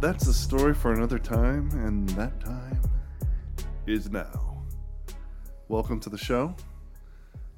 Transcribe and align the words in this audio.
That's 0.00 0.28
a 0.28 0.32
story 0.32 0.74
for 0.74 0.92
another 0.92 1.18
time, 1.18 1.70
and 1.72 2.08
that 2.10 2.38
time 2.40 2.80
is 3.84 4.08
now. 4.08 4.62
Welcome 5.66 5.98
to 5.98 6.08
the 6.08 6.16
show. 6.16 6.54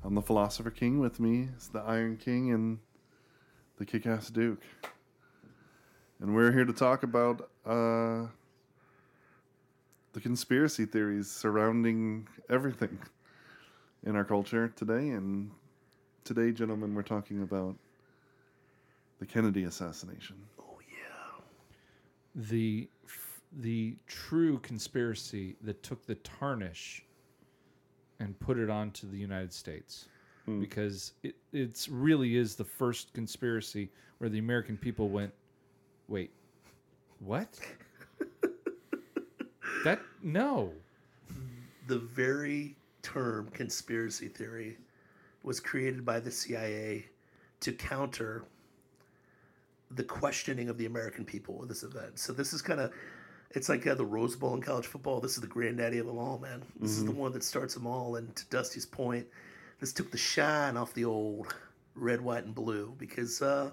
I'm 0.03 0.15
the 0.15 0.23
Philosopher 0.23 0.71
King. 0.71 1.01
With 1.01 1.21
me 1.21 1.51
is 1.59 1.69
the 1.69 1.81
Iron 1.81 2.17
King 2.17 2.51
and 2.53 2.79
the 3.77 3.85
Kick 3.85 4.07
Ass 4.07 4.31
Duke. 4.31 4.63
And 6.19 6.35
we're 6.35 6.51
here 6.51 6.65
to 6.65 6.73
talk 6.73 7.03
about 7.03 7.51
uh, 7.67 8.25
the 10.15 10.21
conspiracy 10.23 10.87
theories 10.87 11.31
surrounding 11.31 12.27
everything 12.49 12.99
in 14.03 14.17
our 14.17 14.25
culture 14.25 14.69
today. 14.69 15.11
And 15.11 15.51
today, 16.25 16.53
gentlemen, 16.53 16.95
we're 16.95 17.03
talking 17.03 17.43
about 17.43 17.77
the 19.19 19.27
Kennedy 19.27 19.65
assassination. 19.65 20.37
The 22.35 22.89
the 23.61 23.97
true 24.07 24.59
conspiracy 24.61 25.57
that 25.63 25.83
took 25.83 26.07
the 26.07 26.15
tarnish 26.17 27.05
and 28.21 28.39
put 28.39 28.59
it 28.59 28.71
onto 28.71 29.11
the 29.11 29.17
United 29.17 29.53
States. 29.53 30.07
Hmm. 30.47 30.61
Because 30.61 31.13
it 31.23 31.35
it's 31.53 31.89
really 31.89 32.37
is 32.37 32.55
the 32.55 32.65
first 32.65 33.13
conspiracy 33.13 33.91
where 34.19 34.31
the 34.31 34.39
American 34.39 34.77
people 34.77 35.09
went 35.09 35.33
wait 36.09 36.31
what? 37.21 37.59
That 39.85 40.01
no. 40.23 40.73
The 41.87 41.99
very 41.99 42.77
term 43.03 43.49
conspiracy 43.55 44.29
theory 44.29 44.77
was 45.43 45.59
created 45.59 46.05
by 46.05 46.21
the 46.21 46.31
CIA 46.31 47.07
to 47.61 47.73
counter 47.73 48.45
the 49.93 50.05
questioning 50.05 50.69
of 50.69 50.79
the 50.79 50.87
American 50.87 51.25
people 51.25 51.57
with 51.59 51.69
this 51.69 51.83
event. 51.83 52.19
So 52.19 52.33
this 52.33 52.53
is 52.53 52.63
kind 52.63 52.81
of 52.81 52.93
it's 53.53 53.69
like 53.69 53.85
uh, 53.87 53.95
the 53.97 54.05
Rose 54.07 54.37
Bowl 54.37 54.55
in 54.55 54.61
college 54.63 54.87
football. 54.87 55.21
This 55.21 55.35
is 55.35 55.41
the 55.41 55.47
granddaddy 55.49 55.99
of 55.99 56.07
them 56.07 56.19
all, 56.19 56.39
man. 56.39 56.63
This 56.79 56.93
is 56.93 57.05
the 57.05 57.11
one 57.11 57.33
that 57.33 57.43
starts 57.43 57.75
them 57.75 57.85
all. 57.87 58.15
And 58.17 58.35
to 58.37 58.45
Dusty's 58.47 58.87
point, 58.87 59.27
this 59.81 59.93
took 59.93 60.13
the 60.13 60.17
shine 60.19 60.77
off 60.77 60.95
the 60.95 61.05
old 61.05 61.53
red, 61.97 62.21
white, 62.21 62.45
and 62.45 62.55
blue 62.55 62.95
because 62.97 63.43
uh, 63.43 63.71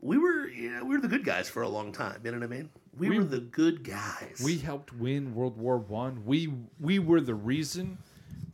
we 0.00 0.16
were 0.16 0.48
yeah, 0.48 0.82
we 0.82 0.94
were 0.96 1.02
the 1.02 1.08
good 1.08 1.24
guys 1.24 1.48
for 1.50 1.62
a 1.62 1.68
long 1.68 1.92
time. 1.92 2.20
You 2.24 2.32
know 2.32 2.38
what 2.38 2.44
I 2.44 2.48
mean? 2.48 2.70
We, 2.98 3.10
We- 3.10 3.18
were 3.18 3.24
the 3.24 3.40
good 3.40 3.84
guys. 3.84 4.40
we 4.42 4.56
helped 4.58 4.92
win 4.94 5.34
World 5.34 5.56
War 5.58 5.76
One 5.78 6.24
we 6.24 6.52
we 6.80 6.98
were 6.98 7.20
the 7.20 7.34
reason 7.34 7.98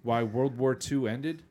why 0.02 0.22
World 0.25 0.56
War 0.58 0.75
Two 0.75 1.06
ended 1.08 1.42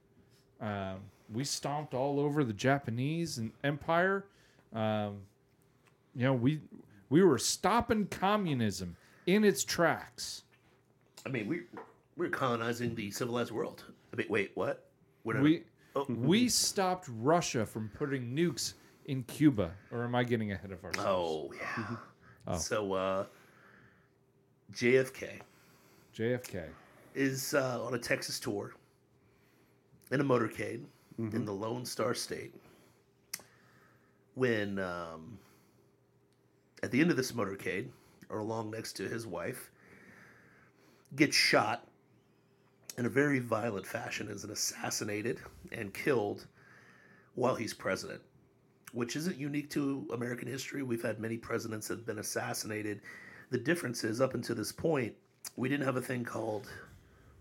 um, 0.59 0.97
we 1.31 1.43
stomped 1.43 1.93
all 1.93 2.19
over 2.19 2.43
the 2.43 2.53
Japanese 2.53 3.37
and 3.37 3.51
empire 3.63 4.25
um, 4.73 5.17
you 6.15 6.23
know 6.23 6.33
we 6.33 6.61
we 7.09 7.23
were 7.23 7.37
stopping 7.37 8.05
communism 8.07 8.95
in 9.25 9.43
its 9.43 9.63
tracks 9.63 10.43
I 11.27 11.29
mean, 11.29 11.47
we 11.47 11.61
we're 12.15 12.29
colonizing 12.29 12.95
the 12.95 13.11
civilized 13.11 13.51
world. 13.51 13.83
I 14.13 14.15
mean, 14.15 14.27
wait, 14.29 14.51
what? 14.55 14.89
We're 15.25 15.41
we 15.41 15.63
oh, 15.93 16.05
we 16.09 16.47
stopped 16.47 17.09
Russia 17.19 17.65
from 17.65 17.89
putting 17.89 18.33
nukes 18.33 18.75
in 19.07 19.23
Cuba 19.23 19.71
or 19.91 20.05
am 20.05 20.15
I 20.15 20.23
getting 20.23 20.53
ahead 20.53 20.71
of 20.71 20.83
ourselves 20.83 21.07
oh 21.07 21.53
yeah. 21.53 21.95
Oh. 22.47 22.57
So 22.57 22.93
uh, 22.93 23.25
JFK 24.73 25.41
JFK 26.15 26.63
is 27.13 27.53
uh, 27.53 27.83
on 27.83 27.93
a 27.93 27.99
Texas 27.99 28.39
tour 28.39 28.73
in 30.11 30.21
a 30.21 30.23
motorcade 30.23 30.83
in 31.17 31.43
the 31.43 31.51
Lone 31.51 31.83
Star 31.83 32.13
State. 32.13 32.53
When 34.37 34.77
um, 34.77 35.39
at 36.83 36.91
the 36.91 37.01
end 37.01 37.09
of 37.09 37.17
this 37.17 37.31
motorcade, 37.31 37.87
or 38.29 38.37
along 38.37 38.69
next 38.69 38.93
to 38.97 39.09
his 39.09 39.25
wife, 39.25 39.71
gets 41.15 41.35
shot 41.35 41.87
in 42.99 43.07
a 43.07 43.09
very 43.09 43.39
violent 43.39 43.87
fashion, 43.87 44.27
is 44.27 44.43
assassinated 44.43 45.39
and 45.71 45.91
killed 45.91 46.45
while 47.33 47.55
he's 47.55 47.73
president, 47.73 48.21
which 48.91 49.15
isn't 49.15 49.37
unique 49.37 49.71
to 49.71 50.07
American 50.13 50.47
history. 50.47 50.83
We've 50.83 51.01
had 51.01 51.19
many 51.19 51.37
presidents 51.37 51.87
that 51.87 51.97
have 51.97 52.05
been 52.05 52.19
assassinated. 52.19 53.01
The 53.49 53.57
difference 53.57 54.03
is, 54.03 54.21
up 54.21 54.35
until 54.35 54.55
this 54.55 54.71
point, 54.71 55.15
we 55.55 55.67
didn't 55.67 55.85
have 55.85 55.95
a 55.95 56.01
thing 56.01 56.23
called 56.23 56.69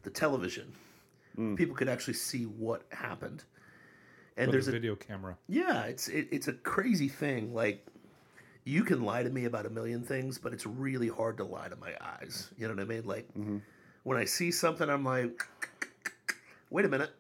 the 0.03 0.09
television. 0.11 0.73
People 1.57 1.77
could 1.77 1.91
actually 1.91 2.15
see 2.15 2.45
what 2.45 2.85
happened. 2.91 3.45
And 4.37 4.53
there's 4.53 4.69
a 4.69 4.71
a 4.71 4.73
video 4.73 4.95
camera 4.95 5.37
yeah, 5.49 5.85
it's 5.85 6.09
it, 6.09 6.29
it's 6.31 6.49
a 6.49 6.53
crazy 6.53 7.09
thing. 7.09 7.55
Like 7.55 7.87
you 8.65 8.83
can 8.83 9.03
lie 9.03 9.23
to 9.23 9.31
me 9.31 9.45
about 9.45 9.65
a 9.65 9.71
million 9.71 10.03
things, 10.03 10.39
but 10.39 10.53
it's 10.53 10.67
really 10.67 11.09
hard 11.09 11.37
to 11.39 11.45
lie 11.45 11.69
to 11.69 11.77
my 11.77 11.95
eyes. 12.01 12.51
You 12.59 12.69
know 12.69 12.75
what 12.75 12.83
I 12.83 12.87
mean? 12.87 13.07
Like 13.07 13.29
mm-hmm. 13.35 13.59
when 14.03 14.19
I 14.19 14.25
see 14.25 14.51
something, 14.51 14.91
I'm 14.91 15.05
like, 15.05 15.43
wait 16.71 16.85
a 16.85 16.89
minute, 16.89 17.13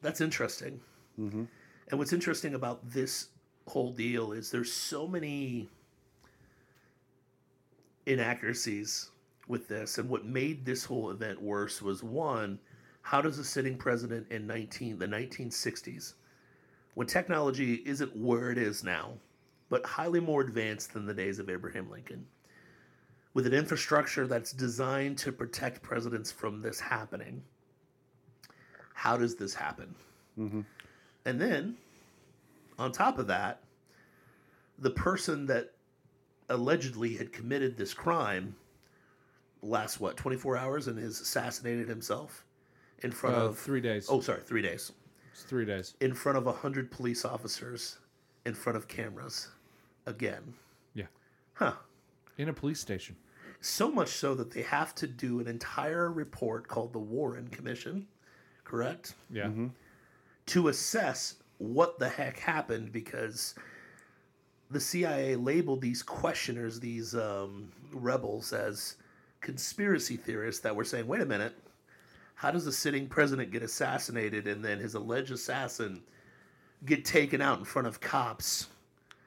that's 0.00 0.20
interesting. 0.20 0.80
Mm-hmm. 1.20 1.44
And 1.88 1.98
what's 1.98 2.12
interesting 2.12 2.54
about 2.54 2.90
this 2.90 3.28
whole 3.68 3.92
deal 3.92 4.32
is 4.32 4.50
there's 4.50 4.72
so 4.72 5.06
many 5.06 5.68
inaccuracies 8.06 9.10
with 9.48 9.68
this, 9.68 9.98
and 9.98 10.08
what 10.08 10.24
made 10.24 10.64
this 10.64 10.84
whole 10.84 11.10
event 11.10 11.40
worse 11.40 11.82
was 11.82 12.02
one, 12.02 12.58
how 13.04 13.20
does 13.20 13.38
a 13.38 13.44
sitting 13.44 13.76
president 13.76 14.26
in 14.30 14.46
19 14.46 14.98
the 14.98 15.06
1960s 15.06 16.14
when 16.94 17.06
technology 17.06 17.82
isn't 17.84 18.16
where 18.16 18.50
it 18.50 18.56
is 18.56 18.82
now, 18.82 19.12
but 19.68 19.84
highly 19.84 20.20
more 20.20 20.40
advanced 20.40 20.94
than 20.94 21.04
the 21.04 21.12
days 21.12 21.38
of 21.38 21.50
Abraham 21.50 21.90
Lincoln, 21.90 22.24
with 23.34 23.46
an 23.46 23.52
infrastructure 23.52 24.26
that's 24.26 24.52
designed 24.52 25.18
to 25.18 25.32
protect 25.32 25.82
presidents 25.82 26.32
from 26.32 26.62
this 26.62 26.80
happening. 26.80 27.42
How 28.94 29.18
does 29.18 29.34
this 29.34 29.54
happen? 29.54 29.94
Mm-hmm. 30.38 30.60
And 31.26 31.38
then, 31.38 31.76
on 32.78 32.90
top 32.90 33.18
of 33.18 33.26
that, 33.26 33.60
the 34.78 34.90
person 34.90 35.44
that 35.46 35.72
allegedly 36.48 37.16
had 37.16 37.34
committed 37.34 37.76
this 37.76 37.92
crime 37.92 38.56
lasts 39.60 40.00
what 40.00 40.16
24 40.16 40.56
hours 40.56 40.88
and 40.88 40.98
has 40.98 41.20
assassinated 41.20 41.86
himself 41.86 42.46
in 43.04 43.12
front 43.12 43.36
Uh, 43.36 43.40
of 43.46 43.58
three 43.58 43.80
days. 43.80 44.06
oh 44.10 44.20
sorry 44.20 44.40
three 44.40 44.62
days 44.62 44.92
it's 45.32 45.42
three 45.42 45.64
days 45.64 45.94
in 46.00 46.14
front 46.14 46.38
of 46.38 46.46
a 46.46 46.52
hundred 46.52 46.90
police 46.90 47.24
officers, 47.24 47.98
in 48.46 48.54
front 48.54 48.76
of 48.76 48.88
cameras, 48.88 49.48
again. 50.06 50.54
yeah 50.94 51.06
Huh. 51.54 51.74
in 52.38 52.48
a 52.48 52.52
police 52.52 52.80
station 52.80 53.16
So 53.60 53.90
much 53.90 54.08
so 54.10 54.34
that 54.34 54.50
they 54.50 54.62
have 54.62 54.94
to 54.96 55.06
do 55.06 55.40
an 55.40 55.46
entire 55.48 56.10
report 56.12 56.68
called 56.68 56.92
the 56.92 56.98
Warren 56.98 57.48
Commission, 57.48 58.06
correct? 58.64 59.14
yeah 59.30 59.50
To 60.46 60.68
assess 60.68 61.36
what 61.58 61.98
the 61.98 62.08
heck 62.08 62.38
happened 62.38 62.92
because 62.92 63.54
the 64.70 64.80
CIA 64.80 65.36
labeled 65.36 65.80
these 65.80 66.02
questioners, 66.02 66.80
these 66.80 67.14
um, 67.14 67.70
rebels, 67.92 68.52
as 68.52 68.96
conspiracy 69.40 70.16
theorists 70.16 70.60
that 70.62 70.74
were 70.74 70.84
saying, 70.84 71.06
wait 71.06 71.20
a 71.22 71.26
minute, 71.26 71.54
how 72.34 72.50
does 72.50 72.66
a 72.66 72.72
sitting 72.72 73.06
president 73.06 73.50
get 73.50 73.62
assassinated 73.62 74.46
and 74.46 74.64
then 74.64 74.78
his 74.78 74.94
alleged 74.94 75.30
assassin 75.30 76.02
get 76.84 77.04
taken 77.04 77.40
out 77.40 77.58
in 77.58 77.64
front 77.64 77.86
of 77.88 78.00
cops? 78.00 78.68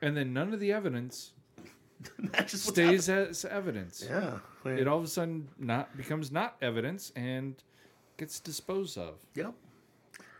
and 0.01 0.15
then 0.15 0.33
none 0.33 0.53
of 0.53 0.59
the 0.59 0.71
evidence 0.71 1.31
stays 2.47 3.09
as 3.09 3.45
evidence. 3.45 4.05
Yeah. 4.07 4.39
It 4.65 4.87
all 4.87 4.97
of 4.97 5.03
a 5.03 5.07
sudden 5.07 5.47
not 5.57 5.95
becomes 5.97 6.31
not 6.31 6.57
evidence 6.61 7.11
and 7.15 7.55
gets 8.17 8.39
disposed 8.39 8.97
of. 8.97 9.15
Yep. 9.35 9.53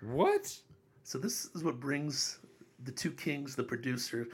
What? 0.01 0.55
So 1.03 1.17
this 1.17 1.45
is 1.55 1.63
what 1.63 1.79
brings 1.79 2.39
the 2.83 2.91
two 2.91 3.11
kings, 3.11 3.55
the 3.55 3.63
producer, 3.63 4.27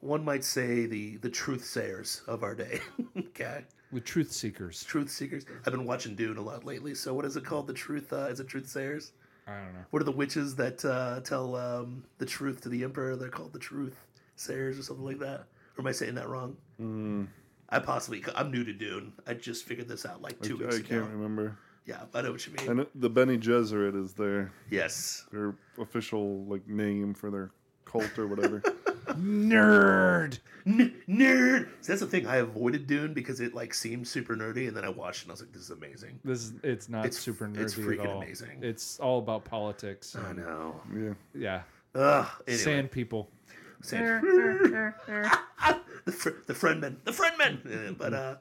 one 0.00 0.24
might 0.24 0.44
say 0.44 0.86
the 0.86 1.16
the 1.18 1.30
truth 1.30 1.64
sayers 1.64 2.22
of 2.26 2.42
our 2.42 2.54
day. 2.54 2.80
okay. 3.18 3.64
The 3.92 4.00
truth 4.00 4.32
seekers. 4.32 4.82
Truth 4.84 5.10
seekers. 5.10 5.44
I've 5.66 5.72
been 5.72 5.84
watching 5.84 6.14
Dune 6.14 6.38
a 6.38 6.42
lot 6.42 6.64
lately. 6.64 6.94
So 6.94 7.12
what 7.12 7.24
is 7.24 7.36
it 7.36 7.44
called? 7.44 7.66
The 7.66 7.74
truth 7.74 8.12
uh, 8.12 8.26
is 8.26 8.40
it 8.40 8.48
truth 8.48 8.68
sayers? 8.68 9.12
I 9.46 9.52
don't 9.52 9.74
know. 9.74 9.84
What 9.90 10.00
are 10.00 10.04
the 10.04 10.12
witches 10.12 10.54
that 10.56 10.84
uh, 10.84 11.20
tell 11.20 11.56
um, 11.56 12.04
the 12.18 12.26
truth 12.26 12.60
to 12.62 12.68
the 12.68 12.84
emperor? 12.84 13.16
They're 13.16 13.28
called 13.28 13.52
the 13.52 13.58
truth 13.58 13.96
sayers 14.36 14.78
or 14.78 14.82
something 14.82 15.04
like 15.04 15.18
that. 15.18 15.40
Or 15.76 15.80
am 15.80 15.86
I 15.86 15.92
saying 15.92 16.14
that 16.14 16.28
wrong? 16.28 16.56
Mm, 16.80 17.26
I 17.68 17.80
possibly. 17.80 18.24
I'm 18.34 18.50
new 18.50 18.64
to 18.64 18.72
Dune. 18.72 19.12
I 19.26 19.34
just 19.34 19.64
figured 19.64 19.88
this 19.88 20.06
out 20.06 20.22
like 20.22 20.40
two 20.40 20.56
I, 20.56 20.58
two 20.58 20.64
I 20.64 20.76
weeks 20.76 20.88
can't 20.88 21.10
remember. 21.10 21.58
Yeah, 21.84 22.02
I 22.14 22.22
know 22.22 22.32
what 22.32 22.46
you 22.46 22.52
mean. 22.54 22.70
And 22.80 22.86
the 22.94 23.10
Bene 23.10 23.36
Gesserit 23.38 24.00
is 24.00 24.12
their 24.14 24.52
Yes. 24.70 25.26
their 25.32 25.54
official 25.78 26.44
like 26.44 26.66
name 26.68 27.12
for 27.12 27.30
their 27.30 27.50
cult 27.84 28.18
or 28.18 28.28
whatever. 28.28 28.62
Nerd. 29.08 30.38
N- 30.66 30.94
nerd. 31.08 31.68
So 31.80 31.92
that's 31.92 32.00
the 32.00 32.06
thing. 32.06 32.26
I 32.26 32.36
avoided 32.36 32.86
Dune 32.86 33.12
because 33.14 33.40
it 33.40 33.54
like 33.54 33.74
seemed 33.74 34.06
super 34.06 34.36
nerdy, 34.36 34.68
and 34.68 34.76
then 34.76 34.84
I 34.84 34.88
watched 34.90 35.22
it 35.22 35.24
and 35.24 35.30
I 35.30 35.34
was 35.34 35.40
like, 35.42 35.52
"This 35.52 35.62
is 35.62 35.70
amazing." 35.70 36.20
This 36.24 36.38
is 36.44 36.52
it's 36.62 36.88
not 36.88 37.04
It's- 37.06 37.18
super 37.20 37.46
nerdy 37.48 37.58
it's 37.62 37.74
freaking 37.74 38.00
at 38.04 38.06
all. 38.06 38.22
amazing. 38.22 38.58
It's 38.62 39.00
all 39.00 39.18
about 39.18 39.44
politics. 39.44 40.14
I 40.14 40.30
and- 40.30 40.38
know. 40.38 40.80
yeah. 40.94 41.14
yeah. 41.34 41.62
Ugh. 42.00 42.26
Anyway, 42.46 42.62
Sand 42.62 42.90
people. 42.92 43.28
Sand- 43.82 44.22
the 46.04 46.12
fr- 46.12 46.30
the 46.46 46.54
friendmen, 46.54 46.96
the 47.04 47.10
friendmen. 47.12 47.88
Uh, 47.90 47.92
but 47.94 48.14
uh, 48.14 48.36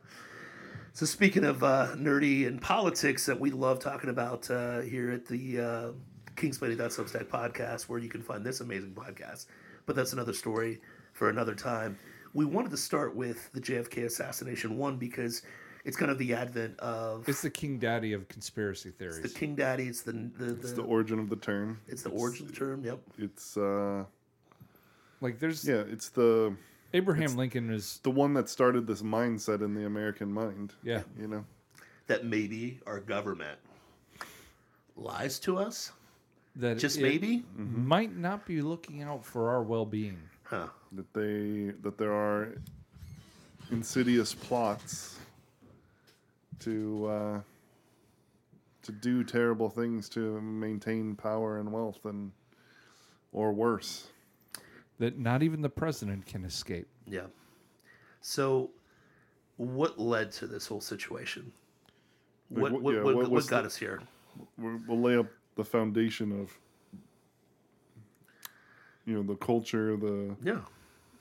so 0.93 1.05
speaking 1.07 1.43
of 1.43 1.63
uh, 1.63 1.87
nerdy 1.95 2.45
and 2.47 2.61
politics 2.61 3.25
that 3.25 3.39
we 3.39 3.49
love 3.49 3.79
talking 3.79 4.09
about 4.11 4.49
uh, 4.51 4.81
here 4.81 5.09
at 5.11 5.25
the 5.25 5.59
uh, 5.59 5.91
Kingsplaining.substack 6.35 7.25
podcast, 7.25 7.83
where 7.83 7.99
you 7.99 8.09
can 8.09 8.21
find 8.21 8.45
this 8.45 8.61
amazing 8.61 8.91
podcast. 8.93 9.47
But 9.85 9.95
that's 9.95 10.13
another 10.13 10.33
story 10.33 10.81
for 11.13 11.29
another 11.29 11.55
time. 11.55 11.97
We 12.33 12.45
wanted 12.45 12.71
to 12.71 12.77
start 12.77 13.15
with 13.15 13.51
the 13.51 13.59
JFK 13.59 14.05
assassination 14.05 14.77
one 14.77 14.97
because 14.97 15.41
it's 15.83 15.97
kind 15.97 16.11
of 16.11 16.17
the 16.17 16.33
advent 16.33 16.79
of 16.79 17.27
It's 17.27 17.41
the 17.41 17.49
king 17.49 17.77
daddy 17.79 18.13
of 18.13 18.27
conspiracy 18.29 18.91
theories. 18.91 19.17
It's 19.19 19.33
the. 19.33 19.39
King 19.39 19.55
Daddy. 19.55 19.87
It's 19.87 20.01
the 20.01 20.11
the, 20.13 20.45
the, 20.45 20.53
It's 20.53 20.73
the 20.73 20.83
origin 20.83 21.19
of 21.19 21.29
the 21.29 21.35
term. 21.35 21.79
it's 21.87 22.03
the 22.03 22.09
origin 22.11 22.45
of 22.45 22.51
the 22.53 22.57
term. 22.57 22.83
Yep. 22.85 22.99
It's 23.17 23.57
uh 23.57 24.05
like 25.19 25.39
there's 25.39 25.67
yeah, 25.67 25.83
it's 25.91 26.09
the 26.09 26.55
Abraham 26.93 27.35
Lincoln 27.35 27.69
is 27.71 27.99
the 28.03 28.11
one 28.11 28.33
that 28.33 28.49
started 28.49 28.85
this 28.85 29.01
mindset 29.01 29.61
in 29.63 29.73
the 29.73 29.85
American 29.85 30.31
mind. 30.31 30.73
yeah. 30.83 31.01
You 31.19 31.27
know. 31.27 31.45
That 32.07 32.25
maybe 32.25 32.79
our 32.85 32.99
government 32.99 33.57
lies 34.95 35.39
to 35.39 35.57
us. 35.57 35.91
That 36.57 36.77
Just 36.79 36.97
it 36.97 37.01
maybe. 37.03 37.43
might 37.57 38.15
not 38.15 38.45
be 38.45 38.61
looking 38.61 39.01
out 39.03 39.23
for 39.25 39.49
our 39.49 39.63
well 39.63 39.85
being. 39.85 40.17
Huh. 40.43 40.67
that 40.91 41.13
they 41.13 41.71
that 41.81 41.97
there 41.97 42.11
are 42.11 42.55
insidious 43.71 44.33
plots 44.33 45.17
to 46.59 47.05
uh, 47.07 47.39
to 48.83 48.91
do 48.91 49.23
terrible 49.23 49.69
things 49.69 50.09
to 50.09 50.41
maintain 50.41 51.15
power 51.15 51.59
and 51.59 51.71
wealth 51.71 52.03
and 52.05 52.31
or 53.31 53.53
worse. 53.53 54.07
That 54.99 55.17
not 55.17 55.41
even 55.41 55.61
the 55.61 55.69
president 55.69 56.25
can 56.25 56.43
escape. 56.43 56.87
Yeah. 57.07 57.27
So, 58.19 58.69
what 59.57 59.97
led 59.99 60.31
to 60.33 60.47
this 60.47 60.67
whole 60.67 60.81
situation? 60.81 61.51
Like, 62.51 62.63
What 62.63 62.71
what- 62.73 62.81
what, 62.81 62.93
yeah, 62.95 63.03
what, 63.03 63.15
what 63.15 63.21
what 63.23 63.31
was 63.31 63.47
got 63.47 63.61
the- 63.61 63.67
us 63.67 63.77
here? 63.77 64.01
We're, 64.57 64.77
we'll 64.87 64.99
lay 65.01 65.17
up 65.17 65.27
the 65.61 65.69
foundation 65.69 66.31
of 66.41 66.57
you 69.05 69.13
know 69.15 69.23
the 69.23 69.35
culture, 69.35 69.95
the 69.97 70.35
Yeah. 70.43 70.61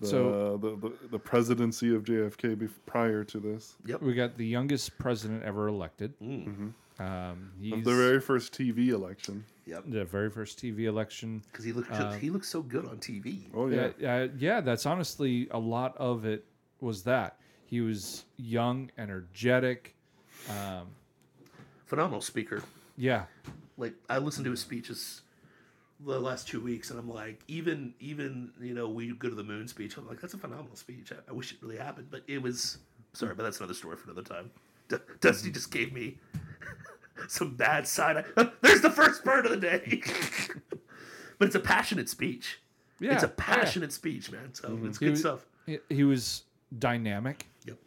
the 0.01 0.07
So- 0.07 0.57
the, 0.59 0.77
the, 0.89 0.93
the 1.11 1.19
presidency 1.19 1.95
of 1.95 2.05
JFK 2.05 2.57
bef- 2.57 2.79
prior 2.87 3.23
to 3.25 3.39
this, 3.39 3.77
Yep. 3.87 4.03
We 4.03 4.15
got 4.15 4.37
the 4.37 4.47
youngest 4.47 4.97
president 4.99 5.43
ever 5.45 5.69
elected. 5.69 6.15
Mm-hmm. 6.21 6.69
Um, 7.01 7.53
of 7.73 7.85
the 7.85 7.95
very 7.95 8.21
first 8.21 8.53
TV 8.53 8.89
election. 8.89 9.45
Yep. 9.67 9.85
the 9.87 10.05
very 10.05 10.31
first 10.31 10.59
TV 10.59 10.81
election. 10.85 11.43
Because 11.51 11.65
he 11.65 11.73
looked 11.73 11.93
Um, 11.93 12.19
he 12.19 12.29
looks 12.29 12.49
so 12.49 12.61
good 12.63 12.85
on 12.87 12.97
TV. 12.99 13.45
Oh 13.55 13.69
Yeah, 13.69 13.91
yeah, 13.99 14.23
yeah, 14.25 14.29
yeah. 14.39 14.61
That's 14.61 14.85
honestly 14.87 15.49
a 15.51 15.59
lot 15.59 15.97
of 15.97 16.25
it 16.25 16.45
was 16.81 17.03
that 17.05 17.39
he 17.67 17.81
was 17.81 18.25
young, 18.37 18.91
energetic. 18.99 19.95
Um, 20.51 20.87
Phenomenal 21.87 22.21
speaker. 22.21 22.63
yeah, 22.97 23.25
Like 23.81 23.95
I 24.09 24.19
listened 24.19 24.45
to 24.45 24.51
his 24.51 24.61
speeches 24.61 25.23
the 26.05 26.19
last 26.21 26.49
two 26.49 26.61
weeks, 26.61 26.91
and 26.91 26.99
I'm 26.99 27.09
like, 27.09 27.41
even 27.49 27.95
even 28.01 28.53
you 28.61 28.75
know 28.75 28.89
we 28.89 29.13
go 29.13 29.29
to 29.29 29.35
the 29.35 29.43
moon 29.45 29.67
speech. 29.69 29.97
I'm 29.97 30.07
like, 30.07 30.21
that's 30.21 30.35
a 30.35 30.39
phenomenal 30.39 30.77
speech. 30.77 31.13
I, 31.13 31.31
I 31.31 31.33
wish 31.33 31.53
it 31.53 31.59
really 31.63 31.79
happened, 31.79 32.09
but 32.11 32.23
it 32.27 32.41
was 32.43 32.79
sorry, 33.13 33.35
but 33.35 33.43
that's 33.43 33.59
another 33.59 33.75
story 33.75 33.97
for 33.97 34.11
another 34.11 34.23
time. 34.23 34.51
D- 34.89 34.97
Dusty 35.21 35.51
just 35.51 35.71
gave 35.71 35.93
me 35.93 36.19
some 37.29 37.57
bad 37.57 37.87
side. 37.87 38.25
eye. 38.37 38.51
There's 38.61 38.83
the 38.83 38.91
first 38.91 39.25
bird 39.25 39.47
of 39.47 39.53
the 39.53 39.57
day. 39.59 40.03
but 41.39 41.47
it's 41.47 41.55
a 41.55 41.61
passionate 41.61 42.09
speech. 42.09 42.61
yeah. 42.99 43.15
it's 43.15 43.23
a 43.23 43.27
yeah. 43.27 43.33
passionate 43.37 43.93
speech, 43.93 44.31
man. 44.31 44.53
So 44.53 44.79
it's 44.85 44.99
good 44.99 45.13
was- 45.13 45.21
stuff. 45.21 45.47
He, 45.67 45.79
he 45.89 46.05
was 46.05 46.45
dynamic. 46.79 47.47
Yep. 47.67 47.79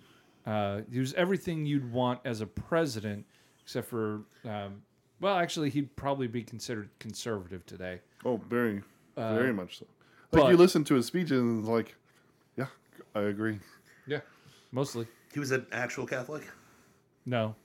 Uh, 0.45 0.81
he 0.91 0.99
was 0.99 1.13
everything 1.15 1.65
you'd 1.65 1.91
want 1.91 2.19
as 2.23 2.41
a 2.41 2.45
president, 2.45 3.25
except 3.63 3.87
for, 3.87 4.21
um, 4.45 4.83
well, 5.23 5.37
actually, 5.37 5.69
he'd 5.69 5.95
probably 5.95 6.27
be 6.27 6.43
considered 6.43 6.89
conservative 6.99 7.65
today. 7.65 8.01
Oh, 8.25 8.41
very, 8.49 8.81
very 9.15 9.53
much 9.53 9.79
so. 9.79 9.85
Like 10.31 10.43
but- 10.43 10.49
you 10.51 10.57
listen 10.57 10.83
to 10.85 10.95
his 10.95 11.05
speeches 11.05 11.39
and 11.39 11.59
it's 11.59 11.67
like, 11.69 11.95
yeah, 12.57 12.65
I 13.15 13.21
agree. 13.21 13.59
Yeah, 14.05 14.19
mostly. 14.73 15.07
He 15.33 15.39
was 15.39 15.51
an 15.51 15.65
actual 15.71 16.05
Catholic. 16.05 16.43
No. 17.25 17.55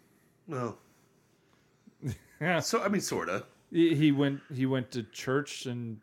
No. 0.47 0.77
Yeah. 2.41 2.61
So 2.61 2.81
I 2.81 2.89
mean, 2.89 3.01
sorta. 3.01 3.45
He, 3.73 3.95
he 3.97 4.13
went. 4.13 4.41
He 4.55 4.65
went 4.65 4.93
to 4.93 5.03
church 5.03 5.67
and 5.67 5.99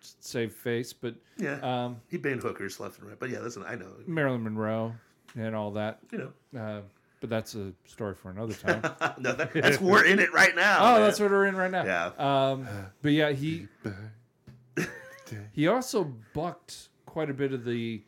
saved 0.00 0.52
face, 0.52 0.92
but 0.92 1.14
Yeah. 1.36 1.60
um, 1.62 2.00
he 2.08 2.16
banned 2.16 2.42
hookers 2.42 2.80
left 2.80 2.98
and 2.98 3.08
right. 3.08 3.18
But 3.18 3.30
yeah, 3.30 3.38
listen, 3.38 3.62
I 3.66 3.76
know. 3.76 3.86
Marilyn 4.06 4.42
Monroe 4.42 4.92
and 5.36 5.54
all 5.54 5.70
that. 5.72 6.00
You 6.10 6.18
know. 6.52 6.60
Uh, 6.60 6.80
but 7.20 7.30
that's 7.30 7.54
a 7.54 7.72
story 7.84 8.14
for 8.14 8.30
another 8.30 8.54
time. 8.66 8.82
no, 9.18 9.32
that, 9.32 9.52
that's 9.52 9.80
we're 9.80 10.04
in 10.04 10.18
it 10.18 10.32
right 10.32 10.54
now. 10.54 10.78
oh, 10.80 10.92
man. 10.94 11.00
that's 11.02 11.20
what 11.20 11.30
we're 11.30 11.46
in 11.46 11.56
right 11.56 11.70
now. 11.70 11.84
Yeah. 11.84 12.50
Um, 12.50 12.66
but 13.02 13.12
yeah, 13.12 13.30
he 13.32 13.68
he 15.52 15.66
also 15.68 16.04
bucked 16.34 16.88
quite 17.06 17.30
a 17.30 17.34
bit 17.34 17.52
of 17.52 17.64
the 17.64 18.02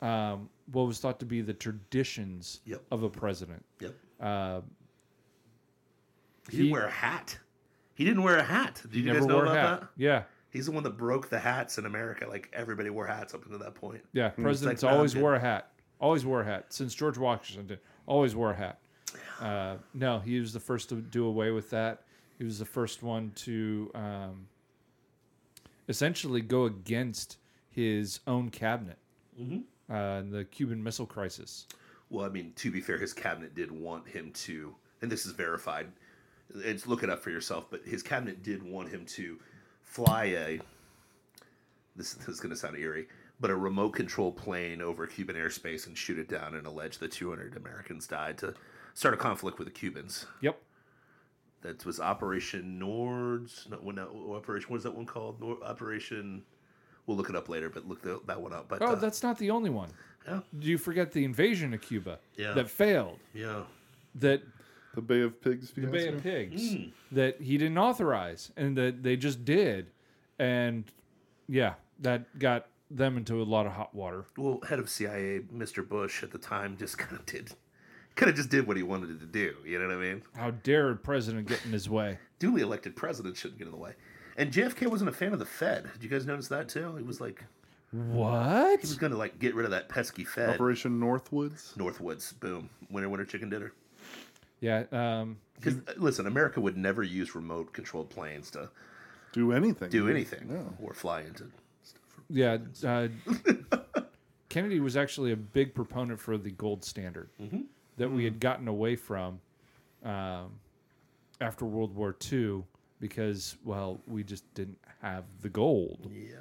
um, 0.00 0.48
what 0.70 0.86
was 0.86 0.98
thought 0.98 1.18
to 1.20 1.26
be 1.26 1.40
the 1.40 1.52
traditions 1.52 2.60
Yep. 2.66 2.82
of 2.90 3.02
a 3.02 3.10
president. 3.10 3.64
Yep. 3.80 3.94
Uh, 4.20 4.60
He 6.50 6.56
didn't 6.56 6.66
he- 6.66 6.72
wear 6.72 6.86
a 6.86 6.90
hat. 6.90 7.38
He 7.94 8.04
didn't 8.04 8.22
wear 8.22 8.36
a 8.38 8.42
hat. 8.42 8.80
Did 8.90 9.04
you 9.04 9.12
guys 9.12 9.26
know 9.26 9.40
about 9.42 9.80
that? 9.80 9.88
Yeah, 9.96 10.22
He's 10.50 10.66
the 10.66 10.72
one 10.72 10.82
that 10.84 10.96
broke 10.96 11.28
the 11.28 11.38
hats 11.38 11.78
in 11.78 11.86
America. 11.86 12.26
Like 12.28 12.48
everybody 12.52 12.90
wore 12.90 13.06
hats 13.06 13.34
up 13.34 13.44
until 13.44 13.58
that 13.60 13.74
point. 13.74 14.02
yeah. 14.12 14.30
Presidents 14.30 14.82
like, 14.82 14.92
always 14.92 15.14
wore 15.16 15.34
a 15.34 15.40
hat. 15.40 15.68
Always 16.00 16.24
wore 16.26 16.40
a 16.40 16.44
hat 16.44 16.66
since 16.72 16.94
George 16.94 17.16
Washington. 17.18 17.78
Always 18.12 18.36
wore 18.36 18.50
a 18.50 18.54
hat. 18.56 18.78
Uh, 19.40 19.76
no, 19.94 20.18
he 20.18 20.38
was 20.38 20.52
the 20.52 20.60
first 20.60 20.90
to 20.90 20.96
do 20.96 21.24
away 21.24 21.50
with 21.50 21.70
that. 21.70 22.02
He 22.36 22.44
was 22.44 22.58
the 22.58 22.66
first 22.66 23.02
one 23.02 23.32
to 23.36 23.90
um, 23.94 24.46
essentially 25.88 26.42
go 26.42 26.64
against 26.64 27.38
his 27.70 28.20
own 28.26 28.50
cabinet 28.50 28.98
Mm-hmm. 29.40 29.92
uh, 29.92 30.18
in 30.18 30.30
the 30.30 30.44
Cuban 30.44 30.82
Missile 30.82 31.06
Crisis. 31.06 31.66
Well, 32.10 32.26
I 32.26 32.28
mean, 32.28 32.52
to 32.56 32.70
be 32.70 32.82
fair, 32.82 32.98
his 32.98 33.14
cabinet 33.14 33.54
did 33.54 33.72
want 33.72 34.06
him 34.06 34.30
to, 34.44 34.74
and 35.00 35.10
this 35.10 35.24
is 35.24 35.32
verified. 35.32 35.86
It's 36.54 36.86
look 36.86 37.02
it 37.02 37.08
up 37.08 37.22
for 37.22 37.30
yourself. 37.30 37.68
But 37.70 37.80
his 37.86 38.02
cabinet 38.02 38.42
did 38.42 38.62
want 38.62 38.90
him 38.90 39.06
to 39.06 39.38
fly 39.80 40.24
a. 40.24 40.60
This, 41.96 42.12
this 42.12 42.28
is 42.28 42.40
going 42.40 42.50
to 42.50 42.56
sound 42.56 42.76
eerie, 42.76 43.06
but 43.42 43.50
a 43.50 43.56
remote 43.56 43.90
control 43.90 44.30
plane 44.32 44.80
over 44.80 45.06
Cuban 45.06 45.34
airspace 45.36 45.86
and 45.88 45.98
shoot 45.98 46.18
it 46.18 46.28
down 46.28 46.54
and 46.54 46.64
allege 46.66 46.98
that 46.98 47.10
200 47.12 47.56
Americans 47.56 48.06
died 48.06 48.38
to 48.38 48.54
start 48.94 49.12
a 49.14 49.16
conflict 49.16 49.58
with 49.58 49.66
the 49.66 49.72
Cubans. 49.72 50.26
Yep. 50.40 50.58
That 51.62 51.84
was 51.84 52.00
Operation 52.00 52.80
Nords. 52.80 53.68
No, 53.68 53.76
when 53.78 53.96
that, 53.96 54.08
Operation 54.08 54.70
what 54.70 54.76
is 54.78 54.82
that 54.84 54.94
one 54.94 55.06
called? 55.06 55.40
Nor, 55.40 55.58
Operation. 55.64 56.42
We'll 57.06 57.16
look 57.16 57.30
it 57.30 57.36
up 57.36 57.48
later, 57.48 57.68
but 57.68 57.86
look 57.88 58.00
the, 58.02 58.20
that 58.26 58.40
one 58.40 58.52
up. 58.52 58.68
But 58.68 58.80
Oh, 58.80 58.92
uh, 58.92 58.94
that's 58.94 59.22
not 59.24 59.38
the 59.38 59.50
only 59.50 59.70
one. 59.70 59.90
yeah, 60.26 60.40
Do 60.58 60.68
you 60.68 60.78
forget 60.78 61.10
the 61.12 61.24
invasion 61.24 61.74
of 61.74 61.80
Cuba 61.82 62.20
Yeah. 62.36 62.52
that 62.54 62.70
failed? 62.70 63.18
yeah. 63.34 63.64
That 64.14 64.42
The 64.94 65.00
Bay 65.02 65.22
of 65.22 65.40
Pigs 65.40 65.72
the. 65.72 65.86
Bay 65.88 66.06
of 66.08 66.22
Pigs 66.22 66.74
Hmm. 66.74 66.84
that 67.10 67.40
he 67.40 67.58
didn't 67.58 67.78
authorize 67.78 68.52
and 68.56 68.76
that 68.76 69.02
they 69.02 69.16
just 69.16 69.44
did, 69.44 69.90
and 70.38 70.84
yeah, 71.48 71.74
that 72.00 72.38
got 72.38 72.66
them 72.96 73.16
into 73.16 73.40
a 73.40 73.44
lot 73.44 73.66
of 73.66 73.72
hot 73.72 73.94
water. 73.94 74.24
Well, 74.36 74.60
head 74.68 74.78
of 74.78 74.88
CIA, 74.90 75.40
Mr. 75.54 75.86
Bush 75.86 76.22
at 76.22 76.30
the 76.30 76.38
time, 76.38 76.76
just 76.76 76.98
kind 76.98 77.18
of 77.18 77.24
did, 77.26 77.52
kind 78.16 78.30
of 78.30 78.36
just 78.36 78.50
did 78.50 78.66
what 78.66 78.76
he 78.76 78.82
wanted 78.82 79.18
to 79.20 79.26
do. 79.26 79.54
You 79.64 79.78
know 79.78 79.88
what 79.88 79.96
I 79.96 80.00
mean? 80.00 80.22
How 80.36 80.50
dare 80.50 80.90
a 80.90 80.96
president 80.96 81.48
get 81.48 81.64
in 81.64 81.72
his 81.72 81.88
way? 81.88 82.18
Duly 82.38 82.62
elected 82.62 82.96
president 82.96 83.36
shouldn't 83.36 83.58
get 83.58 83.66
in 83.66 83.72
the 83.72 83.78
way. 83.78 83.94
And 84.36 84.50
JFK 84.52 84.86
wasn't 84.88 85.10
a 85.10 85.12
fan 85.12 85.32
of 85.32 85.38
the 85.38 85.44
Fed. 85.46 85.90
Did 85.94 86.02
you 86.02 86.08
guys 86.08 86.24
notice 86.26 86.48
that 86.48 86.68
too? 86.68 86.96
He 86.96 87.02
was 87.02 87.20
like, 87.20 87.44
What? 87.92 88.80
he 88.80 88.86
was 88.86 88.94
going 88.96 89.12
to 89.12 89.18
like 89.18 89.38
get 89.38 89.54
rid 89.54 89.64
of 89.66 89.70
that 89.72 89.88
pesky 89.88 90.24
Fed. 90.24 90.50
Operation 90.50 90.98
Northwoods. 91.00 91.76
Northwoods, 91.76 92.38
boom, 92.40 92.70
winner, 92.90 93.08
winner, 93.08 93.24
chicken 93.26 93.50
dinner. 93.50 93.72
Yeah. 94.60 94.84
Um, 94.92 95.36
Because 95.56 95.76
listen, 95.96 96.26
America 96.26 96.60
would 96.60 96.76
never 96.76 97.02
use 97.02 97.34
remote 97.34 97.72
controlled 97.72 98.08
planes 98.10 98.50
to 98.52 98.70
Do 99.32 99.52
anything. 99.52 99.90
do 99.90 100.08
anything 100.08 100.46
No. 100.48 100.72
or 100.82 100.94
fly 100.94 101.20
into. 101.22 101.50
Yeah. 102.32 102.58
Uh, 102.84 103.08
Kennedy 104.48 104.80
was 104.80 104.96
actually 104.96 105.32
a 105.32 105.36
big 105.36 105.74
proponent 105.74 106.20
for 106.20 106.36
the 106.36 106.50
gold 106.50 106.84
standard 106.84 107.30
that 107.96 108.10
we 108.10 108.24
had 108.24 108.40
gotten 108.40 108.68
away 108.68 108.96
from 108.96 109.40
um, 110.04 110.52
after 111.40 111.64
World 111.64 111.94
War 111.94 112.14
II 112.30 112.62
because, 113.00 113.56
well, 113.64 114.00
we 114.06 114.22
just 114.22 114.52
didn't 114.54 114.78
have 115.00 115.24
the 115.40 115.48
gold. 115.48 116.10
Yeah, 116.12 116.36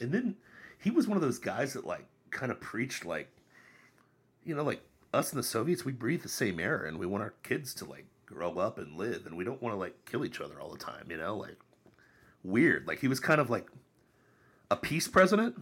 and 0.00 0.12
then 0.12 0.36
he 0.78 0.90
was 0.90 1.06
one 1.06 1.16
of 1.16 1.22
those 1.22 1.38
guys 1.38 1.72
that 1.74 1.86
like 1.86 2.06
kind 2.30 2.50
of 2.50 2.60
preached 2.60 3.04
like, 3.04 3.28
you 4.44 4.54
know, 4.54 4.64
like 4.64 4.82
us 5.14 5.30
and 5.32 5.38
the 5.38 5.44
Soviets, 5.44 5.84
we 5.84 5.92
breathe 5.92 6.22
the 6.22 6.28
same 6.28 6.58
air, 6.58 6.84
and 6.84 6.98
we 6.98 7.06
want 7.06 7.22
our 7.22 7.34
kids 7.42 7.74
to 7.74 7.84
like 7.84 8.06
grow 8.26 8.54
up 8.54 8.78
and 8.78 8.96
live, 8.96 9.26
and 9.26 9.36
we 9.36 9.44
don't 9.44 9.62
want 9.62 9.74
to 9.74 9.78
like 9.78 10.04
kill 10.04 10.24
each 10.24 10.40
other 10.40 10.60
all 10.60 10.70
the 10.70 10.78
time. 10.78 11.06
You 11.10 11.16
know, 11.16 11.36
like 11.36 11.58
weird. 12.42 12.86
Like 12.86 13.00
he 13.00 13.08
was 13.08 13.20
kind 13.20 13.40
of 13.40 13.50
like 13.50 13.68
a 14.72 14.76
peace 14.76 15.06
president. 15.08 15.60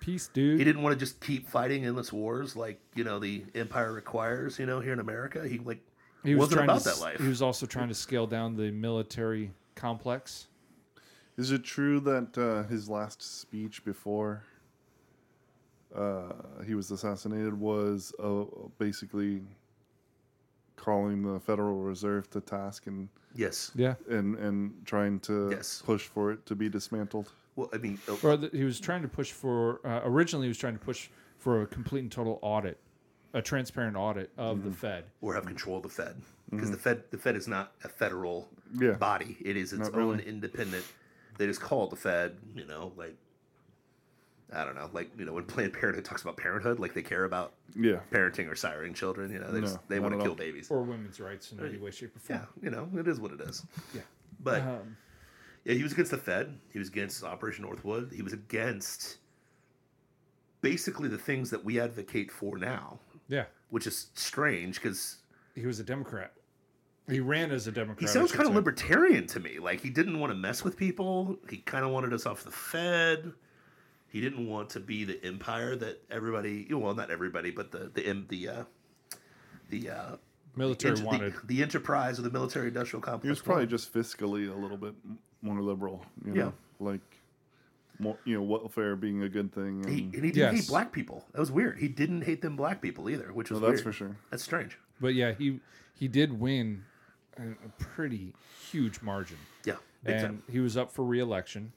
Peace, 0.00 0.28
dude. 0.28 0.58
He 0.58 0.64
didn't 0.64 0.82
want 0.82 0.92
to 0.98 0.98
just 0.98 1.20
keep 1.20 1.48
fighting 1.48 1.86
endless 1.86 2.12
wars 2.12 2.54
like 2.54 2.78
you 2.94 3.04
know 3.04 3.18
the 3.18 3.44
empire 3.54 3.92
requires. 3.92 4.58
You 4.58 4.66
know, 4.66 4.80
here 4.80 4.92
in 4.92 5.00
America, 5.00 5.46
he 5.48 5.58
like 5.58 5.80
He 6.22 6.34
was 6.34 6.50
wasn't 6.50 6.64
about 6.64 6.82
to, 6.82 6.88
that 6.90 7.00
life. 7.00 7.20
He 7.20 7.28
was 7.28 7.40
also 7.40 7.64
trying 7.64 7.88
to 7.88 7.94
scale 7.94 8.26
down 8.26 8.56
the 8.56 8.70
military 8.70 9.52
complex. 9.74 10.48
Is 11.36 11.50
it 11.50 11.64
true 11.64 11.98
that 12.00 12.36
uh, 12.38 12.68
his 12.68 12.88
last 12.88 13.22
speech 13.22 13.84
before 13.84 14.44
uh, 15.94 16.32
he 16.66 16.74
was 16.74 16.90
assassinated 16.90 17.58
was 17.58 18.12
uh, 18.22 18.44
basically 18.78 19.42
calling 20.76 21.22
the 21.22 21.40
Federal 21.40 21.80
Reserve 21.80 22.28
to 22.30 22.40
task 22.40 22.86
and 22.86 23.08
yes. 23.34 23.70
Yeah. 23.74 23.94
and 24.10 24.36
and 24.36 24.74
trying 24.84 25.20
to 25.20 25.48
Yes. 25.52 25.82
push 25.84 26.06
for 26.06 26.32
it 26.32 26.44
to 26.46 26.54
be 26.54 26.68
dismantled? 26.68 27.32
Well, 27.56 27.70
I 27.72 27.78
mean, 27.78 27.98
uh, 28.08 28.16
Or 28.22 28.36
the, 28.36 28.48
he 28.52 28.64
was 28.64 28.80
trying 28.80 29.02
to 29.02 29.08
push 29.08 29.30
for. 29.32 29.80
Uh, 29.86 30.00
originally, 30.04 30.46
he 30.46 30.48
was 30.48 30.58
trying 30.58 30.74
to 30.78 30.84
push 30.84 31.08
for 31.38 31.62
a 31.62 31.66
complete 31.66 32.00
and 32.00 32.10
total 32.10 32.38
audit, 32.42 32.78
a 33.32 33.40
transparent 33.42 33.96
audit 33.96 34.30
of 34.36 34.58
Mm-hmm. 34.58 34.70
the 34.70 34.74
Fed. 34.76 35.04
or 35.20 35.34
have 35.34 35.46
control 35.46 35.76
of 35.76 35.82
the 35.84 35.88
Fed 35.88 36.16
because 36.50 36.70
the 36.70 36.76
Fed 36.76 37.02
the 37.10 37.18
Fed 37.18 37.36
is 37.36 37.46
not 37.48 37.72
a 37.84 37.88
federal 37.88 38.48
Yeah. 38.78 38.92
body. 38.92 39.36
It 39.40 39.56
is 39.56 39.72
its 39.72 39.88
Not 39.90 39.94
own 39.94 40.16
really. 40.18 40.26
independent. 40.28 40.84
They 41.38 41.46
just 41.46 41.60
call 41.60 41.84
it 41.84 41.90
the 41.90 41.96
Fed. 41.96 42.36
You 42.54 42.64
know, 42.66 42.92
like 42.96 43.16
I 44.52 44.64
don't 44.64 44.74
know, 44.76 44.88
like 44.92 45.10
you 45.18 45.24
know 45.24 45.32
when 45.32 45.44
Planned 45.44 45.72
Parenthood 45.72 46.04
talks 46.04 46.22
about 46.22 46.36
parenthood, 46.36 46.78
like 46.78 46.94
they 46.94 47.02
care 47.02 47.24
about 47.24 47.54
Yeah. 47.74 48.00
parenting 48.12 48.46
or 48.48 48.54
siring 48.54 48.94
children. 48.94 49.32
You 49.32 49.38
know, 49.40 49.50
they 49.50 49.60
No, 49.60 49.66
just 49.66 49.78
they 49.88 49.98
want 50.00 50.14
to 50.14 50.22
kill 50.22 50.34
babies. 50.34 50.70
Or 50.70 50.82
women's 50.82 51.18
rights 51.20 51.50
in 51.52 51.64
any 51.64 51.78
way, 51.78 51.90
shape, 51.90 52.14
or 52.16 52.20
form. 52.20 52.40
Yeah, 52.40 52.46
you 52.62 52.70
know, 52.70 52.88
it 52.98 53.08
is 53.08 53.18
what 53.20 53.32
it 53.32 53.40
is. 53.40 53.64
Yeah. 53.94 54.02
But 54.40 54.62
Um, 54.62 54.96
yeah, 55.64 55.74
he 55.74 55.82
was 55.82 55.92
against 55.92 56.10
the 56.10 56.18
Fed. 56.18 56.58
He 56.72 56.78
was 56.78 56.88
against 56.88 57.22
Operation 57.24 57.64
Northwood. 57.64 58.12
He 58.14 58.22
was 58.22 58.32
against 58.32 59.18
basically 60.60 61.08
the 61.08 61.18
things 61.18 61.50
that 61.50 61.64
we 61.64 61.80
advocate 61.80 62.30
for 62.30 62.58
now, 62.58 62.98
yeah. 63.28 63.44
which 63.70 63.86
is 63.86 64.08
strange 64.14 64.76
because 64.76 65.18
He 65.54 65.66
was 65.66 65.80
a 65.80 65.84
Democrat. 65.84 66.32
He 67.08 67.20
ran 67.20 67.50
as 67.50 67.66
a 67.66 67.72
Democrat. 67.72 68.00
He 68.00 68.06
sounds 68.06 68.32
kind 68.32 68.48
of 68.48 68.54
libertarian 68.54 69.26
to 69.28 69.40
me. 69.40 69.58
Like 69.58 69.80
he 69.80 69.90
didn't 69.90 70.18
want 70.18 70.30
to 70.30 70.36
mess 70.36 70.64
with 70.64 70.76
people. 70.76 71.36
He 71.50 71.58
kind 71.58 71.84
of 71.84 71.90
wanted 71.90 72.14
us 72.14 72.24
off 72.24 72.44
the 72.44 72.50
Fed. 72.50 73.32
He 74.08 74.20
didn't 74.22 74.48
want 74.48 74.70
to 74.70 74.80
be 74.80 75.04
the 75.04 75.22
empire 75.24 75.76
that 75.76 76.00
everybody, 76.10 76.66
well, 76.72 76.94
not 76.94 77.10
everybody, 77.10 77.50
but 77.50 77.72
the 77.72 77.90
the 77.92 78.24
the 78.28 78.48
uh, 78.48 78.64
the 79.68 79.90
uh, 79.90 80.16
Military 80.56 80.92
ent- 80.92 81.00
the- 81.00 81.06
wanted. 81.06 81.34
the, 81.44 81.62
enterprise 81.62 82.18
of 82.18 82.24
the 82.24 82.30
military 82.30 82.68
industrial 82.68 83.02
complex. 83.02 83.24
He 83.24 83.30
was 83.30 83.40
probably 83.42 83.66
just 83.66 83.92
fiscally 83.92 84.50
a 84.50 84.56
little 84.56 84.76
bit 84.76 84.94
m- 85.04 85.18
more 85.44 85.60
liberal. 85.60 86.04
You 86.24 86.32
know? 86.32 86.52
Like, 86.80 87.00
more, 87.98 88.16
you 88.24 88.34
know, 88.34 88.42
welfare 88.42 88.96
being 88.96 89.22
a 89.22 89.28
good 89.28 89.52
thing. 89.52 89.84
And, 89.84 89.88
He, 89.88 90.02
and 90.04 90.14
he 90.14 90.20
didn't 90.32 90.36
Yes. 90.36 90.54
hate 90.54 90.68
black 90.68 90.90
people. 90.92 91.24
That 91.32 91.40
was 91.40 91.52
weird. 91.52 91.78
He 91.78 91.86
didn't 91.88 92.22
hate 92.22 92.42
them 92.42 92.56
black 92.56 92.80
people 92.82 93.08
either, 93.08 93.32
which 93.32 93.50
was 93.50 93.60
well, 93.60 93.70
that's 93.70 93.84
weird. 93.84 93.94
for 93.94 93.98
sure. 93.98 94.16
That's 94.30 94.42
strange. 94.42 94.78
But 95.00 95.14
yeah, 95.14 95.32
he 95.32 95.60
he 95.94 96.08
did 96.08 96.38
win 96.40 96.84
a, 97.36 97.42
a 97.42 97.68
pretty 97.78 98.32
huge 98.70 99.00
margin. 99.02 99.36
Yeah, 99.64 99.76
big 100.02 100.14
and 100.16 100.22
time. 100.22 100.42
he 100.50 100.58
was 100.60 100.76
up 100.76 100.90
for 100.90 101.04
reelection 101.04 101.72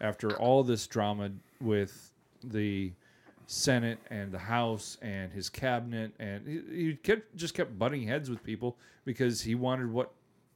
after 0.00 0.36
all 0.38 0.64
this 0.64 0.86
drama 0.86 1.30
with 1.60 2.10
the 2.42 2.92
Senate 3.46 3.98
and 4.10 4.32
the 4.32 4.38
House 4.38 4.96
and 5.02 5.32
his 5.32 5.48
cabinet, 5.48 6.12
and 6.18 6.46
he, 6.46 6.84
he 6.86 6.94
kept 6.94 7.36
just 7.36 7.54
kept 7.54 7.78
butting 7.78 8.06
heads 8.08 8.28
with 8.30 8.42
people 8.42 8.76
because 9.04 9.42
he 9.42 9.54
wanted 9.54 9.92
what 9.92 10.12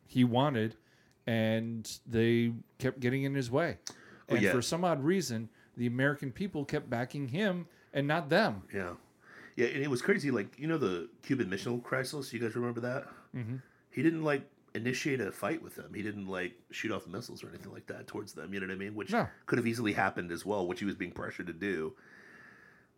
he 0.06 0.24
wanted, 0.24 0.76
and 1.26 1.98
they 2.06 2.52
kept 2.78 3.00
getting 3.00 3.24
in 3.24 3.34
his 3.34 3.50
way. 3.50 3.78
Well, 4.28 4.36
And 4.36 4.42
yeah. 4.42 4.52
for 4.52 4.62
some 4.62 4.84
odd 4.84 5.02
reason, 5.02 5.48
the 5.76 5.86
American 5.86 6.32
people 6.32 6.64
kept 6.64 6.88
backing 6.88 7.28
him 7.28 7.66
and 7.92 8.06
not 8.06 8.28
them. 8.28 8.62
Yeah, 8.72 8.92
yeah, 9.56 9.66
and 9.68 9.82
it 9.82 9.90
was 9.90 10.02
crazy. 10.02 10.30
Like 10.30 10.58
you 10.58 10.66
know 10.66 10.78
the 10.78 11.08
Cuban 11.22 11.48
Missile 11.50 11.78
Crisis. 11.78 12.32
You 12.32 12.40
guys 12.40 12.54
remember 12.56 12.80
that? 12.80 13.06
Mm-hmm. 13.36 13.56
He 13.90 14.02
didn't 14.02 14.22
like 14.24 14.48
initiate 14.74 15.20
a 15.20 15.30
fight 15.30 15.62
with 15.62 15.76
them. 15.76 15.92
He 15.94 16.02
didn't 16.02 16.26
like 16.26 16.54
shoot 16.72 16.90
off 16.90 17.06
missiles 17.06 17.44
or 17.44 17.48
anything 17.48 17.72
like 17.72 17.86
that 17.86 18.06
towards 18.08 18.32
them. 18.32 18.52
You 18.52 18.58
know 18.60 18.66
what 18.66 18.72
I 18.72 18.76
mean? 18.76 18.94
Which 18.96 19.12
No. 19.12 19.28
could 19.46 19.56
have 19.58 19.66
easily 19.68 19.92
happened 19.92 20.32
as 20.32 20.44
well, 20.44 20.66
which 20.66 20.80
he 20.80 20.84
was 20.86 20.96
being 20.96 21.12
pressured 21.12 21.46
to 21.46 21.52
do. 21.52 21.94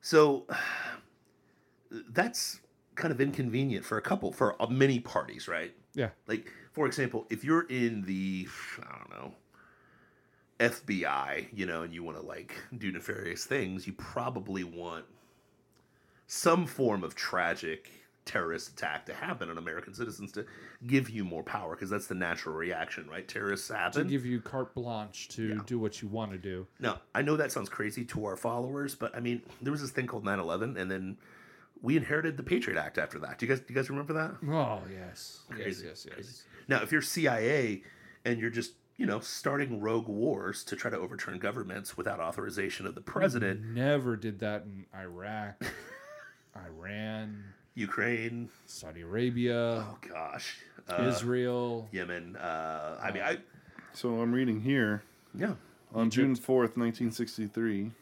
So 0.00 0.47
that's 2.11 2.61
kind 2.97 3.12
of 3.12 3.21
inconvenient 3.21 3.85
for 3.85 3.99
a 3.99 4.03
couple, 4.03 4.33
for 4.33 4.57
many 4.71 4.99
parties, 4.99 5.47
right? 5.49 5.73
Yeah, 5.95 6.11
Like, 6.26 6.50
for 6.73 6.87
example, 6.87 7.26
if 7.31 7.45
you're 7.45 7.67
in 7.69 8.03
the, 8.03 8.49
I 8.83 8.99
don't 8.99 9.11
know, 9.11 9.35
FBI, 10.59 11.49
you 11.53 11.67
know, 11.67 11.83
and 11.83 11.93
you 11.93 12.03
want 12.03 12.17
to 12.19 12.23
like 12.26 12.55
do 12.79 12.91
nefarious 12.91 13.45
things, 13.45 13.87
you 13.87 13.93
probably 13.93 14.65
want 14.65 15.05
some 16.26 16.67
form 16.67 17.05
of 17.05 17.15
tragic 17.15 17.91
terrorist 18.25 18.71
attack 18.73 19.07
to 19.07 19.15
happen 19.15 19.49
on 19.50 19.57
American 19.59 19.95
citizens 19.95 20.33
to 20.33 20.45
give 20.87 21.09
you 21.09 21.25
more 21.25 21.43
power 21.45 21.76
because 21.76 21.88
that's 21.91 22.09
the 22.09 22.15
natural 22.15 22.57
reaction, 22.57 23.07
right? 23.09 23.29
Terrorists 23.29 23.69
happen. 23.69 24.05
to 24.05 24.11
give 24.11 24.26
you 24.26 24.41
carte 24.41 24.75
blanche 24.75 25.29
to 25.29 25.49
Yeah. 25.49 25.61
do 25.67 25.79
what 25.79 26.03
you 26.03 26.09
want 26.09 26.33
to 26.33 26.38
do. 26.38 26.67
Now, 26.81 27.00
I 27.15 27.23
know 27.23 27.37
that 27.37 27.53
sounds 27.53 27.69
crazy 27.69 28.05
to 28.07 28.25
our 28.25 28.37
followers, 28.37 28.95
but 28.97 29.15
I 29.15 29.21
mean, 29.21 29.43
there 29.62 29.71
was 29.71 29.81
this 29.83 29.93
thing 29.93 30.07
called 30.09 30.25
9/11 30.25 30.76
and 30.76 30.91
then 30.91 31.19
we 31.83 31.97
inherited 31.97 32.37
the 32.37 32.42
Patriot 32.42 32.78
Act 32.78 32.99
after 32.99 33.18
that. 33.21 33.38
Do 33.38 33.47
you 33.47 33.50
guys 33.50 33.61
do 33.61 33.66
you 33.68 33.75
guys 33.75 33.90
remember 33.90 34.12
that? 34.14 34.37
Oh 34.50 34.80
yes, 34.92 35.40
Crazy, 35.50 35.87
yes, 35.87 36.06
yes, 36.09 36.16
yes. 36.18 36.45
Now, 36.68 36.83
if 36.83 36.90
you're 36.90 37.02
CIA 37.02 37.83
and 38.25 38.40
you're 38.40 38.50
just, 38.50 38.73
you 38.97 39.06
know, 39.06 39.21
starting 39.21 39.80
rogue 39.80 40.09
wars 40.09 40.64
to 40.64 40.75
try 40.76 40.90
to 40.90 40.99
overturn 40.99 41.38
governments 41.38 41.97
without 41.97 42.18
authorization 42.18 42.87
of 42.87 42.95
the 42.95 43.00
president, 43.00 43.62
Never 43.64 44.16
did 44.16 44.40
that 44.40 44.62
in 44.64 44.87
Iraq, 44.99 45.62
Iran, 46.56 47.45
Ukraine, 47.75 48.49
Saudi 48.66 49.02
Arabia, 49.02 49.87
oh 49.87 49.99
gosh, 50.09 50.59
uh, 50.88 51.02
Israel. 51.09 51.88
Yemen, 51.92 52.37
uh, 52.37 52.99
I 53.02 53.12
mean, 53.12 53.23
I, 53.23 53.38
So 53.92 54.21
I'm 54.21 54.33
reading 54.33 54.61
here 54.61 55.02
yeah, 55.35 55.54
on 55.95 56.11
June 56.11 56.35
4th, 56.35 56.76
1963. 56.76 57.92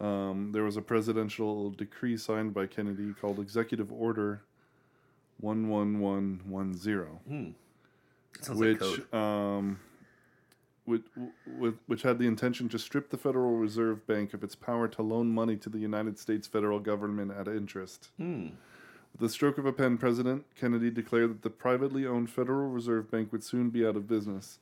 Um, 0.00 0.50
there 0.52 0.64
was 0.64 0.76
a 0.76 0.82
presidential 0.82 1.70
decree 1.70 2.16
signed 2.16 2.52
by 2.52 2.66
Kennedy 2.66 3.14
called 3.20 3.38
Executive 3.38 3.92
Order 3.92 4.42
11110. 5.40 7.54
it 8.34 8.44
sounds 8.44 8.60
like 8.60 8.80
which 8.80 9.12
um, 9.12 9.78
which, 10.84 11.02
which 11.86 12.02
had 12.02 12.18
the 12.18 12.26
intention 12.26 12.68
to 12.68 12.78
strip 12.78 13.10
the 13.10 13.16
Federal 13.16 13.56
Reserve 13.56 14.06
Bank 14.06 14.34
of 14.34 14.44
its 14.44 14.54
power 14.54 14.86
to 14.88 15.02
loan 15.02 15.32
money 15.32 15.56
to 15.56 15.70
the 15.70 15.78
United 15.78 16.18
States 16.18 16.46
federal 16.46 16.78
government 16.78 17.32
at 17.32 17.48
interest. 17.48 18.08
Hmm. 18.18 18.48
With 19.12 19.20
the 19.20 19.28
stroke 19.28 19.58
of 19.58 19.64
a 19.64 19.72
pen, 19.72 19.96
President 19.96 20.44
Kennedy 20.58 20.90
declared 20.90 21.30
that 21.30 21.42
the 21.42 21.50
privately 21.50 22.06
owned 22.06 22.30
Federal 22.30 22.68
Reserve 22.68 23.10
Bank 23.10 23.32
would 23.32 23.44
soon 23.44 23.70
be 23.70 23.86
out 23.86 23.96
of 23.96 24.08
business. 24.08 24.58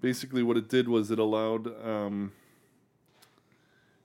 Basically, 0.00 0.42
what 0.42 0.56
it 0.56 0.68
did 0.68 0.88
was 0.88 1.10
it 1.10 1.18
allowed 1.18 1.66
um, 1.84 2.32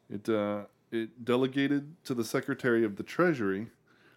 it 0.09 0.27
uh, 0.29 0.63
it 0.91 1.23
delegated 1.23 1.95
to 2.05 2.13
the 2.13 2.23
Secretary 2.23 2.83
of 2.83 2.95
the 2.95 3.03
Treasury 3.03 3.67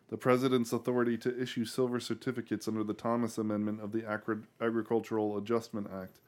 the 0.09 0.19
President's 0.19 0.75
authority 0.75 1.17
to 1.17 1.41
issue 1.41 1.65
silver 1.65 1.99
certificates 1.99 2.69
under 2.69 2.85
the 2.85 2.93
Thomas 2.93 3.39
Amendment 3.39 3.81
of 3.81 3.93
the 3.93 4.07
Agri- 4.07 4.43
Agricultural 4.61 5.39
Adjustment 5.39 5.87
Act, 5.91 6.19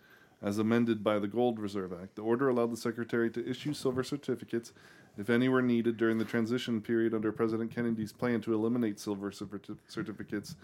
As 0.40 0.56
amended 0.56 1.04
by 1.04 1.18
the 1.18 1.28
Gold 1.28 1.59
Reserve 1.61 1.92
Act, 1.92 2.16
the 2.16 2.23
order 2.23 2.49
allowed 2.49 2.73
the 2.73 2.78
Secretary 2.78 3.28
to 3.33 3.47
issue 3.47 3.75
silver 3.75 4.02
certificates 4.02 4.73
if 5.18 5.28
any 5.28 5.50
were 5.50 5.61
needed 5.61 5.99
during 5.99 6.16
the 6.16 6.25
transition 6.25 6.80
period 6.80 7.12
under 7.12 7.30
President 7.30 7.71
Kennedy's 7.75 8.11
plan 8.11 8.40
to 8.40 8.54
eliminate 8.54 8.99
silver 8.99 9.30
certi- 9.30 9.76
certificates 9.87 10.54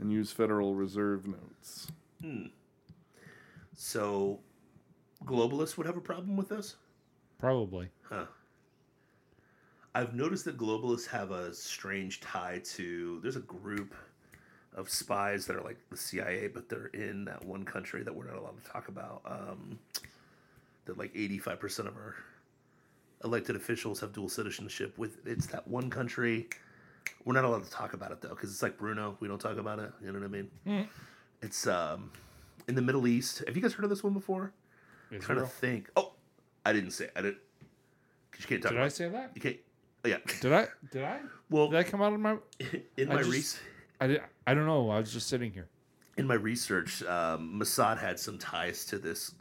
and 0.00 0.10
use 0.10 0.32
Federal 0.32 0.74
Reserve 0.74 1.24
notes. 1.28 1.86
So, 3.74 4.40
globalists 5.24 5.76
would 5.76 5.86
have 5.86 5.96
a 5.96 6.00
problem 6.00 6.36
with 6.36 6.48
this? 6.48 6.74
Probably. 7.38 7.90
I've 9.96 10.14
noticed 10.14 10.44
that 10.44 10.58
globalists 10.58 11.06
have 11.06 11.30
a 11.30 11.54
strange 11.54 12.20
tie 12.20 12.60
to. 12.74 13.18
There's 13.22 13.36
a 13.36 13.40
group 13.40 13.94
of 14.74 14.90
spies 14.90 15.46
that 15.46 15.56
are 15.56 15.62
like 15.62 15.78
the 15.88 15.96
CIA, 15.96 16.48
but 16.48 16.68
they're 16.68 16.88
in 16.88 17.24
that 17.24 17.42
one 17.42 17.64
country 17.64 18.02
that 18.02 18.14
we're 18.14 18.26
not 18.26 18.36
allowed 18.36 18.62
to 18.62 18.70
talk 18.70 18.88
about. 18.88 19.22
Um, 19.24 19.78
that 20.84 20.98
like 20.98 21.14
85% 21.14 21.78
of 21.88 21.96
our 21.96 22.14
elected 23.24 23.56
officials 23.56 23.98
have 24.00 24.12
dual 24.12 24.28
citizenship 24.28 24.98
with. 24.98 25.26
It's 25.26 25.46
that 25.46 25.66
one 25.66 25.88
country. 25.88 26.50
We're 27.24 27.32
not 27.32 27.44
allowed 27.44 27.64
to 27.64 27.70
talk 27.70 27.94
about 27.94 28.12
it 28.12 28.20
though, 28.20 28.28
because 28.28 28.50
it's 28.50 28.62
like 28.62 28.76
Bruno. 28.76 29.16
We 29.20 29.28
don't 29.28 29.40
talk 29.40 29.56
about 29.56 29.78
it. 29.78 29.92
You 30.02 30.12
know 30.12 30.18
what 30.18 30.26
I 30.26 30.28
mean? 30.28 30.88
It's 31.40 31.66
um, 31.66 32.12
in 32.68 32.74
the 32.74 32.82
Middle 32.82 33.06
East. 33.06 33.42
Have 33.46 33.56
you 33.56 33.62
guys 33.62 33.72
heard 33.72 33.84
of 33.84 33.90
this 33.90 34.04
one 34.04 34.12
before? 34.12 34.52
i'm 35.10 35.20
trying 35.20 35.38
to 35.38 35.46
think. 35.46 35.88
Oh, 35.96 36.12
I 36.66 36.74
didn't 36.74 36.90
say. 36.90 37.04
It. 37.04 37.12
I 37.16 37.22
didn't. 37.22 37.38
Cause 38.32 38.42
you 38.42 38.48
can't 38.48 38.62
talk 38.62 38.72
Did 38.72 38.76
about. 38.76 38.84
I 38.84 38.88
say 38.88 39.08
that? 39.08 39.30
You 39.34 39.40
can't. 39.40 39.56
Yeah. 40.06 40.18
Did 40.40 40.52
I? 40.52 40.68
Did 40.90 41.04
I? 41.04 41.18
Well, 41.50 41.68
Did 41.68 41.78
I 41.78 41.82
come 41.84 42.02
out 42.02 42.12
of 42.12 42.20
my? 42.20 42.36
in 42.96 43.10
I 43.10 43.14
my 43.14 43.18
just- 43.22 43.30
res- 43.32 43.60
I 44.00 44.06
did. 44.08 44.20
I 44.46 44.52
don't 44.54 44.66
know. 44.66 44.90
I 44.90 44.98
was 44.98 45.12
just 45.12 45.26
sitting 45.28 45.52
here. 45.52 45.68
in 46.18 46.26
my 46.26 46.34
research, 46.34 47.02
um, 47.04 47.58
Mossad 47.60 47.98
had 47.98 48.18
some 48.18 48.36
ties 48.38 48.84
to 48.86 48.98
this 48.98 49.34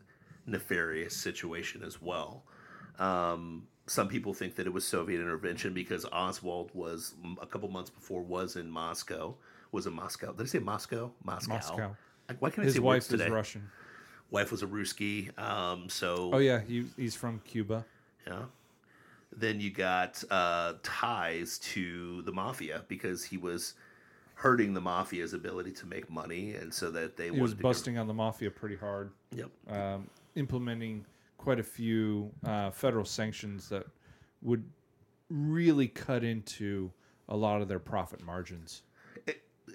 nefarious 0.46 1.16
situation 1.16 1.84
as 1.84 2.02
well. 2.02 2.44
Um, 3.00 3.68
some 3.88 4.08
people 4.08 4.34
think 4.34 4.56
that 4.56 4.66
it 4.66 4.74
was 4.74 4.86
Soviet 4.86 5.20
intervention 5.22 5.74
because 5.74 6.06
Oswald 6.12 6.72
was 6.74 7.14
a 7.42 7.46
couple 7.46 7.70
months 7.70 7.90
before 7.90 8.22
was 8.22 8.56
in 8.56 8.70
Moscow. 8.70 9.36
Was 9.72 9.88
in 9.88 9.94
Moscow. 9.94 10.32
Did 10.32 10.44
I 10.44 10.46
say 10.48 10.60
Moscow? 10.60 11.12
Moscow. 11.24 11.54
Moscow. 11.54 11.96
Why 12.40 12.50
can't 12.50 12.60
I 12.62 12.64
His 12.66 12.76
say 12.76 12.80
wife 12.80 12.94
words 12.96 13.06
is 13.14 13.20
today? 13.20 13.30
Russian. 13.30 13.70
Wife 14.32 14.52
was 14.52 14.64
a 14.64 14.68
Ruski. 14.68 15.38
Um, 15.38 15.90
so 15.90 16.32
Oh 16.34 16.38
yeah, 16.40 16.62
he 16.62 16.86
he's 16.98 17.16
from 17.16 17.40
Cuba. 17.46 17.86
Yeah. 18.26 18.44
Then 19.38 19.60
you 19.60 19.72
got 19.72 20.24
uh, 20.30 20.74
ties 20.84 21.60
to 21.60 22.22
the 22.24 22.32
mafia 22.32 22.84
because 22.88 23.24
he 23.24 23.38
was 23.38 23.74
hurting 24.36 24.74
the 24.74 24.82
mafia's 24.82 25.34
ability 25.34 25.72
to 25.72 25.86
make 25.86 26.10
money, 26.10 26.56
and 26.56 26.74
so 26.74 26.92
that 26.92 27.18
they 27.18 27.30
He 27.30 27.40
was 27.40 27.54
busting 27.54 27.98
on 27.98 28.08
the 28.08 28.14
mafia 28.14 28.52
pretty 28.52 28.76
hard, 28.76 29.12
yep. 29.32 29.50
um, 29.70 30.10
implementing 30.36 31.06
quite 31.38 31.60
a 31.60 31.64
few 31.64 32.32
uh, 32.46 32.72
federal 32.72 33.06
sanctions 33.06 33.70
that 33.70 33.86
would 34.42 34.64
really 35.30 35.88
cut 35.88 36.24
into 36.24 36.92
a 37.30 37.36
lot 37.36 37.62
of 37.62 37.68
their 37.68 37.80
profit 37.80 38.24
margins. 38.24 38.84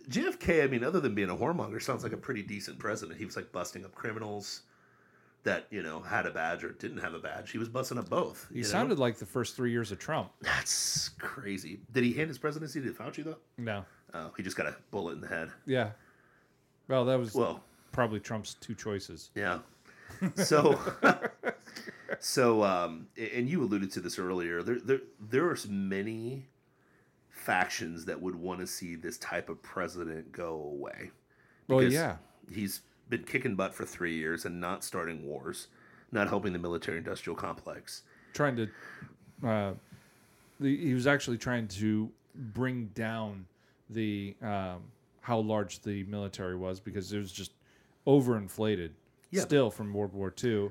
JFK, 0.08 0.64
I 0.64 0.66
mean, 0.66 0.84
other 0.84 1.00
than 1.00 1.14
being 1.14 1.30
a 1.30 1.36
whoremonger, 1.36 1.80
sounds 1.80 2.02
like 2.02 2.12
a 2.12 2.16
pretty 2.16 2.42
decent 2.42 2.78
president. 2.78 3.18
He 3.18 3.24
was 3.24 3.36
like 3.36 3.52
busting 3.52 3.84
up 3.84 3.94
criminals 3.94 4.62
that 5.44 5.66
you 5.70 5.82
know 5.82 6.00
had 6.00 6.26
a 6.26 6.30
badge 6.30 6.64
or 6.64 6.72
didn't 6.72 6.98
have 6.98 7.14
a 7.14 7.18
badge. 7.18 7.50
He 7.50 7.58
was 7.58 7.68
busting 7.68 7.98
up 7.98 8.08
both. 8.08 8.46
He 8.52 8.60
know? 8.60 8.66
sounded 8.66 8.98
like 8.98 9.18
the 9.18 9.26
first 9.26 9.56
three 9.56 9.70
years 9.70 9.92
of 9.92 9.98
Trump. 9.98 10.30
that's 10.40 11.10
crazy. 11.18 11.80
Did 11.92 12.04
he 12.04 12.12
hand 12.12 12.28
his 12.28 12.38
presidency 12.38 12.80
to 12.80 12.92
Fauci 12.92 13.24
though? 13.24 13.38
No. 13.58 13.84
Oh, 14.12 14.32
he 14.36 14.42
just 14.42 14.56
got 14.56 14.66
a 14.66 14.76
bullet 14.90 15.12
in 15.12 15.20
the 15.20 15.28
head. 15.28 15.50
Yeah. 15.66 15.90
Well, 16.88 17.04
that 17.04 17.18
was 17.18 17.34
Well, 17.34 17.62
probably 17.92 18.20
Trump's 18.20 18.54
two 18.54 18.74
choices. 18.74 19.30
Yeah. 19.34 19.60
So, 20.34 20.78
so, 22.18 22.64
um, 22.64 23.06
and 23.16 23.48
you 23.48 23.62
alluded 23.62 23.92
to 23.92 24.00
this 24.00 24.18
earlier. 24.18 24.62
There, 24.62 24.80
there, 24.80 25.00
there 25.20 25.48
are 25.48 25.56
many 25.68 26.48
factions 27.28 28.04
that 28.06 28.20
would 28.20 28.34
want 28.34 28.60
to 28.60 28.66
see 28.66 28.96
this 28.96 29.18
type 29.18 29.48
of 29.48 29.62
president 29.62 30.32
go 30.32 30.54
away. 30.54 31.10
Well, 31.68 31.82
yeah. 31.82 32.16
he's 32.52 32.80
been 33.10 33.24
kicking 33.24 33.56
butt 33.56 33.74
for 33.74 33.84
three 33.84 34.16
years 34.16 34.44
and 34.46 34.60
not 34.60 34.82
starting 34.84 35.26
wars, 35.26 35.66
not 36.12 36.28
helping 36.28 36.52
the 36.52 36.58
military-industrial 36.58 37.36
complex. 37.36 38.02
trying 38.32 38.56
to 38.56 38.68
uh, 39.46 39.72
the, 40.60 40.76
he 40.76 40.94
was 40.94 41.06
actually 41.06 41.36
trying 41.38 41.66
to 41.66 42.10
bring 42.34 42.86
down 42.94 43.44
the 43.90 44.34
um, 44.42 44.82
how 45.22 45.38
large 45.40 45.80
the 45.80 46.04
military 46.04 46.56
was 46.56 46.78
because 46.80 47.12
it 47.12 47.18
was 47.18 47.32
just 47.32 47.52
overinflated 48.06 48.90
Yeah. 49.30 49.42
still 49.42 49.70
from 49.70 49.92
World 49.92 50.12
War 50.14 50.32
II, 50.42 50.70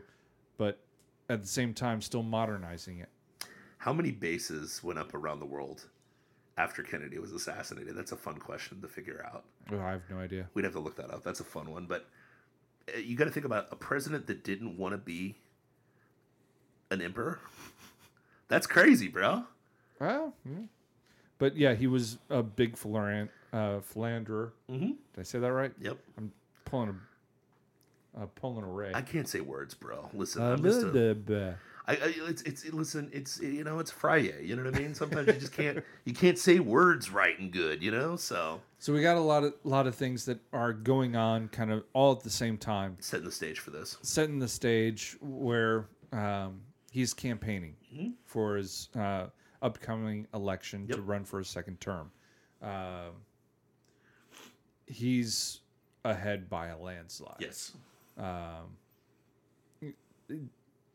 but 0.57 0.79
at 1.29 1.41
the 1.41 1.47
same 1.47 1.73
time 1.73 2.01
still 2.01 2.23
modernizing 2.23 2.99
it. 2.99 3.09
How 3.77 3.93
many 3.93 4.11
bases 4.11 4.83
went 4.83 4.99
up 4.99 5.13
around 5.13 5.39
the 5.39 5.45
world 5.45 5.87
after 6.57 6.83
Kennedy 6.83 7.17
was 7.19 7.31
assassinated? 7.33 7.95
That's 7.95 8.11
a 8.11 8.17
fun 8.17 8.37
question 8.37 8.81
to 8.81 8.87
figure 8.87 9.25
out. 9.31 9.43
Oh, 9.71 9.79
I 9.79 9.91
have 9.91 10.01
no 10.09 10.17
idea. 10.19 10.47
We'd 10.53 10.65
have 10.65 10.73
to 10.73 10.79
look 10.79 10.95
that 10.97 11.11
up. 11.11 11.23
That's 11.23 11.39
a 11.39 11.43
fun 11.45 11.71
one. 11.71 11.85
But 11.85 12.07
you 12.97 13.15
got 13.15 13.25
to 13.25 13.31
think 13.31 13.45
about 13.45 13.67
a 13.71 13.75
president 13.75 14.27
that 14.27 14.43
didn't 14.43 14.77
want 14.77 14.93
to 14.93 14.97
be 14.97 15.35
an 16.91 17.01
emperor. 17.01 17.39
That's 18.47 18.67
crazy, 18.67 19.07
bro. 19.07 19.43
Well, 19.99 20.33
yeah. 20.45 20.63
but 21.37 21.55
yeah, 21.55 21.75
he 21.75 21.87
was 21.87 22.17
a 22.29 22.41
big 22.41 22.75
philan- 22.75 23.29
uh, 23.53 23.79
philanderer. 23.81 24.53
Mm-hmm. 24.69 24.87
Did 24.87 25.19
I 25.19 25.23
say 25.23 25.39
that 25.39 25.51
right? 25.51 25.71
Yep. 25.81 25.97
I'm 26.17 26.31
pulling 26.65 26.89
a 26.89 28.23
uh, 28.23 28.25
pulling 28.35 28.63
a 28.63 28.67
ray. 28.67 28.91
I 28.93 29.01
can't 29.01 29.27
say 29.27 29.39
words, 29.39 29.73
bro. 29.73 30.09
Listen, 30.13 30.41
I'm 30.41 30.63
just 30.63 30.81
a. 30.81 31.55
I, 31.89 31.93
I, 31.93 32.13
it's, 32.29 32.41
it's, 32.43 32.65
listen, 32.71 33.09
it's, 33.11 33.39
you 33.39 33.63
know, 33.63 33.79
it's 33.79 33.89
Friday. 33.89 34.45
You 34.45 34.55
know 34.55 34.63
what 34.63 34.75
I 34.75 34.79
mean? 34.79 34.93
Sometimes 34.93 35.27
you 35.27 35.33
just 35.33 35.53
can't, 35.53 35.83
you 36.05 36.13
can't 36.13 36.37
say 36.37 36.59
words 36.59 37.09
right 37.09 37.37
and 37.39 37.51
good, 37.51 37.81
you 37.81 37.89
know? 37.89 38.15
So 38.15 38.61
So 38.77 38.93
we 38.93 39.01
got 39.01 39.17
a 39.17 39.21
lot 39.21 39.43
of 39.43 39.53
lot 39.63 39.87
of 39.87 39.95
things 39.95 40.23
that 40.25 40.39
are 40.53 40.71
going 40.71 41.15
on, 41.15 41.47
kind 41.47 41.71
of 41.71 41.83
all 41.93 42.11
at 42.11 42.21
the 42.21 42.29
same 42.29 42.57
time, 42.57 42.95
setting 42.99 43.25
the 43.25 43.31
stage 43.31 43.57
for 43.59 43.71
this. 43.71 43.97
setting 44.03 44.37
the 44.37 44.47
stage 44.47 45.17
where 45.19 45.87
um, 46.11 46.61
he's 46.91 47.13
campaigning 47.13 47.75
Mm-hmm. 47.91 48.09
for 48.23 48.55
his 48.57 48.89
uh, 48.95 49.25
upcoming 49.63 50.27
election 50.35 50.87
to 50.89 51.01
run 51.01 51.23
for 51.25 51.39
a 51.39 51.45
second 51.45 51.81
term. 51.81 52.11
Um 52.61 53.13
he's 54.85 55.61
ahead 56.05 56.49
by 56.49 56.67
a 56.67 56.77
landslide, 56.77 57.37
Yes. 57.39 57.71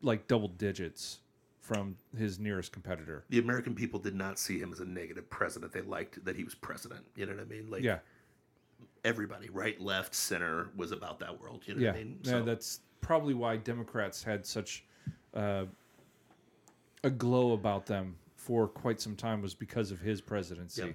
Like 0.04 0.28
double 0.28 0.48
digits 0.48 1.20
from 1.60 1.96
his 2.16 2.38
nearest 2.38 2.72
competitor. 2.72 3.24
The 3.30 3.38
American 3.38 3.74
people 3.74 3.98
did 3.98 4.14
not 4.14 4.38
see 4.38 4.58
him 4.58 4.70
as 4.72 4.80
a 4.80 4.84
negative 4.84 5.28
president. 5.30 5.72
They 5.72 5.80
liked 5.80 6.22
that 6.24 6.36
he 6.36 6.44
was 6.44 6.54
president. 6.54 7.00
You 7.16 7.26
know 7.26 7.32
what 7.32 7.40
I 7.40 7.46
mean? 7.46 7.70
Like 7.70 7.82
Yeah, 7.82 7.98
everybody, 9.04 9.48
right, 9.48 9.80
left, 9.80 10.14
center 10.14 10.68
was 10.76 10.92
about 10.92 11.18
that 11.20 11.40
world. 11.40 11.62
You 11.66 11.74
know 11.74 11.80
yeah, 11.80 11.90
what 11.92 11.96
I 12.00 12.04
mean? 12.04 12.18
yeah. 12.22 12.40
That's 12.40 12.80
probably 13.00 13.34
why 13.34 13.56
Democrats 13.56 14.22
had 14.22 14.44
such 14.44 14.84
uh, 15.32 15.64
a 17.02 17.10
glow 17.10 17.52
about 17.52 17.86
them 17.86 18.16
for 18.36 18.68
quite 18.68 19.00
some 19.00 19.16
time 19.16 19.40
was 19.40 19.54
because 19.54 19.90
of 19.90 20.00
his 20.00 20.20
presidency. 20.20 20.94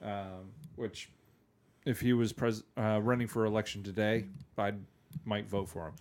Um, 0.00 0.50
which, 0.76 1.10
if 1.86 2.00
he 2.00 2.12
was 2.12 2.32
pres- 2.32 2.62
uh, 2.76 3.00
running 3.02 3.26
for 3.26 3.46
election 3.46 3.82
today, 3.82 4.26
I 4.56 4.74
might 5.24 5.48
vote 5.48 5.68
for 5.68 5.86
him. 5.88 5.94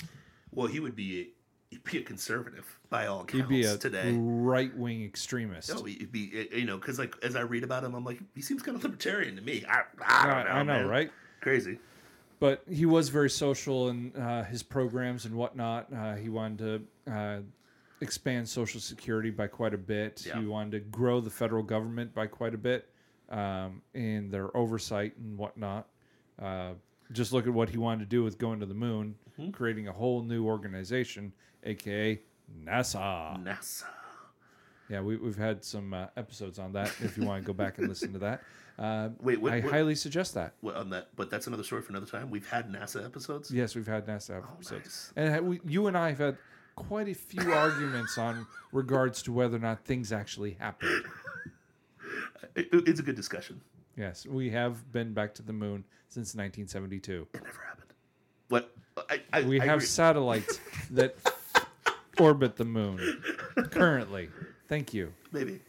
Well, 0.51 0.67
he 0.67 0.79
would 0.79 0.95
be 0.95 1.31
he'd 1.73 1.83
be 1.83 1.97
a 1.97 2.01
conservative 2.01 2.79
by 2.89 3.07
all 3.07 3.21
accounts 3.21 3.33
He'd 3.33 3.47
be 3.47 3.63
a 3.65 3.77
today. 3.77 4.13
right 4.17 4.75
wing 4.77 5.03
extremist. 5.03 5.73
No, 5.73 5.83
he'd 5.83 6.11
be 6.11 6.47
you 6.51 6.65
know 6.65 6.77
because 6.77 6.99
like 6.99 7.15
as 7.23 7.35
I 7.35 7.41
read 7.41 7.63
about 7.63 7.83
him, 7.83 7.95
I'm 7.95 8.03
like 8.05 8.19
he 8.35 8.41
seems 8.41 8.61
kind 8.61 8.77
of 8.77 8.83
libertarian 8.83 9.35
to 9.35 9.41
me. 9.41 9.65
I, 9.67 9.81
I 10.05 10.23
I, 10.23 10.25
don't 10.35 10.45
know, 10.45 10.51
I 10.51 10.63
know, 10.63 10.79
man. 10.81 10.87
right? 10.87 11.11
Crazy. 11.41 11.79
But 12.39 12.63
he 12.69 12.85
was 12.85 13.09
very 13.09 13.29
social 13.29 13.89
in 13.89 14.13
uh, 14.15 14.43
his 14.43 14.63
programs 14.63 15.25
and 15.25 15.35
whatnot. 15.35 15.87
Uh, 15.93 16.15
he 16.15 16.27
wanted 16.29 16.87
to 17.07 17.11
uh, 17.13 17.39
expand 18.01 18.47
Social 18.49 18.81
Security 18.81 19.29
by 19.29 19.47
quite 19.47 19.73
a 19.73 19.77
bit. 19.77 20.25
Yeah. 20.27 20.39
He 20.39 20.45
wanted 20.45 20.71
to 20.71 20.79
grow 20.81 21.21
the 21.21 21.29
federal 21.29 21.63
government 21.63 22.13
by 22.13 22.27
quite 22.27 22.53
a 22.53 22.57
bit 22.57 22.89
um, 23.29 23.81
in 23.93 24.29
their 24.29 24.55
oversight 24.57 25.15
and 25.17 25.37
whatnot. 25.37 25.87
Uh, 26.41 26.71
just 27.13 27.31
look 27.31 27.47
at 27.47 27.53
what 27.53 27.69
he 27.69 27.77
wanted 27.77 27.99
to 28.01 28.09
do 28.09 28.23
with 28.23 28.37
going 28.37 28.59
to 28.59 28.65
the 28.65 28.73
moon, 28.73 29.15
Mm-hmm. 29.39 29.51
creating 29.51 29.87
a 29.87 29.91
whole 29.91 30.21
new 30.21 30.45
organization, 30.45 31.33
aka 31.63 32.19
NASA. 32.63 33.43
NASA. 33.43 33.85
Yeah, 34.89 35.01
we, 35.01 35.15
we've 35.17 35.37
had 35.37 35.63
some 35.63 35.93
uh, 35.93 36.07
episodes 36.17 36.59
on 36.59 36.73
that. 36.73 36.93
If 37.01 37.17
you 37.17 37.25
want 37.25 37.41
to 37.43 37.47
go 37.47 37.53
back 37.53 37.77
and 37.79 37.87
listen 37.87 38.13
to 38.13 38.19
that, 38.19 38.41
uh, 38.79 39.09
Wait, 39.21 39.41
what- 39.41 39.53
I 39.53 39.61
what- 39.61 39.71
highly 39.73 39.95
suggest 39.95 40.33
that. 40.35 40.53
Well, 40.61 40.75
on 40.75 40.89
that, 40.91 41.07
but 41.15 41.29
that's 41.31 41.47
another 41.47 41.63
story 41.63 41.81
for 41.81 41.89
another 41.91 42.05
time. 42.05 42.29
We've 42.29 42.47
had 42.47 42.71
NASA 42.71 43.03
episodes. 43.03 43.49
Yes, 43.49 43.75
we've 43.75 43.87
had 43.87 44.05
NASA 44.05 44.37
episodes, 44.37 45.11
Oh, 45.17 45.21
nice. 45.21 45.35
and 45.35 45.47
we, 45.47 45.59
you 45.65 45.87
and 45.87 45.97
I 45.97 46.09
have 46.09 46.19
had 46.19 46.37
quite 46.75 47.07
a 47.07 47.13
few 47.15 47.51
arguments 47.53 48.17
on 48.19 48.45
regards 48.71 49.23
to 49.23 49.31
whether 49.31 49.55
or 49.55 49.59
not 49.59 49.83
things 49.85 50.11
actually 50.11 50.51
happened. 50.59 51.05
It- 52.55 52.69
it's 52.71 52.99
a 52.99 53.03
good 53.03 53.15
discussion. 53.15 53.61
Yes, 53.97 54.25
we 54.27 54.49
have 54.51 54.91
been 54.91 55.13
back 55.13 55.33
to 55.35 55.41
the 55.41 55.53
moon 55.53 55.85
since 56.09 56.35
1972. 56.35 57.27
It 57.33 57.43
never 57.43 57.61
happened. 57.61 57.82
What 58.49 58.71
I, 59.09 59.21
I, 59.31 59.41
We 59.41 59.59
I 59.61 59.65
have 59.65 59.77
agree. 59.77 59.87
satellites 59.87 60.59
that 60.91 61.15
orbit 62.19 62.55
the 62.57 62.65
moon 62.65 63.21
currently. 63.71 64.29
Thank 64.67 64.93
you. 64.93 65.13
maybe 65.31 65.59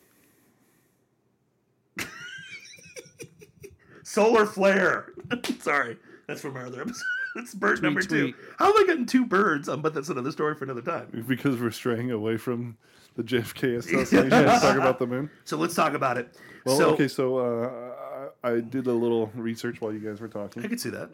solar 4.03 4.47
flare. 4.47 5.13
Sorry, 5.61 5.97
that's 6.27 6.41
from 6.41 6.57
our 6.57 6.67
other 6.67 6.83
episode. 6.83 7.03
That's 7.35 7.53
bird 7.55 7.83
number 7.83 8.01
two. 8.01 8.33
tweet. 8.33 8.35
How 8.59 8.67
am 8.73 8.77
I 8.77 8.85
getting 8.87 9.07
two 9.07 9.27
birds? 9.27 9.69
Um, 9.69 9.83
but 9.83 9.93
that's 9.93 10.09
another 10.09 10.31
story 10.31 10.55
for 10.55 10.65
another 10.65 10.83
time. 10.83 11.25
Because 11.27 11.61
we're 11.61 11.73
straying 11.73 12.13
away 12.13 12.37
from 12.37 12.77
the 13.17 13.25
JFK 13.25 13.77
assassination. 13.79 14.31
let's 14.31 14.63
talk 14.63 14.77
about 14.77 14.99
the 15.01 15.07
moon. 15.07 15.31
So 15.45 15.57
let's 15.57 15.75
talk 15.75 15.95
about 15.95 16.17
it. 16.17 16.37
Well, 16.65 16.77
so 16.79 16.91
okay, 16.95 17.09
so 17.09 17.39
uh, 17.39 18.29
I 18.45 18.51
I 18.53 18.61
did 18.61 18.87
a 18.87 18.93
little 18.93 19.33
research 19.35 19.81
while 19.81 19.93
you 19.93 19.99
guys 19.99 20.21
were 20.21 20.29
talking. 20.29 20.65
I 20.65 20.69
could 20.69 20.81
see 20.81 20.91
that. 20.91 21.11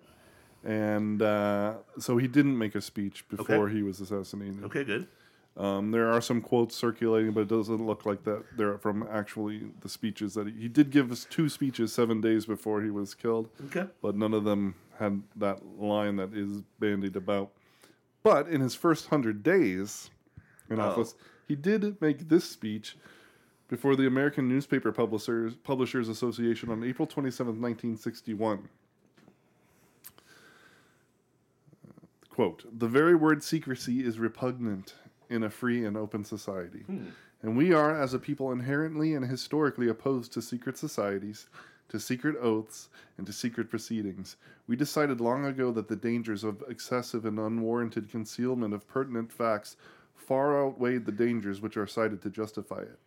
And 0.64 1.22
uh, 1.22 1.74
so 1.98 2.16
he 2.18 2.28
didn't 2.28 2.56
make 2.58 2.74
a 2.74 2.80
speech 2.80 3.26
before 3.28 3.68
he 3.68 3.82
was 3.82 4.00
assassinated. 4.00 4.62
Okay, 4.64 4.84
good. 4.84 5.06
Um, 5.56 5.90
there 5.90 6.10
are 6.10 6.20
some 6.20 6.40
quotes 6.40 6.76
circulating, 6.76 7.32
but 7.32 7.40
it 7.42 7.48
doesn't 7.48 7.84
look 7.84 8.06
like 8.06 8.22
that 8.24 8.44
they're 8.56 8.78
from 8.78 9.06
actually 9.10 9.62
the 9.80 9.88
speeches 9.88 10.34
that 10.34 10.46
he, 10.46 10.52
he 10.54 10.68
did 10.68 10.90
give 10.90 11.10
us 11.10 11.26
two 11.28 11.48
speeches 11.48 11.92
seven 11.92 12.20
days 12.20 12.46
before 12.46 12.82
he 12.82 12.90
was 12.90 13.14
killed, 13.14 13.48
Okay. 13.66 13.86
but 14.00 14.16
none 14.16 14.32
of 14.32 14.44
them 14.44 14.74
had 14.98 15.22
that 15.36 15.60
line 15.78 16.16
that 16.16 16.32
is 16.34 16.62
bandied 16.78 17.16
about. 17.16 17.50
But 18.22 18.48
in 18.48 18.60
his 18.60 18.74
first 18.74 19.06
hundred 19.08 19.42
days 19.42 20.10
in 20.70 20.78
Oh. 20.78 20.84
office, 20.84 21.14
he 21.48 21.56
did 21.56 22.00
make 22.00 22.28
this 22.28 22.44
speech 22.44 22.96
before 23.68 23.96
the 23.96 24.06
American 24.06 24.48
Newspaper 24.48 24.92
Publishers 24.92 25.56
Publishers 25.56 26.08
Association 26.08 26.70
on 26.70 26.84
April 26.84 27.06
twenty 27.06 27.30
seventh, 27.30 27.58
nineteen 27.58 27.96
sixty 27.96 28.34
one. 28.34 28.68
Quote, 32.30 32.64
the 32.78 32.88
very 32.88 33.14
word 33.14 33.42
secrecy 33.42 34.04
is 34.04 34.18
repugnant 34.18 34.94
in 35.28 35.42
a 35.42 35.50
free 35.50 35.84
and 35.84 35.96
open 35.96 36.24
society. 36.24 36.80
Hmm. 36.80 37.08
And 37.42 37.56
we 37.56 37.72
are, 37.72 38.00
as 38.00 38.14
a 38.14 38.18
people, 38.18 38.52
inherently 38.52 39.14
and 39.14 39.24
historically 39.24 39.88
opposed 39.88 40.32
to 40.34 40.42
secret 40.42 40.78
societies, 40.78 41.48
to 41.88 41.98
secret 41.98 42.36
oaths, 42.40 42.88
and 43.18 43.26
to 43.26 43.32
secret 43.32 43.68
proceedings. 43.70 44.36
We 44.66 44.76
decided 44.76 45.20
long 45.20 45.44
ago 45.44 45.72
that 45.72 45.88
the 45.88 45.96
dangers 45.96 46.44
of 46.44 46.62
excessive 46.68 47.24
and 47.24 47.38
unwarranted 47.38 48.10
concealment 48.10 48.74
of 48.74 48.86
pertinent 48.86 49.32
facts 49.32 49.76
far 50.14 50.62
outweighed 50.62 51.06
the 51.06 51.12
dangers 51.12 51.60
which 51.60 51.76
are 51.76 51.86
cited 51.86 52.22
to 52.22 52.30
justify 52.30 52.82
it. 52.82 52.98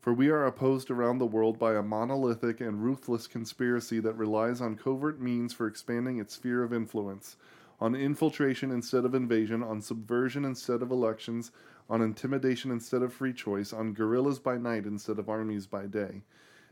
For 0.00 0.14
we 0.14 0.28
are 0.28 0.46
opposed 0.46 0.90
around 0.90 1.18
the 1.18 1.26
world 1.26 1.58
by 1.58 1.74
a 1.74 1.82
monolithic 1.82 2.60
and 2.60 2.82
ruthless 2.82 3.26
conspiracy 3.26 3.98
that 4.00 4.14
relies 4.14 4.60
on 4.60 4.76
covert 4.76 5.20
means 5.20 5.52
for 5.52 5.66
expanding 5.66 6.18
its 6.18 6.34
sphere 6.34 6.62
of 6.62 6.72
influence, 6.72 7.36
on 7.80 7.94
infiltration 7.94 8.70
instead 8.70 9.04
of 9.04 9.14
invasion, 9.14 9.62
on 9.62 9.80
subversion 9.80 10.44
instead 10.44 10.82
of 10.82 10.90
elections, 10.90 11.50
on 11.88 12.02
intimidation 12.02 12.70
instead 12.70 13.02
of 13.02 13.12
free 13.12 13.32
choice, 13.32 13.72
on 13.72 13.92
guerrillas 13.92 14.38
by 14.38 14.56
night 14.56 14.84
instead 14.84 15.18
of 15.18 15.28
armies 15.28 15.66
by 15.66 15.86
day. 15.86 16.22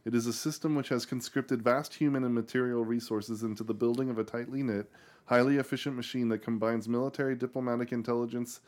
It 0.04 0.14
is 0.14 0.26
a 0.26 0.32
system 0.32 0.74
which 0.74 0.90
has 0.90 1.06
conscripted 1.06 1.62
vast 1.62 1.94
human 1.94 2.24
and 2.24 2.34
material 2.34 2.84
resources 2.84 3.42
into 3.42 3.64
the 3.64 3.74
building 3.74 4.10
of 4.10 4.18
a 4.18 4.24
tightly 4.24 4.62
knit, 4.62 4.90
highly 5.26 5.56
efficient 5.56 5.96
machine 5.96 6.28
that 6.28 6.42
combines 6.42 6.88
military, 6.88 7.34
diplomatic 7.34 7.90
intelligence, 7.92 8.60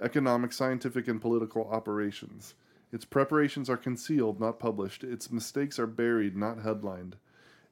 economic, 0.00 0.52
scientific, 0.52 1.08
and 1.08 1.20
political 1.20 1.66
operations. 1.70 2.54
Its 2.92 3.04
preparations 3.04 3.70
are 3.70 3.76
concealed, 3.76 4.38
not 4.38 4.58
published. 4.58 5.02
Its 5.02 5.30
mistakes 5.30 5.78
are 5.78 5.86
buried, 5.86 6.36
not 6.36 6.60
headlined. 6.60 7.16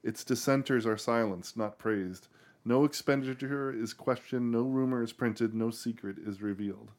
Its 0.03 0.23
dissenters 0.23 0.85
are 0.85 0.97
silenced, 0.97 1.55
not 1.55 1.77
praised. 1.77 2.27
No 2.65 2.83
expenditure 2.83 3.71
is 3.71 3.93
questioned, 3.93 4.51
no 4.51 4.63
rumor 4.63 5.03
is 5.03 5.13
printed, 5.13 5.53
no 5.53 5.69
secret 5.69 6.17
is 6.17 6.41
revealed. 6.41 6.89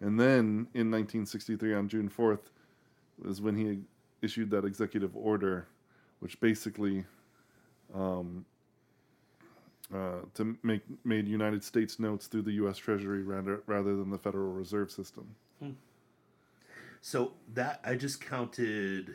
And 0.00 0.18
then 0.18 0.66
in 0.74 0.90
1963, 0.90 1.74
on 1.74 1.88
June 1.88 2.10
4th, 2.10 2.50
was 3.24 3.40
when 3.40 3.56
he 3.56 3.78
issued 4.20 4.50
that 4.50 4.64
executive 4.64 5.16
order, 5.16 5.68
which 6.18 6.40
basically 6.40 7.04
um, 7.94 8.44
uh, 9.94 10.20
to 10.34 10.56
make 10.62 10.82
made 11.04 11.28
United 11.28 11.62
States 11.62 12.00
notes 12.00 12.26
through 12.26 12.42
the 12.42 12.52
U.S. 12.52 12.78
Treasury 12.78 13.22
rather 13.22 13.62
rather 13.66 13.94
than 13.94 14.10
the 14.10 14.18
Federal 14.18 14.52
Reserve 14.52 14.90
System. 14.90 15.34
So 17.00 17.32
that 17.54 17.80
I 17.84 17.96
just 17.96 18.20
counted 18.20 19.14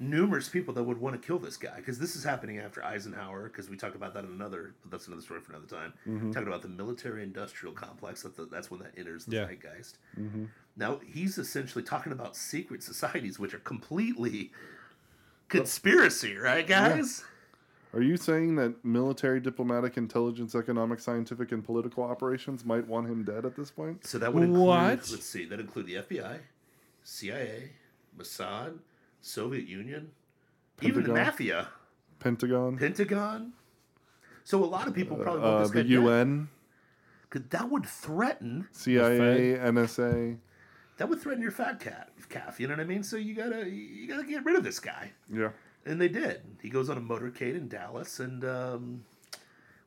numerous 0.00 0.48
people 0.48 0.72
that 0.74 0.82
would 0.84 1.00
want 1.00 1.20
to 1.20 1.26
kill 1.26 1.38
this 1.38 1.56
guy 1.56 1.76
because 1.76 1.98
this 1.98 2.14
is 2.14 2.22
happening 2.22 2.58
after 2.58 2.84
Eisenhower. 2.84 3.44
Because 3.44 3.68
we 3.68 3.76
talked 3.76 3.96
about 3.96 4.14
that 4.14 4.24
in 4.24 4.30
another, 4.30 4.74
but 4.82 4.90
that's 4.92 5.06
another 5.06 5.22
story 5.22 5.40
for 5.40 5.52
another 5.52 5.66
time. 5.66 5.92
Mm-hmm. 6.06 6.30
Talking 6.32 6.48
about 6.48 6.62
the 6.62 6.68
military-industrial 6.68 7.74
complex. 7.74 8.22
That 8.22 8.50
that's 8.50 8.70
when 8.70 8.80
that 8.80 8.92
enters 8.96 9.24
the 9.24 9.36
Yeah. 9.36 9.46
zeitgeist. 9.46 9.98
Mm-hmm. 10.18 10.44
Now 10.76 11.00
he's 11.04 11.38
essentially 11.38 11.82
talking 11.84 12.12
about 12.12 12.36
secret 12.36 12.82
societies, 12.82 13.38
which 13.38 13.54
are 13.54 13.58
completely 13.58 14.52
conspiracy, 15.48 16.36
right, 16.36 16.66
guys? 16.66 17.24
Are 17.94 18.02
you 18.02 18.18
saying 18.18 18.56
that 18.56 18.84
military, 18.84 19.40
diplomatic, 19.40 19.96
intelligence, 19.96 20.54
economic, 20.54 21.00
scientific, 21.00 21.52
and 21.52 21.64
political 21.64 22.04
operations 22.04 22.64
might 22.64 22.86
want 22.86 23.08
him 23.08 23.24
dead 23.24 23.46
at 23.46 23.56
this 23.56 23.70
point? 23.70 24.06
So 24.06 24.18
that 24.18 24.32
would 24.32 24.42
include. 24.44 24.66
What? 24.66 25.10
Let's 25.10 25.24
see. 25.24 25.46
That 25.46 25.58
include 25.58 25.86
the 25.86 25.94
FBI, 25.94 26.38
CIA, 27.02 27.70
Mossad, 28.16 28.78
Soviet 29.20 29.66
Union, 29.68 30.10
even 30.82 31.02
the 31.02 31.08
Pentagon. 31.12 31.24
mafia, 31.26 31.68
Pentagon, 32.20 32.76
Pentagon. 32.78 33.52
So 34.44 34.64
a 34.64 34.66
lot 34.66 34.86
of 34.86 34.94
people 34.94 35.16
probably 35.16 35.42
want 35.42 35.54
uh, 35.56 35.60
this 35.62 35.70
the 35.72 35.82
guy 35.84 35.88
UN, 35.90 36.48
because 37.28 37.46
that 37.50 37.68
would 37.70 37.84
threaten 37.86 38.66
CIA, 38.72 39.58
NSA. 39.58 40.38
that 40.96 41.08
would 41.08 41.20
threaten 41.20 41.42
your 41.42 41.50
fat 41.52 41.80
cat 41.80 42.10
calf. 42.28 42.58
You 42.58 42.66
know 42.68 42.74
what 42.74 42.80
I 42.80 42.84
mean? 42.84 43.02
So 43.02 43.16
you 43.16 43.34
gotta 43.34 43.68
you 43.68 44.08
gotta 44.08 44.24
get 44.26 44.44
rid 44.44 44.56
of 44.56 44.64
this 44.64 44.80
guy, 44.80 45.12
Yeah. 45.32 45.50
and 45.84 46.00
they 46.00 46.08
did. 46.08 46.42
He 46.62 46.70
goes 46.70 46.88
on 46.88 46.96
a 46.96 47.00
motorcade 47.00 47.56
in 47.56 47.68
Dallas 47.68 48.20
and. 48.20 48.44
um 48.44 49.04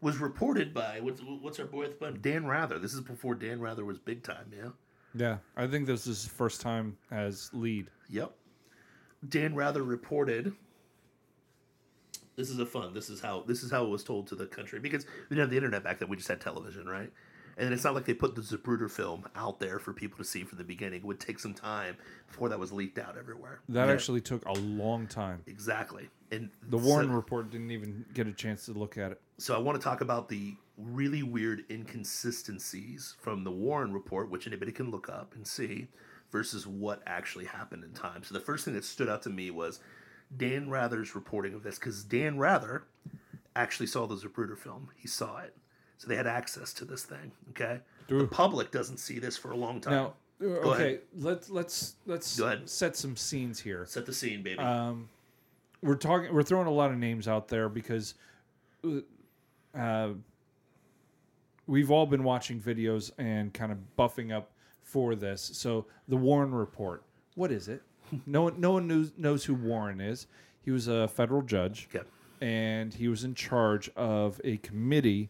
was 0.03 0.17
reported 0.17 0.73
by 0.73 0.99
what's 0.99 1.21
what's 1.21 1.59
our 1.59 1.67
boy 1.67 1.83
at 1.83 1.91
the 1.91 1.95
bottom? 1.97 2.19
Dan 2.21 2.47
Rather. 2.47 2.79
This 2.79 2.95
is 2.95 3.01
before 3.01 3.35
Dan 3.35 3.59
Rather 3.61 3.85
was 3.85 3.99
big 3.99 4.23
time, 4.23 4.51
yeah. 4.51 4.69
Yeah, 5.13 5.37
I 5.55 5.67
think 5.67 5.85
this 5.85 6.07
is 6.07 6.23
his 6.23 6.27
first 6.27 6.59
time 6.59 6.97
as 7.11 7.51
lead. 7.53 7.85
Yep. 8.09 8.33
Dan 9.27 9.55
Rather 9.55 9.83
reported. 9.83 10.53
This 12.35 12.49
is 12.49 12.59
a 12.59 12.65
fun. 12.65 12.93
This 12.93 13.09
is 13.09 13.21
how 13.21 13.43
this 13.45 13.61
is 13.61 13.71
how 13.71 13.83
it 13.85 13.89
was 13.89 14.03
told 14.03 14.27
to 14.27 14.35
the 14.35 14.45
country 14.47 14.79
because 14.79 15.05
we 15.29 15.35
didn't 15.35 15.41
have 15.41 15.49
the 15.51 15.57
internet 15.57 15.83
back 15.83 15.99
then. 15.99 16.09
We 16.09 16.15
just 16.17 16.29
had 16.29 16.41
television, 16.41 16.87
right? 16.87 17.11
And 17.57 17.73
it's 17.73 17.83
not 17.83 17.93
like 17.93 18.05
they 18.05 18.13
put 18.13 18.33
the 18.33 18.41
Zapruder 18.41 18.89
film 18.89 19.25
out 19.35 19.59
there 19.59 19.77
for 19.77 19.93
people 19.93 20.17
to 20.17 20.23
see 20.23 20.43
from 20.43 20.57
the 20.57 20.63
beginning. 20.63 20.99
It 21.01 21.05
would 21.05 21.19
take 21.19 21.37
some 21.37 21.53
time 21.53 21.97
before 22.27 22.47
that 22.49 22.57
was 22.57 22.71
leaked 22.71 22.97
out 22.97 23.17
everywhere. 23.17 23.59
That 23.69 23.89
actually 23.89 24.21
took 24.21 24.43
a 24.45 24.53
long 24.53 25.05
time. 25.05 25.43
exactly. 25.45 26.09
And 26.31 26.49
The 26.69 26.77
Warren 26.77 27.09
so, 27.09 27.13
report 27.13 27.51
didn't 27.51 27.71
even 27.71 28.05
get 28.13 28.25
a 28.25 28.31
chance 28.31 28.65
to 28.65 28.71
look 28.71 28.97
at 28.97 29.11
it. 29.11 29.21
so 29.37 29.53
I 29.53 29.59
want 29.59 29.79
to 29.79 29.83
talk 29.83 29.99
about 29.99 30.29
the 30.29 30.55
really 30.77 31.23
weird 31.23 31.65
inconsistencies 31.69 33.15
from 33.19 33.43
the 33.43 33.51
Warren 33.51 33.91
report, 33.93 34.31
which 34.31 34.47
anybody 34.47 34.71
can 34.71 34.89
look 34.89 35.09
up 35.09 35.35
and 35.35 35.45
see, 35.45 35.89
versus 36.31 36.65
what 36.65 37.01
actually 37.05 37.45
happened 37.45 37.83
in 37.83 37.91
time. 37.91 38.23
So 38.23 38.33
the 38.33 38.39
first 38.39 38.65
thing 38.65 38.73
that 38.75 38.85
stood 38.85 39.09
out 39.09 39.21
to 39.23 39.29
me 39.29 39.51
was 39.51 39.79
Dan 40.35 40.69
Rather's 40.69 41.13
reporting 41.15 41.53
of 41.53 41.63
this, 41.63 41.77
because 41.77 42.03
Dan 42.03 42.37
Rather 42.37 42.83
actually 43.55 43.87
saw 43.87 44.07
the 44.07 44.15
Zapruder 44.15 44.57
film. 44.57 44.89
He 44.95 45.07
saw 45.07 45.39
it. 45.39 45.55
So 45.97 46.07
they 46.07 46.15
had 46.15 46.27
access 46.27 46.73
to 46.73 46.85
this 46.85 47.03
thing. 47.03 47.31
Okay. 47.51 47.79
The 48.07 48.27
public 48.27 48.71
doesn't 48.71 48.97
see 48.97 49.19
this 49.19 49.37
for 49.37 49.51
a 49.51 49.57
long 49.57 49.79
time. 49.81 49.93
Now, 49.93 50.13
uh, 50.41 50.45
okay, 50.45 50.83
ahead. 50.83 51.01
let's 51.17 51.49
let's 51.49 51.95
let's 52.07 52.39
Go 52.39 52.47
ahead. 52.47 52.67
set 52.67 52.95
some 52.97 53.15
scenes 53.15 53.59
here. 53.59 53.85
Set 53.85 54.05
the 54.05 54.13
scene, 54.13 54.41
baby. 54.41 54.59
Um, 54.59 55.07
we're 55.83 55.95
talking. 55.95 56.33
We're 56.33 56.43
throwing 56.43 56.67
a 56.67 56.71
lot 56.71 56.91
of 56.91 56.97
names 56.97 57.27
out 57.27 57.47
there 57.47 57.69
because 57.69 58.15
uh, 59.77 60.09
we've 61.67 61.91
all 61.91 62.05
been 62.05 62.23
watching 62.23 62.59
videos 62.59 63.11
and 63.17 63.53
kind 63.53 63.71
of 63.71 63.77
buffing 63.97 64.35
up 64.35 64.50
for 64.81 65.15
this. 65.15 65.41
So 65.53 65.85
the 66.07 66.17
Warren 66.17 66.53
report. 66.53 67.03
What 67.35 67.51
is 67.51 67.67
it? 67.67 67.81
No 68.25 68.43
one. 68.43 68.59
No 68.59 68.71
one 68.71 68.87
knows 68.87 69.11
knows 69.17 69.45
who 69.45 69.53
Warren 69.55 70.01
is. 70.01 70.27
He 70.63 70.71
was 70.71 70.87
a 70.87 71.07
federal 71.07 71.41
judge, 71.41 71.87
and 72.41 72.93
he 72.93 73.07
was 73.07 73.23
in 73.23 73.33
charge 73.35 73.89
of 73.95 74.39
a 74.43 74.57
committee 74.57 75.29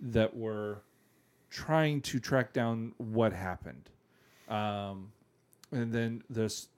that 0.00 0.36
were 0.36 0.82
trying 1.50 2.00
to 2.02 2.20
track 2.20 2.52
down 2.52 2.92
what 2.98 3.32
happened. 3.32 3.88
Um, 4.48 5.12
and 5.72 5.92
then 5.92 6.22
this. 6.28 6.68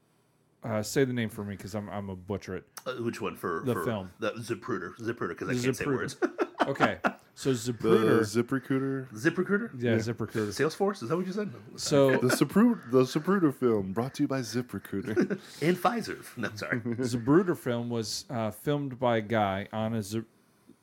Uh, 0.62 0.82
say 0.82 1.04
the 1.04 1.12
name 1.12 1.30
for 1.30 1.42
me 1.42 1.56
because 1.56 1.74
I'm 1.74 1.88
I'm 1.88 2.10
a 2.10 2.16
butcher 2.16 2.56
it. 2.56 2.64
Uh, 2.86 2.92
which 3.02 3.20
one 3.20 3.34
for 3.34 3.62
The 3.64 3.72
for 3.72 3.84
film. 3.84 4.10
The 4.20 4.32
Zapruder. 4.32 4.94
Zapruder, 5.00 5.30
because 5.30 5.48
I 5.48 5.62
can't 5.64 5.76
say 5.76 5.86
words. 5.86 6.16
Okay, 6.66 6.98
so 7.40 7.52
The 7.54 7.72
Zapruder, 7.72 8.20
ZipRecruiter. 8.20 9.08
ZipRecruiter. 9.14 9.70
yeah, 9.78 9.94
ZipRecruiter. 9.96 10.48
Salesforce. 10.52 11.02
Is 11.02 11.08
that 11.08 11.16
what 11.16 11.26
you 11.26 11.32
said? 11.32 11.50
So 11.76 12.10
The 12.18 12.28
Zapruder, 12.28 12.90
the 12.90 13.02
Zapruder 13.04 13.54
film 13.54 13.92
brought 13.92 14.12
to 14.14 14.24
you 14.24 14.28
by 14.28 14.40
ZipRecruiter. 14.40 15.16
and 15.62 15.76
Pfizer. 15.76 16.22
No, 16.36 16.50
sorry. 16.54 16.80
Zapruder 17.00 17.56
film 17.56 17.88
was 17.88 18.26
uh, 18.28 18.50
filmed 18.50 18.98
by 18.98 19.16
a 19.18 19.20
guy 19.22 19.68
on 19.72 19.94
a 19.94 20.02
Z- 20.02 20.22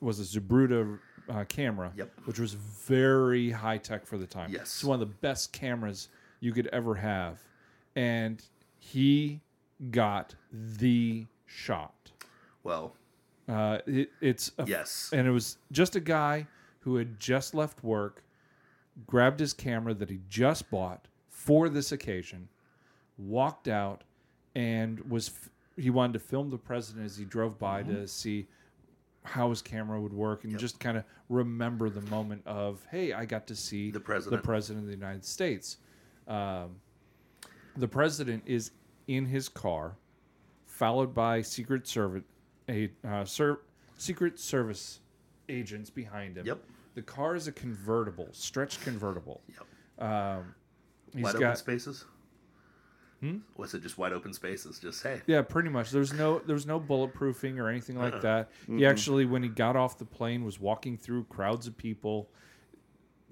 was 0.00 0.18
a 0.18 0.40
Zapruder 0.40 0.98
uh, 1.28 1.44
camera, 1.44 1.92
Yep. 1.96 2.10
which 2.24 2.38
was 2.40 2.54
very 2.54 3.50
high 3.50 3.78
tech 3.78 4.04
for 4.04 4.18
the 4.18 4.26
time. 4.26 4.50
Yes. 4.50 4.62
it's 4.62 4.84
one 4.84 5.00
of 5.00 5.08
the 5.08 5.14
best 5.20 5.52
cameras 5.52 6.08
you 6.40 6.52
could 6.52 6.66
ever 6.68 6.94
have, 6.96 7.38
and 7.94 8.42
he 8.80 9.40
got 9.92 10.34
the 10.52 11.26
shot. 11.46 12.10
Well, 12.64 12.94
Uh, 13.48 13.78
it, 13.86 14.10
it's 14.20 14.52
a, 14.58 14.66
yes. 14.66 15.10
and 15.12 15.26
it 15.26 15.30
was 15.30 15.56
just 15.72 15.96
a 15.96 16.00
guy 16.00 16.46
who 16.80 16.96
had 16.96 17.18
just 17.18 17.54
left 17.54 17.82
work, 17.82 18.22
grabbed 19.06 19.40
his 19.40 19.52
camera 19.54 19.94
that 19.94 20.10
he 20.10 20.20
just 20.28 20.70
bought 20.70 21.06
for 21.30 21.68
this 21.68 21.92
occasion, 21.92 22.48
walked 23.16 23.68
out, 23.68 24.04
and 24.54 25.00
was 25.10 25.28
f- 25.28 25.48
he 25.82 25.88
wanted 25.90 26.12
to 26.14 26.18
film 26.18 26.50
the 26.50 26.58
president 26.58 27.06
as 27.06 27.16
he 27.16 27.24
drove 27.24 27.58
by 27.58 27.82
Mm-hmm. 27.82 27.94
to 27.94 28.08
see 28.08 28.46
how 29.24 29.50
his 29.50 29.60
camera 29.62 30.00
would 30.00 30.12
work 30.12 30.44
and 30.44 30.58
just 30.58 30.78
kind 30.80 30.96
of 30.96 31.04
remember 31.28 31.90
the 31.90 32.00
moment 32.02 32.40
of 32.46 32.86
hey 32.90 33.12
I 33.12 33.26
got 33.26 33.46
to 33.48 33.56
see 33.56 33.90
The 33.90 34.00
president. 34.00 34.40
the 34.42 34.46
president 34.46 34.84
of 34.84 34.86
the 34.90 34.94
United 34.96 35.24
States. 35.24 35.76
Um, 36.26 36.76
the 37.76 37.88
president 37.88 38.42
is 38.46 38.70
in 39.06 39.26
his 39.26 39.48
car, 39.48 39.96
followed 40.66 41.14
by 41.14 41.42
Secret 41.42 41.86
Service, 41.86 42.22
a 42.68 42.90
uh, 43.06 43.24
ser- 43.24 43.60
Secret 43.96 44.38
Service 44.38 45.00
agents 45.48 45.90
behind 45.90 46.36
him. 46.36 46.46
Yep. 46.46 46.58
The 46.94 47.02
car 47.02 47.34
is 47.34 47.46
a 47.46 47.52
convertible, 47.52 48.28
stretch 48.32 48.80
convertible. 48.82 49.40
Yep. 49.48 50.08
Um, 50.08 50.54
he's 51.14 51.24
wide 51.24 51.36
open 51.36 51.40
got 51.48 51.58
spaces. 51.58 52.04
Hmm? 53.20 53.38
Was 53.56 53.74
it 53.74 53.82
just 53.82 53.98
wide 53.98 54.12
open 54.12 54.32
spaces? 54.32 54.78
Just 54.78 55.02
hey. 55.02 55.20
yeah, 55.26 55.42
pretty 55.42 55.70
much. 55.70 55.90
There's 55.90 56.12
no 56.12 56.40
there's 56.46 56.66
no 56.66 56.78
bulletproofing 56.78 57.58
or 57.58 57.68
anything 57.68 57.98
like 57.98 58.20
that. 58.20 58.50
He 58.68 58.86
actually, 58.86 59.26
when 59.26 59.42
he 59.42 59.48
got 59.48 59.74
off 59.74 59.98
the 59.98 60.04
plane, 60.04 60.44
was 60.44 60.60
walking 60.60 60.96
through 60.96 61.24
crowds 61.24 61.66
of 61.66 61.76
people. 61.76 62.28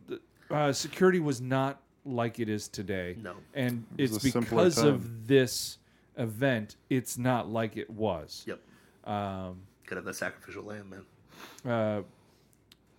The- 0.09 0.21
Uh, 0.51 0.73
security 0.73 1.21
was 1.21 1.41
not 1.41 1.81
like 2.05 2.41
it 2.41 2.49
is 2.49 2.69
today. 2.69 3.17
No. 3.21 3.35
and 3.55 3.85
was 3.97 4.13
it's 4.17 4.25
a 4.25 4.31
simpler 4.31 4.65
because 4.65 4.77
time. 4.77 4.87
of 4.89 5.27
this 5.29 5.79
event. 6.17 6.77
It's 6.91 7.17
not 7.19 7.49
like 7.49 7.77
it 7.77 7.89
was. 7.91 8.45
Yep. 8.47 8.61
Um, 9.07 9.61
Could 9.87 9.97
have 9.97 10.05
that 10.05 10.17
sacrificial 10.17 10.65
lamb, 10.65 10.91
man. 10.91 11.71
uh, 11.73 12.03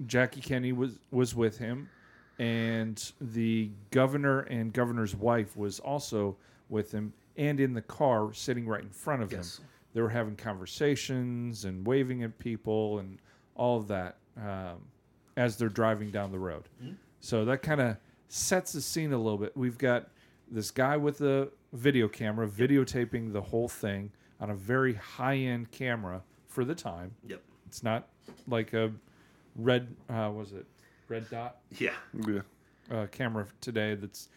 Jackie 0.05 0.41
Kennedy 0.41 0.73
was 0.73 0.99
was 1.11 1.33
with 1.35 1.57
him, 1.57 1.89
and 2.39 3.11
the 3.19 3.71
governor 3.91 4.41
and 4.41 4.71
governor's 4.71 5.15
wife 5.15 5.57
was 5.57 5.79
also 5.79 6.37
with 6.69 6.91
him, 6.91 7.13
and 7.35 7.59
in 7.59 7.73
the 7.73 7.81
car, 7.81 8.33
sitting 8.33 8.67
right 8.67 8.81
in 8.83 8.89
front 8.89 9.21
of 9.23 9.31
Yes. 9.31 9.57
him. 9.59 9.65
They 9.93 10.01
were 10.01 10.09
having 10.09 10.35
conversations 10.35 11.65
and 11.65 11.85
waving 11.87 12.21
at 12.21 12.37
people 12.37 12.99
and 12.99 13.17
all 13.55 13.77
of 13.77 13.87
that 13.87 14.17
um, 14.37 14.81
as 15.35 15.57
they're 15.57 15.69
driving 15.69 16.11
down 16.11 16.31
the 16.31 16.37
road. 16.37 16.69
So 17.19 17.43
that 17.45 17.63
kind 17.63 17.81
of 17.81 17.97
sets 18.27 18.73
the 18.73 18.81
scene 18.81 19.11
a 19.13 19.17
little 19.17 19.39
bit. 19.39 19.57
We've 19.57 19.77
got 19.77 20.09
this 20.51 20.69
guy 20.69 20.97
with 20.97 21.21
a 21.21 21.49
video 21.73 22.07
camera 22.07 22.47
videotaping 22.47 23.33
the 23.33 23.41
whole 23.41 23.67
thing 23.67 24.11
on 24.39 24.49
a 24.49 24.55
very 24.55 24.93
high 24.93 25.35
end 25.37 25.71
camera 25.71 26.21
for 26.47 26.63
the 26.65 26.75
time. 26.75 27.11
Yep. 27.27 27.41
It's 27.67 27.83
not 27.83 28.07
like 28.47 28.73
a 28.73 28.91
red, 29.55 29.87
uh, 30.09 30.31
was 30.35 30.53
it 30.53 30.65
red 31.09 31.29
dot 31.29 31.57
Yeah. 31.77 31.93
Yeah. 32.27 32.41
uh, 32.91 33.07
camera 33.07 33.47
today 33.61 33.95
that's 33.95 34.29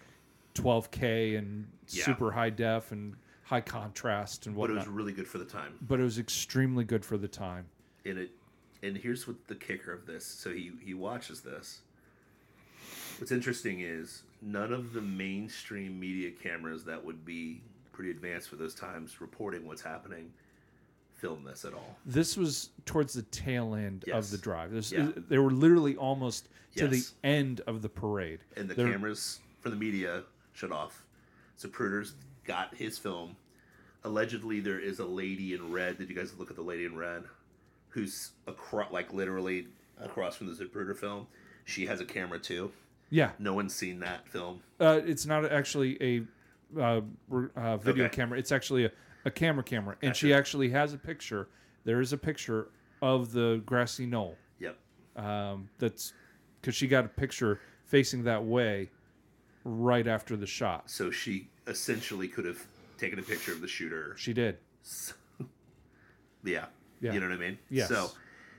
12K 0.55 1.37
and 1.37 1.67
Yeah. 1.89 2.05
super 2.05 2.31
high 2.33 2.51
def 2.51 2.93
and 2.93 3.17
high 3.45 3.61
contrast 3.61 4.47
and 4.47 4.57
But 4.57 4.71
it 4.71 4.75
was 4.75 4.87
really 4.87 5.13
good 5.13 5.27
for 5.27 5.39
the 5.39 5.45
time. 5.45 5.77
but 5.83 5.99
it 6.01 6.05
was 6.05 6.19
extremely 6.19 6.85
good 6.85 7.05
for 7.05 7.17
the 7.19 7.29
time. 7.29 7.67
And 8.05 8.19
it 8.19 8.31
and 8.83 8.97
here's 8.97 9.29
what 9.29 9.47
the 9.47 9.55
kicker 9.55 9.93
of 9.93 10.07
this. 10.07 10.25
So 10.25 10.53
he 10.53 10.73
he 10.81 10.95
watches 10.95 11.43
this. 11.43 11.83
What's 13.19 13.31
interesting 13.33 13.81
is 13.81 14.23
none 14.41 14.73
of 14.73 14.95
the 14.95 15.03
mainstream 15.03 16.01
media 16.01 16.31
cameras 16.31 16.85
that 16.85 17.05
would 17.05 17.25
be 17.27 17.61
pretty 18.01 18.11
advanced 18.17 18.49
for 18.49 18.57
those 18.57 18.75
times 18.75 19.21
reporting 19.21 19.67
what's 19.67 19.83
happening 19.83 20.33
film 21.17 21.45
this 21.45 21.67
at 21.67 21.75
all. 21.75 21.99
This 22.07 22.35
was 22.35 22.71
towards 22.87 23.13
the 23.13 23.21
tail 23.25 23.75
end 23.75 24.05
Yes. 24.07 24.25
of 24.25 24.31
the 24.31 24.39
drive. 24.39 24.71
This, 24.73 24.91
Yeah. 24.91 25.11
They 25.15 25.37
were 25.37 25.51
literally 25.51 25.97
almost 25.97 26.49
to 26.77 26.89
the 26.89 27.05
end 27.23 27.61
of 27.67 27.83
the 27.83 27.91
parade. 27.91 28.41
And 28.57 28.71
the 28.71 28.75
They're- 28.75 28.91
cameras 28.91 29.41
for 29.61 29.69
the 29.69 29.77
media 29.77 30.25
shut 30.55 30.73
off. 30.73 31.05
So 31.57 31.69
Pruders 31.69 32.15
got 32.45 32.75
his 32.75 32.97
film. 32.97 33.37
Allegedly, 34.03 34.61
there 34.61 34.79
is 34.81 34.99
a 34.99 35.05
lady 35.05 35.53
in 35.53 35.71
red. 35.71 35.99
Did 35.99 36.09
you 36.09 36.17
guys 36.17 36.33
look 36.39 36.49
at 36.49 36.57
the 36.57 36.63
lady 36.63 36.87
in 36.87 36.97
red? 36.97 37.25
Who's 37.91 38.31
across, 38.47 38.91
like 38.91 39.13
literally 39.13 39.69
across 39.99 40.37
from 40.37 40.47
the 40.47 40.55
Zapruder 40.65 40.97
film. 40.97 41.27
She 41.67 41.85
has 41.85 42.01
a 42.01 42.07
camera 42.07 42.39
too. 42.39 42.73
Yeah, 43.11 43.33
No 43.39 43.53
one's 43.53 43.75
seen 43.75 43.99
that 44.01 44.27
film. 44.27 44.63
uh, 44.81 45.03
it's 45.05 45.27
not 45.27 45.45
actually 45.53 46.03
a 46.03 46.23
uh, 46.79 47.01
uh, 47.57 47.77
video 47.79 48.05
Okay. 48.07 48.15
camera. 48.17 48.39
It's 48.39 48.53
actually 48.53 48.85
a, 48.87 48.93
a 49.25 49.31
camera 49.31 49.65
camera, 49.65 49.97
and 50.03 50.15
she 50.15 50.33
actually 50.33 50.71
has 50.71 50.93
a 50.93 50.99
picture. 50.99 51.49
There 51.85 52.01
is 52.01 52.13
a 52.13 52.19
picture 52.19 52.69
of 53.03 53.33
the 53.33 53.63
grassy 53.65 54.07
knoll. 54.07 54.37
Yep. 54.59 54.77
Um, 55.17 55.69
that's 55.79 56.13
because 56.61 56.75
she 56.75 56.87
got 56.89 57.05
a 57.05 57.09
picture 57.09 57.61
facing 57.87 58.25
that 58.25 58.45
way 58.45 58.91
right 59.65 60.07
after 60.07 60.37
the 60.37 60.47
shot. 60.47 60.91
So 60.91 61.11
she 61.11 61.49
essentially 61.67 62.29
could 62.29 62.45
have 62.45 62.65
taken 62.99 63.19
a 63.19 63.23
picture 63.23 63.53
of 63.53 63.61
the 63.61 63.69
shooter. 63.69 64.15
She 64.19 64.33
did. 64.33 64.59
Yeah. 66.43 66.67
Yeah. 67.03 67.13
You 67.13 67.21
know 67.21 67.29
what 67.29 67.35
I 67.35 67.39
mean? 67.39 67.59
Yes. 67.69 67.89
So 67.89 68.11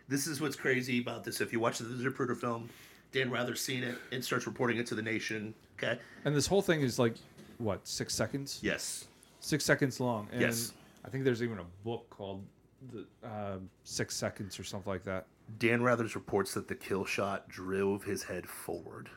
this 0.07 0.27
is 0.27 0.39
what's 0.41 0.55
crazy 0.55 1.01
about 1.01 1.23
this. 1.23 1.41
If 1.41 1.51
you 1.51 1.59
watch 1.59 1.79
the 1.79 1.85
Zapruder 1.85 2.37
film, 2.37 2.69
Dan 3.11 3.31
Rather's 3.31 3.59
seen 3.61 3.83
it 3.83 3.95
and 4.11 4.23
starts 4.23 4.45
reporting 4.45 4.77
it 4.77 4.85
to 4.87 4.95
the 4.95 5.01
nation. 5.01 5.53
Okay. 5.77 5.99
And 6.25 6.35
this 6.35 6.45
whole 6.47 6.61
thing 6.61 6.81
is 6.81 6.99
like 6.99 7.15
what 7.61 7.87
six 7.87 8.13
seconds? 8.13 8.59
Yes. 8.61 9.05
Six 9.39 9.63
seconds 9.63 9.99
long. 9.99 10.27
And 10.31 10.41
Yes. 10.41 10.73
I 11.03 11.09
think 11.09 11.23
there's 11.23 11.41
even 11.41 11.59
a 11.59 11.65
book 11.83 12.09
called 12.09 12.43
the 12.91 13.05
uh, 13.27 13.57
Six 13.83 14.15
Seconds 14.15 14.59
or 14.59 14.63
something 14.63 14.91
like 14.91 15.03
that. 15.03 15.27
Dan 15.59 15.81
Rathers 15.81 16.15
reports 16.15 16.53
that 16.53 16.67
the 16.67 16.75
kill 16.75 17.05
shot 17.05 17.47
drove 17.49 18.03
his 18.03 18.23
head 18.23 18.47
forward 18.47 19.09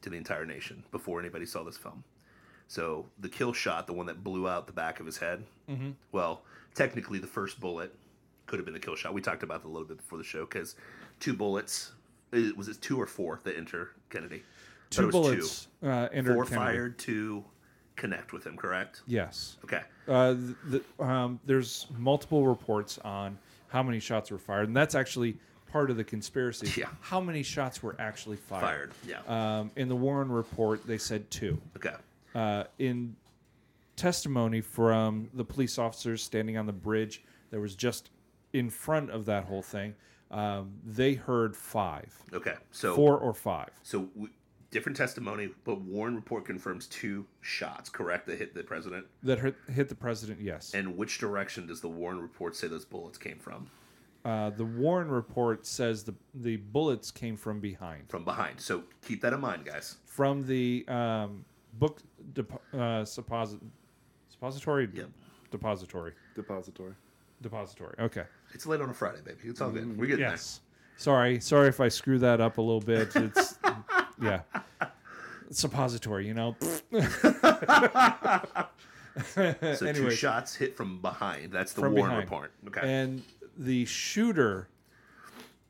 to 0.00 0.10
the 0.10 0.16
entire 0.16 0.46
nation 0.46 0.82
before 0.90 1.20
anybody 1.20 1.46
saw 1.46 1.62
this 1.62 1.76
film. 1.76 2.02
So 2.68 3.06
the 3.18 3.28
kill 3.28 3.52
shot, 3.52 3.86
the 3.86 3.92
one 3.92 4.06
that 4.06 4.24
blew 4.24 4.48
out 4.48 4.66
the 4.66 4.72
back 4.72 4.98
of 4.98 5.06
his 5.06 5.18
head, 5.18 5.44
mm-hmm. 5.68 5.90
well, 6.10 6.42
technically 6.74 7.18
the 7.18 7.26
first 7.26 7.60
bullet 7.60 7.94
could 8.46 8.58
have 8.58 8.64
been 8.64 8.74
the 8.74 8.80
kill 8.80 8.96
shot. 8.96 9.12
We 9.12 9.20
talked 9.20 9.42
about 9.42 9.62
that 9.62 9.68
a 9.68 9.70
little 9.70 9.86
bit 9.86 9.98
before 9.98 10.18
the 10.18 10.24
show 10.24 10.46
because 10.46 10.74
two 11.20 11.34
bullets, 11.34 11.92
was 12.56 12.68
it 12.68 12.80
two 12.80 13.00
or 13.00 13.06
four 13.06 13.40
that 13.44 13.56
enter 13.56 13.90
Kennedy? 14.10 14.42
Two 14.92 15.10
bullets 15.10 15.68
uh, 15.82 16.08
Two. 16.08 16.14
entered 16.14 16.34
Four 16.34 16.44
Kennedy. 16.44 16.64
fired 16.64 16.98
to 17.00 17.44
connect 17.96 18.32
with 18.32 18.44
him, 18.46 18.56
correct? 18.56 19.02
Yes. 19.06 19.56
Okay. 19.64 19.80
Uh, 20.08 20.34
the, 20.68 20.82
um, 20.98 21.40
there's 21.46 21.86
multiple 21.98 22.46
reports 22.46 22.98
on 23.04 23.38
how 23.68 23.82
many 23.82 24.00
shots 24.00 24.30
were 24.30 24.38
fired, 24.38 24.68
and 24.68 24.76
that's 24.76 24.94
actually 24.94 25.36
part 25.70 25.90
of 25.90 25.96
the 25.96 26.04
conspiracy. 26.04 26.80
Yeah. 26.80 26.88
How 27.00 27.20
many 27.20 27.42
shots 27.42 27.82
were 27.82 27.96
actually 27.98 28.36
fired? 28.36 28.62
Fired. 28.62 28.92
Yeah. 29.28 29.58
Um, 29.60 29.70
in 29.76 29.88
the 29.88 29.96
Warren 29.96 30.30
report, 30.30 30.86
they 30.86 30.98
said 30.98 31.30
two. 31.30 31.60
okay. 31.76 31.94
Uh, 32.34 32.64
in 32.78 33.14
testimony 33.96 34.60
from 34.60 35.28
the 35.34 35.44
police 35.44 35.78
officers 35.78 36.22
standing 36.22 36.56
on 36.56 36.66
the 36.66 36.72
bridge 36.72 37.22
that 37.50 37.60
was 37.60 37.74
just 37.76 38.10
in 38.54 38.70
front 38.70 39.10
of 39.10 39.26
that 39.26 39.44
whole 39.44 39.62
thing, 39.62 39.94
um, 40.30 40.72
they 40.86 41.12
heard 41.14 41.54
five, 41.54 42.10
Okay. 42.32 42.54
So 42.70 42.94
four 42.96 43.18
or 43.18 43.34
five. 43.34 43.68
So 43.82 44.04
w- 44.14 44.30
different 44.72 44.96
testimony, 44.96 45.50
but 45.64 45.80
Warren 45.82 46.16
report 46.16 46.44
confirms 46.44 46.88
two 46.88 47.24
shots, 47.42 47.88
correct, 47.88 48.26
that 48.26 48.38
hit 48.38 48.54
the 48.54 48.64
president. 48.64 49.06
That 49.22 49.38
hit, 49.38 49.54
hit 49.72 49.88
the 49.88 49.94
president, 49.94 50.40
yes. 50.40 50.74
And 50.74 50.96
which 50.96 51.18
direction 51.18 51.68
does 51.68 51.80
the 51.80 51.88
Warren 51.88 52.20
report 52.20 52.56
say 52.56 52.66
those 52.66 52.84
bullets 52.84 53.18
came 53.18 53.38
from? 53.38 53.68
Uh, 54.24 54.50
the 54.50 54.64
Warren 54.64 55.08
report 55.08 55.66
says 55.66 56.04
the 56.04 56.14
the 56.34 56.56
bullets 56.56 57.10
came 57.10 57.36
from 57.36 57.60
behind, 57.60 58.08
From 58.08 58.24
behind. 58.24 58.60
So 58.60 58.84
keep 59.06 59.20
that 59.22 59.32
in 59.32 59.40
mind, 59.40 59.64
guys. 59.64 59.96
from 60.06 60.46
the 60.46 60.84
um, 60.88 61.44
book 61.74 62.00
dep- 62.32 62.52
uh, 62.72 63.02
supposit- 63.04 63.60
suppository. 64.28 64.88
Yep. 64.94 65.08
Depository. 65.50 66.12
Depository. 66.34 66.94
Depository. 67.42 67.94
Okay. 67.98 68.22
It's 68.54 68.64
late 68.66 68.80
on 68.80 68.88
a 68.90 68.94
Friday, 68.94 69.18
baby. 69.24 69.38
It's 69.44 69.60
all 69.60 69.70
good. 69.70 69.98
We're 69.98 70.06
getting 70.06 70.20
Yes. 70.24 70.60
Sorry, 70.96 71.40
sorry 71.40 71.68
if 71.68 71.80
I 71.80 71.88
screw 71.88 72.18
that 72.20 72.40
up 72.40 72.58
a 72.58 72.60
little 72.62 72.80
bit. 72.80 73.14
It's 73.16 73.58
yeah. 74.20 74.40
Suppository, 75.50 76.26
you 76.26 76.34
know. 76.34 76.56
there. 76.90 78.42
So 79.34 79.52
two 79.52 79.86
Anyways. 79.86 80.16
shots 80.16 80.54
hit 80.54 80.74
from 80.74 80.98
behind. 81.02 81.52
That's 81.52 81.74
the 81.74 81.82
From 81.82 81.92
Warren 81.94 82.12
behind. 82.12 82.24
report. 82.30 82.52
Okay. 82.68 82.80
And 82.82 83.22
the 83.58 83.84
shooter 83.84 84.68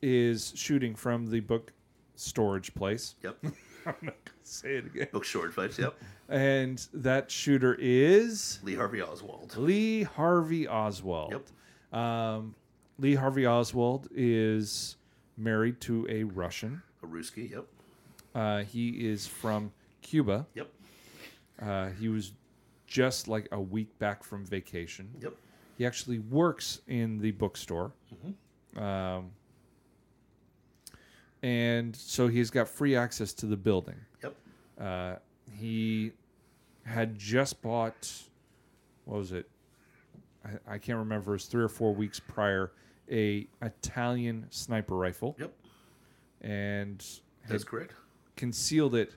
is 0.00 0.52
shooting 0.54 0.94
from 0.94 1.28
the 1.28 1.40
book 1.40 1.72
storage 2.14 2.72
place. 2.74 3.16
yep. 3.20 3.36
Say 4.44 4.76
it 4.76 4.86
again. 4.86 5.08
Book 5.10 5.24
short 5.24 5.52
fights. 5.52 5.76
Yep. 5.76 5.94
And 6.28 6.86
that 6.94 7.32
shooter 7.32 7.76
is 7.80 8.60
Lee 8.62 8.76
Harvey 8.76 9.02
Oswald. 9.02 9.56
Lee 9.56 10.04
Harvey 10.04 10.68
Oswald. 10.68 11.32
Yep. 11.92 12.00
Um, 12.00 12.54
Lee 13.00 13.16
Harvey 13.16 13.44
Oswald 13.44 14.06
is 14.14 14.94
married 15.36 15.80
to 15.80 16.06
a 16.08 16.22
Russian. 16.22 16.80
A 17.02 17.06
Ruski, 17.06 17.50
yep. 17.50 17.66
Uh, 18.34 18.62
he 18.64 18.90
is 18.90 19.26
from 19.26 19.72
Cuba. 20.00 20.46
Yep. 20.54 20.68
Uh, 21.60 21.88
he 22.00 22.08
was 22.08 22.32
just 22.86 23.28
like 23.28 23.48
a 23.52 23.60
week 23.60 23.98
back 23.98 24.24
from 24.24 24.44
vacation. 24.44 25.10
Yep. 25.20 25.34
He 25.78 25.86
actually 25.86 26.18
works 26.18 26.80
in 26.86 27.18
the 27.18 27.30
bookstore. 27.32 27.92
Mm-hmm. 28.14 28.82
Um, 28.82 29.30
and 31.42 31.94
so 31.96 32.28
he's 32.28 32.50
got 32.50 32.68
free 32.68 32.94
access 32.96 33.32
to 33.34 33.46
the 33.46 33.56
building. 33.56 33.96
Yep. 34.22 34.34
Uh, 34.80 35.14
he 35.58 36.12
had 36.84 37.18
just 37.18 37.60
bought, 37.62 38.10
what 39.04 39.18
was 39.18 39.32
it? 39.32 39.48
I, 40.44 40.74
I 40.74 40.78
can't 40.78 40.98
remember. 40.98 41.32
It 41.32 41.34
was 41.34 41.44
three 41.46 41.62
or 41.62 41.68
four 41.68 41.94
weeks 41.94 42.20
prior, 42.20 42.72
a 43.10 43.46
Italian 43.60 44.46
sniper 44.50 44.96
rifle, 44.96 45.36
Yep. 45.38 45.52
and 46.42 46.98
That's 47.48 47.62
had 47.62 47.66
correct. 47.66 47.94
Concealed 48.36 48.94
it 48.94 49.12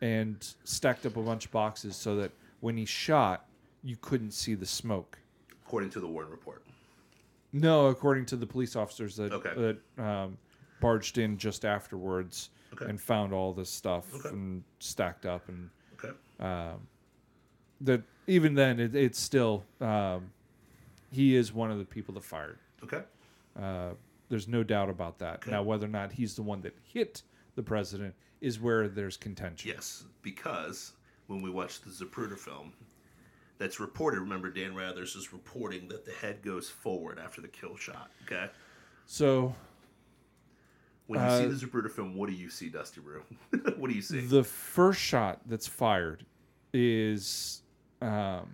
and 0.00 0.54
stacked 0.64 1.06
up 1.06 1.16
a 1.16 1.22
bunch 1.22 1.46
of 1.46 1.50
boxes 1.50 1.96
so 1.96 2.16
that 2.16 2.30
when 2.60 2.76
he 2.76 2.84
shot, 2.84 3.46
you 3.82 3.96
couldn't 4.00 4.32
see 4.32 4.54
the 4.54 4.66
smoke. 4.66 5.18
According 5.66 5.90
to 5.90 6.00
the 6.00 6.06
Warren 6.06 6.30
report. 6.30 6.62
No, 7.52 7.86
according 7.86 8.26
to 8.26 8.36
the 8.36 8.46
police 8.46 8.74
officers 8.76 9.16
that 9.16 9.32
Okay. 9.32 9.52
that 9.96 10.02
um, 10.02 10.36
barged 10.80 11.18
in 11.18 11.38
just 11.38 11.64
afterwards 11.64 12.50
Okay. 12.72 12.86
and 12.86 13.00
found 13.00 13.32
all 13.32 13.52
this 13.52 13.70
stuff 13.70 14.12
Okay. 14.14 14.30
and 14.30 14.64
stacked 14.80 15.24
up, 15.26 15.48
and 15.48 15.70
Okay. 15.94 16.12
that 17.80 18.02
even 18.26 18.54
then 18.54 18.80
it, 18.80 18.94
it's 18.94 19.20
still 19.20 19.64
um, 19.80 20.30
he 21.12 21.36
is 21.36 21.52
one 21.52 21.70
of 21.70 21.78
the 21.78 21.84
people 21.84 22.14
that 22.14 22.24
fired. 22.24 22.58
Okay. 22.82 23.02
Uh, 23.60 23.90
there's 24.28 24.48
no 24.48 24.62
doubt 24.64 24.88
about 24.88 25.18
that. 25.18 25.46
Now, 25.46 25.62
whether 25.62 25.86
or 25.86 25.90
not 25.90 26.10
he's 26.12 26.34
the 26.34 26.42
one 26.42 26.60
that 26.62 26.74
hit 26.82 27.22
the 27.54 27.62
president 27.62 28.14
is 28.44 28.60
where 28.60 28.88
there's 28.88 29.16
contention. 29.16 29.70
Yes, 29.74 30.04
because 30.22 30.92
when 31.28 31.40
we 31.40 31.48
watch 31.50 31.80
the 31.80 31.90
Zapruder 31.90 32.38
film, 32.38 32.72
that's 33.58 33.80
reported. 33.80 34.20
Remember, 34.20 34.50
Dan 34.50 34.74
Rathers 34.74 35.16
is 35.16 35.32
reporting 35.32 35.88
that 35.88 36.04
the 36.04 36.12
head 36.12 36.42
goes 36.42 36.68
forward 36.68 37.18
after 37.18 37.40
the 37.40 37.48
kill 37.48 37.76
shot. 37.76 38.10
Okay. 38.24 38.50
So 39.06 39.54
When 41.06 41.20
you 41.20 41.26
Uh, 41.26 41.38
see 41.40 41.46
the 41.46 41.66
Zapruder 41.66 41.90
film, 41.90 42.14
what 42.14 42.28
do 42.30 42.34
you 42.34 42.48
see, 42.50 42.68
Dusty 42.70 43.00
Brew? 43.00 43.22
what 43.76 43.88
do 43.90 43.94
you 43.94 44.00
see? 44.02 44.20
the 44.20 44.42
first 44.44 45.00
shot 45.00 45.40
that's 45.46 45.66
fired 45.66 46.24
is 46.72 47.62
um, 48.00 48.48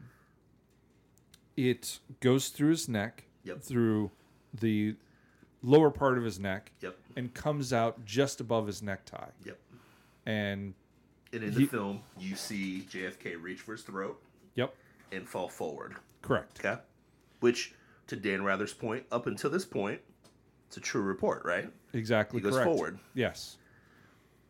it 1.57 1.99
goes 2.21 2.49
through 2.49 2.71
his 2.71 2.89
neck, 2.89 3.25
Yep. 3.45 3.63
through 3.63 4.11
the 4.53 4.97
lower 5.63 5.91
part 5.91 6.19
of 6.19 6.25
his 6.25 6.39
neck, 6.41 6.73
Yep. 6.81 6.97
and 7.17 7.33
comes 7.35 7.73
out 7.73 8.05
just 8.05 8.41
above 8.41 8.67
his 8.67 8.83
necktie. 8.83 9.31
Yep. 9.45 9.59
And 10.27 10.75
And 11.33 11.45
in 11.45 11.53
He- 11.53 11.59
the 11.61 11.67
film, 11.67 12.03
you 12.19 12.35
see 12.37 12.83
JFK 12.91 13.37
reach 13.37 13.61
for 13.61 13.73
his 13.73 13.83
throat 13.83 14.21
yep, 14.57 14.75
and 15.13 15.29
fall 15.29 15.49
forward. 15.49 15.95
correct. 16.23 16.59
Okay. 16.59 16.81
Which, 17.41 17.75
to 18.09 18.17
Dan 18.17 18.43
Rather's 18.43 18.75
point, 18.75 19.07
up 19.13 19.27
until 19.29 19.49
this 19.51 19.65
point, 19.65 20.01
it's 20.67 20.77
a 20.77 20.81
true 20.81 21.03
report, 21.03 21.45
right? 21.45 21.73
Exactly 21.93 22.39
He 22.41 22.43
goes 22.43 22.55
correct. 22.55 22.65
forward. 22.67 22.99
Yes. 23.15 23.59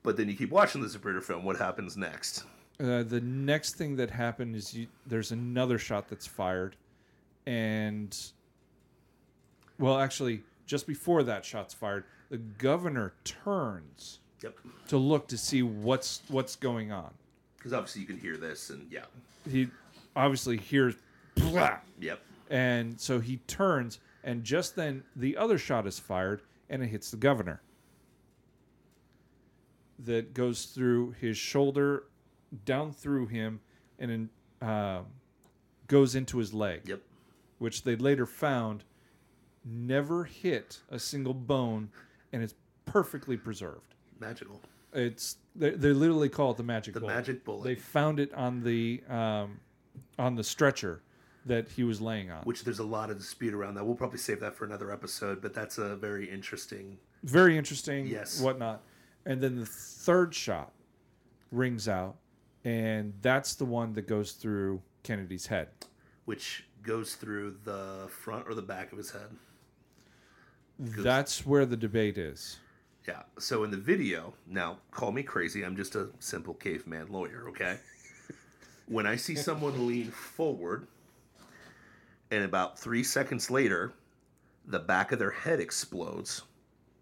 But 0.03 0.17
then 0.17 0.29
you 0.31 0.35
keep 0.37 0.51
watching 0.51 0.81
the 0.81 0.89
Zapruder 0.89 1.23
film. 1.23 1.45
What 1.45 1.59
happens 1.59 1.97
next? 1.99 2.45
Uh, 2.81 3.03
the 3.03 3.21
next 3.21 3.75
thing 3.77 3.97
that 3.97 4.11
happened 4.11 4.57
is 4.57 4.73
you, 4.75 4.87
there's 5.07 5.33
another 5.33 5.77
shot 5.79 6.09
that's 6.09 6.27
fired, 6.27 6.77
and 7.47 8.17
well, 9.79 9.99
actually, 9.99 10.43
just 10.67 10.87
before 10.87 11.23
that 11.25 11.45
shot's 11.45 11.75
fired, 11.75 12.05
the 12.31 12.39
governor 12.39 13.13
turns 13.25 14.21
Yep. 14.43 14.59
to 14.89 14.97
look 14.97 15.29
to 15.29 15.39
see 15.39 15.63
what's 15.63 16.23
what's 16.29 16.57
going 16.57 16.93
on. 16.93 17.11
Because 17.57 17.73
obviously 17.73 18.01
you 18.03 18.07
can 18.07 18.19
hear 18.19 18.37
this, 18.37 18.71
and 18.71 18.87
yeah. 18.91 19.05
He 19.51 19.69
obviously 20.17 20.57
hears, 20.57 20.95
blah, 21.37 21.77
Yep. 22.01 22.21
and 22.49 22.99
so 23.01 23.21
he 23.21 23.37
turns, 23.47 23.99
and 24.25 24.43
just 24.45 24.77
then 24.77 25.03
the 25.15 25.37
other 25.37 25.59
shot 25.59 25.87
is 25.87 25.99
fired, 25.99 26.41
and 26.71 26.83
it 26.83 26.87
hits 26.89 27.11
the 27.11 27.17
governor. 27.19 27.61
That 29.99 30.33
goes 30.33 30.67
through 30.67 31.13
his 31.21 31.37
shoulder, 31.37 32.05
down 32.65 32.93
through 32.93 33.27
him, 33.27 33.61
and 33.99 34.11
then 34.11 34.69
um 34.69 35.07
goes 35.87 36.15
into 36.15 36.39
his 36.39 36.55
leg, 36.55 36.83
Yep. 36.87 37.03
which 37.59 37.83
they 37.83 37.97
later 37.97 38.25
found 38.25 38.85
never 39.65 40.25
hit 40.25 40.81
a 40.89 40.99
single 40.99 41.35
bone, 41.35 41.91
and 42.33 42.43
it's 42.43 42.55
perfectly 42.87 43.37
preserved. 43.37 43.95
Magical. 44.21 44.61
It's 44.93 45.37
they, 45.55 45.71
they 45.71 45.93
literally 45.93 46.29
call 46.29 46.51
it 46.53 46.57
the 46.57 46.63
magic 46.63 46.95
The 46.95 47.01
bullet. 47.01 47.15
magic 47.15 47.45
bullet. 47.45 47.65
They 47.65 47.75
found 47.75 48.21
it 48.21 48.33
on 48.35 48.63
the 48.63 49.01
um, 49.09 49.61
on 50.19 50.35
the 50.35 50.45
stretcher 50.45 51.03
that 51.47 51.69
he 51.69 51.85
was 51.85 52.01
laying 52.01 52.31
on. 52.31 52.43
Which 52.45 52.65
there's 52.65 52.81
a 52.81 52.85
lot 52.85 53.11
of 53.11 53.19
dispute 53.19 53.55
around 53.55 53.75
that. 53.75 53.85
We'll 53.87 53.95
probably 53.95 54.19
save 54.19 54.41
that 54.41 54.55
for 54.55 54.65
another 54.65 54.93
episode, 54.93 55.41
but 55.41 55.55
that's 55.55 55.79
a 55.79 55.97
very 55.97 56.29
interesting. 56.31 56.99
Very 57.23 57.57
interesting. 57.57 58.07
Yes. 58.07 58.41
Whatnot. 58.41 58.83
And 59.27 59.41
then 59.41 59.59
the 59.59 59.67
third 59.67 60.35
shot 60.35 60.73
rings 61.53 61.89
out, 61.89 62.17
and 62.65 63.13
that's 63.23 63.55
the 63.55 63.65
one 63.65 63.93
that 63.95 64.07
goes 64.09 64.33
through 64.33 64.83
Kennedy's 65.03 65.47
head. 65.47 65.69
Which 66.25 66.65
goes 66.83 67.15
through 67.15 67.57
the 67.65 68.09
front 68.09 68.47
or 68.49 68.55
the 68.55 68.63
back 68.63 68.93
of 68.93 68.99
his 68.99 69.11
head. 69.11 69.29
That's 70.79 71.45
where 71.47 71.67
the 71.67 71.77
debate 71.77 72.17
is. 72.17 72.59
Yeah. 73.09 73.23
So 73.39 73.65
in 73.65 73.71
the 73.71 73.77
video, 73.77 74.35
now 74.47 74.79
call 74.91 75.13
me 75.13 75.23
crazy. 75.23 75.63
I'm 75.63 75.77
just 75.77 75.95
a 75.95 76.09
simple 76.19 76.55
caveman 76.55 77.11
lawyer, 77.11 77.47
okay? 77.49 77.79
when 78.87 79.07
I 79.07 79.17
see 79.17 79.35
someone 79.35 79.87
lean 79.87 80.11
forward, 80.11 80.87
and 82.31 82.45
about 82.45 82.79
three 82.79 83.03
seconds 83.03 83.51
later, 83.51 83.93
the 84.67 84.79
back 84.79 85.13
of 85.13 85.19
their 85.19 85.31
head 85.31 85.61
explodes, 85.61 86.43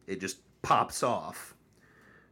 it 0.07 0.21
just 0.21 0.39
pops 0.63 1.03
off. 1.03 1.55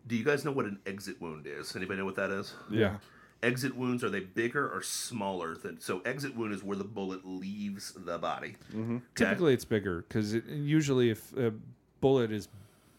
Do 0.06 0.16
you 0.16 0.24
guys 0.24 0.44
know 0.44 0.52
what 0.52 0.66
an 0.66 0.78
exit 0.86 1.20
wound 1.20 1.46
is? 1.46 1.74
Anybody 1.74 1.98
know 1.98 2.04
what 2.04 2.14
that 2.16 2.30
is? 2.30 2.54
Yeah. 2.70 2.96
Exit 3.42 3.76
wounds 3.76 4.02
are 4.02 4.08
they 4.08 4.20
bigger 4.20 4.68
or 4.68 4.82
smaller 4.82 5.56
than? 5.56 5.80
So 5.80 6.00
exit 6.00 6.34
wound 6.34 6.54
is 6.54 6.62
where 6.64 6.76
the 6.76 6.84
bullet 6.84 7.26
leaves 7.26 7.92
the 7.92 8.18
body. 8.18 8.56
Mm-hmm. 8.70 8.96
Okay? 8.96 9.02
Typically, 9.14 9.52
it's 9.52 9.64
bigger 9.64 10.04
because 10.08 10.32
it, 10.32 10.46
usually, 10.46 11.10
if 11.10 11.36
a 11.36 11.52
bullet 12.00 12.32
is, 12.32 12.48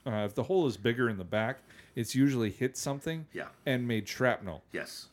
uh, 0.07 0.25
if 0.25 0.33
the 0.35 0.43
hole 0.43 0.67
is 0.67 0.77
bigger 0.77 1.09
in 1.09 1.17
the 1.17 1.23
back, 1.25 1.59
it's 1.95 2.15
usually 2.15 2.49
hit 2.51 2.77
something 2.77 3.25
Yeah. 3.33 3.47
and 3.65 3.87
made 3.87 4.07
shrapnel. 4.07 4.63
Yes. 4.71 5.07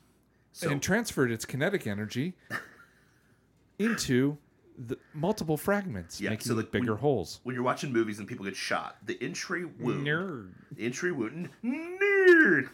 So 0.53 0.71
and 0.71 0.81
transferred 0.83 1.31
its 1.33 1.45
kinetic 1.45 1.87
energy 1.87 2.35
into 3.79 4.39
the 4.79 4.97
multiple 5.13 5.57
fragments, 5.57 6.21
Yeah, 6.21 6.31
making 6.31 6.47
so 6.49 6.55
like 6.55 6.71
bigger 6.71 6.93
when- 6.93 7.01
holes. 7.01 7.41
when 7.45 7.55
you're 7.55 7.65
watching 7.65 7.93
movies 7.93 8.19
and 8.19 8.27
people 8.29 8.45
get 8.45 8.57
shot, 8.57 8.97
the 9.07 9.17
entry 9.23 9.65
wound, 9.65 10.07
Nerd. 10.07 10.51
the 10.73 10.85
entry 10.85 11.13
wound, 11.13 11.49
nerd. 11.65 12.69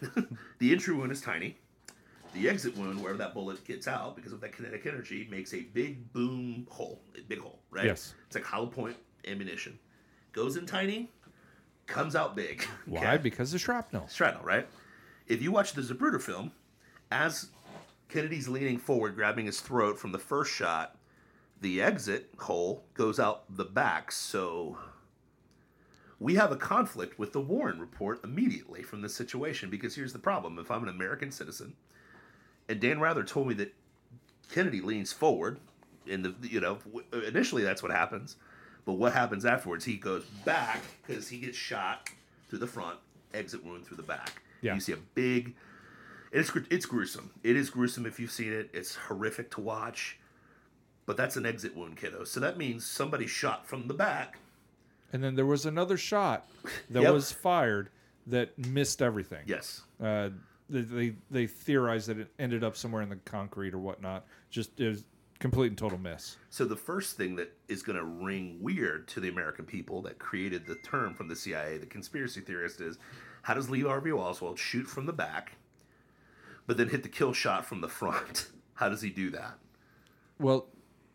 the 0.59 0.73
entry 0.73 0.95
wound 0.95 1.13
is 1.13 1.21
tiny. 1.21 1.59
The 2.33 2.49
exit 2.49 2.77
wound, 2.77 3.01
wherever 3.03 3.19
that 3.19 3.35
bullet 3.35 3.65
gets 3.65 3.89
out 3.89 4.15
because 4.15 4.33
of 4.33 4.41
that 4.41 4.53
kinetic 4.53 4.87
energy, 4.87 5.27
makes 5.31 5.53
a 5.53 5.63
big 5.63 6.13
boom 6.13 6.67
hole, 6.71 7.03
a 7.19 7.23
big 7.23 7.41
hole, 7.41 7.59
right? 7.71 7.85
Yes. 7.87 8.15
It's 8.29 8.37
like 8.37 8.45
hollow 8.45 8.67
point 8.67 8.97
ammunition. 9.27 9.79
Goes 10.33 10.57
in 10.57 10.65
tiny, 10.65 11.11
comes 11.91 12.17
out 12.17 12.35
big. 12.35 12.63
Why? 12.87 13.01
Okay? 13.01 13.17
Because 13.19 13.53
of 13.53 13.61
shrapnel. 13.61 14.09
Shrapnel, 14.09 14.45
right? 14.45 14.67
If 15.27 15.43
you 15.43 15.53
watch 15.53 15.75
the 15.75 15.83
Zapruder 15.83 16.21
film, 16.21 16.53
as 17.11 17.49
Kennedy's 18.09 18.49
leaning 18.49 18.79
forward, 18.79 19.15
grabbing 19.15 19.47
his 19.47 19.61
throat 19.61 19.99
from 19.99 20.13
the 20.13 20.19
first 20.19 20.53
shot, 20.53 20.97
the 21.61 21.83
exit 21.83 22.31
hole 22.39 22.85
goes 22.95 23.21
out 23.21 23.45
the 23.55 23.65
back. 23.65 24.11
So 24.11 24.79
we 26.19 26.35
have 26.35 26.53
a 26.53 26.57
conflict 26.57 27.19
with 27.19 27.33
the 27.33 27.41
Warren 27.41 27.79
report 27.79 28.25
immediately 28.25 28.83
from 28.83 29.03
this 29.03 29.15
situation 29.15 29.71
because 29.71 29.95
here's 29.95 30.13
the 30.13 30.19
problem: 30.19 30.59
if 30.59 30.71
I'm 30.71 30.83
an 30.83 30.89
American 30.89 31.31
citizen, 31.31 31.75
and 32.69 32.81
Dan 32.81 33.01
Rather 33.01 33.23
told 33.23 33.49
me 33.49 33.55
that 33.55 33.75
Kennedy 34.53 34.81
leans 34.81 35.13
forward, 35.13 35.61
and 36.09 36.25
the 36.25 36.35
you 36.49 36.61
know 36.61 36.79
initially 37.27 37.63
that's 37.63 37.83
what 37.83 37.93
happens, 37.93 38.37
but 38.85 38.95
what 38.95 39.13
happens 39.13 39.45
afterwards? 39.45 39.85
He 39.85 39.97
goes 39.97 40.25
back 40.45 40.83
because 41.07 41.29
he 41.29 41.39
gets 41.39 41.57
shot 41.57 42.09
through 42.49 42.59
the 42.61 42.67
front, 42.67 42.99
exit 43.35 43.65
wound 43.65 43.87
through 43.87 43.97
the 43.99 44.03
back. 44.03 44.43
Yeah. 44.63 44.75
You 44.75 44.81
see 44.81 44.93
a 44.93 44.97
big. 45.15 45.55
It's 46.33 46.53
it's 46.71 46.87
gruesome. 46.87 47.31
It 47.43 47.57
is 47.57 47.71
gruesome 47.71 48.07
if 48.07 48.21
you've 48.21 48.31
seen 48.31 48.53
it. 48.53 48.71
It's 48.73 48.95
horrific 48.95 49.51
to 49.53 49.61
watch. 49.61 50.19
But 51.07 51.17
that's 51.17 51.37
an 51.37 51.45
exit 51.47 51.77
wound, 51.77 51.97
kiddo. 51.97 52.25
So 52.25 52.39
that 52.41 52.57
means 52.57 52.87
somebody 52.87 53.27
shot 53.27 53.67
from 53.67 53.89
the 53.89 53.95
back. 53.95 54.39
And 55.13 55.25
then 55.25 55.35
there 55.35 55.47
was 55.47 55.67
another 55.67 55.97
shot 55.97 56.47
that 56.91 57.03
Yep. 57.03 57.13
was 57.13 57.33
fired 57.33 57.91
that 58.29 58.57
missed 58.59 59.03
everything. 59.03 59.43
Yes. 59.47 59.83
Uh, 60.01 60.29
they, 60.69 60.83
they 60.83 61.15
they 61.33 61.47
theorized 61.49 62.09
that 62.09 62.19
it 62.19 62.29
ended 62.39 62.63
up 62.63 62.77
somewhere 62.77 63.03
in 63.03 63.09
the 63.09 63.17
concrete 63.25 63.75
or 63.75 63.79
whatnot. 63.79 64.25
Just 64.51 64.79
it 64.79 64.89
was 64.89 65.05
complete 65.41 65.69
and 65.69 65.79
total 65.79 65.99
miss. 65.99 66.37
So 66.51 66.65
the 66.65 66.77
first 66.77 67.17
thing 67.17 67.35
that 67.37 67.53
is 67.67 67.83
going 67.83 67.99
to 67.99 68.05
ring 68.05 68.59
weird 68.61 69.09
to 69.09 69.21
the 69.21 69.29
American 69.29 69.65
people 69.65 70.01
that 70.03 70.19
created 70.19 70.67
the 70.67 70.77
term 70.77 71.15
from 71.15 71.27
the 71.29 71.35
CIA, 71.37 71.79
the 71.79 71.87
conspiracy 71.87 72.41
theorist, 72.41 72.81
is 72.81 72.99
how 73.43 73.55
does 73.55 73.69
Lee 73.69 73.83
Harvey 73.83 74.13
Oswald 74.13 74.59
shoot 74.59 74.87
from 74.87 75.07
the 75.07 75.13
back, 75.13 75.53
but 76.67 76.77
then 76.77 76.89
hit 76.91 77.03
the 77.03 77.09
kill 77.09 77.33
shot 77.33 77.67
from 77.67 77.81
the 77.81 77.89
front? 77.89 78.51
How 78.75 78.89
does 78.89 79.03
he 79.03 79.11
do 79.11 79.29
that? 79.33 79.59
Well, 80.39 80.69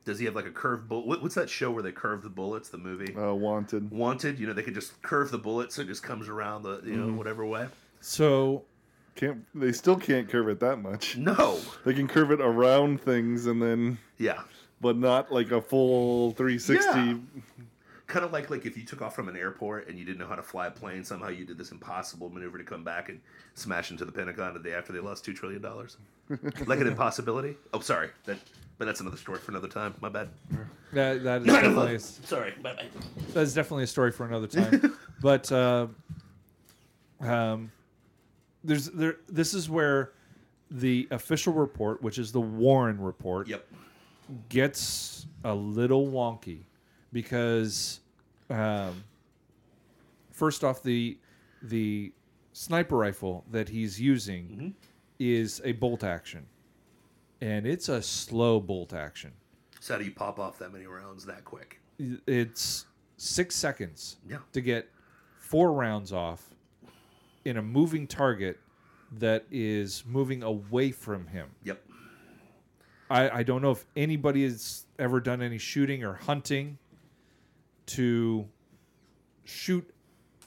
Does 0.06 0.20
he 0.20 0.26
have 0.26 0.36
like 0.36 0.46
a 0.46 0.52
curved 0.52 0.88
bullet? 0.88 1.22
What's 1.24 1.34
that 1.34 1.50
show 1.50 1.72
where 1.72 1.82
they 1.82 1.92
curve 1.92 2.22
the 2.22 2.30
bullets? 2.30 2.70
The 2.70 2.78
movie 2.78 3.16
Uh, 3.16 3.34
wanted. 3.34 3.90
Wanted. 3.90 4.38
You 4.40 4.46
know, 4.46 4.54
they 4.54 4.62
could 4.62 4.76
just 4.76 5.02
curve 5.02 5.32
the 5.32 5.40
bullet 5.40 5.72
so 5.72 5.82
it 5.82 5.88
just 5.88 6.04
comes 6.04 6.30
around 6.30 6.62
the 6.62 6.82
you 6.86 6.96
know 6.96 7.12
whatever 7.18 7.44
way. 7.44 7.68
so 8.02 8.66
Can't 9.16 9.46
they 9.56 9.72
still 9.72 9.96
can't 9.96 10.28
curve 10.30 10.50
it 10.50 10.60
that 10.60 10.78
much? 10.82 11.18
No. 11.18 11.60
They 11.86 11.94
can 11.94 12.08
curve 12.08 12.32
it 12.32 12.42
around 12.42 13.02
things 13.02 13.46
and 13.46 13.62
then, 13.62 13.98
Yeah. 14.18 14.42
but 14.82 14.98
not 14.98 15.32
like 15.32 15.52
a 15.52 15.62
full 15.62 16.32
360. 16.32 17.00
Yeah. 17.00 17.18
Kind 18.08 18.24
of 18.26 18.32
like 18.34 18.50
like 18.52 18.66
if 18.66 18.78
you 18.78 18.84
took 18.84 19.02
off 19.02 19.16
from 19.16 19.30
an 19.30 19.36
airport 19.36 19.88
and 19.88 19.98
you 19.98 20.06
didn't 20.06 20.20
know 20.20 20.28
how 20.28 20.36
to 20.36 20.44
fly 20.44 20.68
a 20.68 20.72
plane, 20.72 21.04
somehow 21.04 21.30
you 21.30 21.44
did 21.46 21.58
this 21.58 21.72
impossible 21.72 22.30
maneuver 22.30 22.58
to 22.58 22.64
come 22.64 22.84
back 22.84 23.10
and 23.10 23.20
smash 23.56 23.90
into 23.90 24.06
the 24.06 24.12
Pentagon 24.12 24.54
the 24.54 24.60
day 24.60 24.74
after 24.74 24.94
they 24.94 25.00
lost 25.00 25.26
two 25.26 25.34
trillion 25.34 25.62
dollars. 25.62 25.98
like 26.68 26.80
an 26.82 26.88
impossibility. 26.88 27.56
Oh, 27.74 27.80
sorry. 27.80 28.10
That, 28.26 28.38
but 28.78 28.86
that's 28.86 29.00
another 29.00 29.18
story 29.18 29.40
for 29.40 29.52
another 29.52 29.68
time. 29.70 29.96
My 30.02 30.10
bad. 30.10 30.30
that 30.94 31.24
that 31.24 31.42
is 31.42 31.48
definitely 31.54 31.98
Sorry. 32.00 32.54
My 32.62 32.74
bad. 32.76 32.86
that's 33.34 33.54
definitely 33.54 33.86
a 33.86 33.88
story 33.88 34.12
for 34.12 34.26
another 34.28 34.48
time. 34.48 34.98
but 35.22 35.52
uh, 35.52 35.88
um, 37.22 37.72
there's 38.66 38.88
there. 38.92 39.18
This 39.28 39.54
is 39.54 39.70
where 39.70 40.12
the 40.72 41.08
official 41.12 41.54
report, 41.54 42.02
which 42.02 42.18
is 42.18 42.32
the 42.32 42.42
Warren 42.42 43.00
report, 43.00 43.48
Yep. 43.48 43.66
gets 44.50 45.28
a 45.44 45.54
little 45.54 46.08
wonky 46.08 46.64
because 47.14 48.00
um, 48.50 49.04
first 50.32 50.64
off 50.64 50.82
the 50.84 51.18
the 51.62 52.12
sniper 52.54 52.98
rifle 52.98 53.44
that 53.52 53.70
he's 53.70 54.00
using 54.00 54.74
is 55.20 55.62
a 55.64 55.72
bolt 55.74 56.04
action 56.04 56.46
and 57.42 57.66
it's 57.68 57.90
a 57.90 58.02
slow 58.02 58.60
bolt 58.60 58.94
action 58.94 59.32
So 59.80 59.94
how 59.94 60.00
do 60.00 60.06
you 60.06 60.12
pop 60.12 60.40
off 60.40 60.58
that 60.60 60.72
many 60.72 60.86
rounds 60.88 61.26
that 61.26 61.44
quick? 61.46 61.80
it's 62.28 62.86
six 63.18 63.56
seconds 63.56 64.18
Yeah. 64.28 64.38
to 64.54 64.62
get 64.62 64.90
four 65.38 65.72
rounds 65.74 66.12
off 66.12 66.55
in 67.46 67.58
a 67.58 67.62
moving 67.62 68.08
target 68.08 68.60
that 69.12 69.46
is 69.52 70.04
moving 70.06 70.44
away 70.44 70.92
from 70.92 71.28
him 71.28 71.48
Yep. 71.64 71.82
I, 73.10 73.30
I 73.30 73.44
don't 73.44 73.62
know 73.62 73.72
if 73.72 73.86
anybody 73.96 74.44
has 74.44 74.86
ever 74.98 75.20
done 75.20 75.42
any 75.42 75.60
shooting 75.60 76.04
or 76.04 76.14
hunting 76.16 76.80
to 77.88 78.48
shoot 79.44 79.88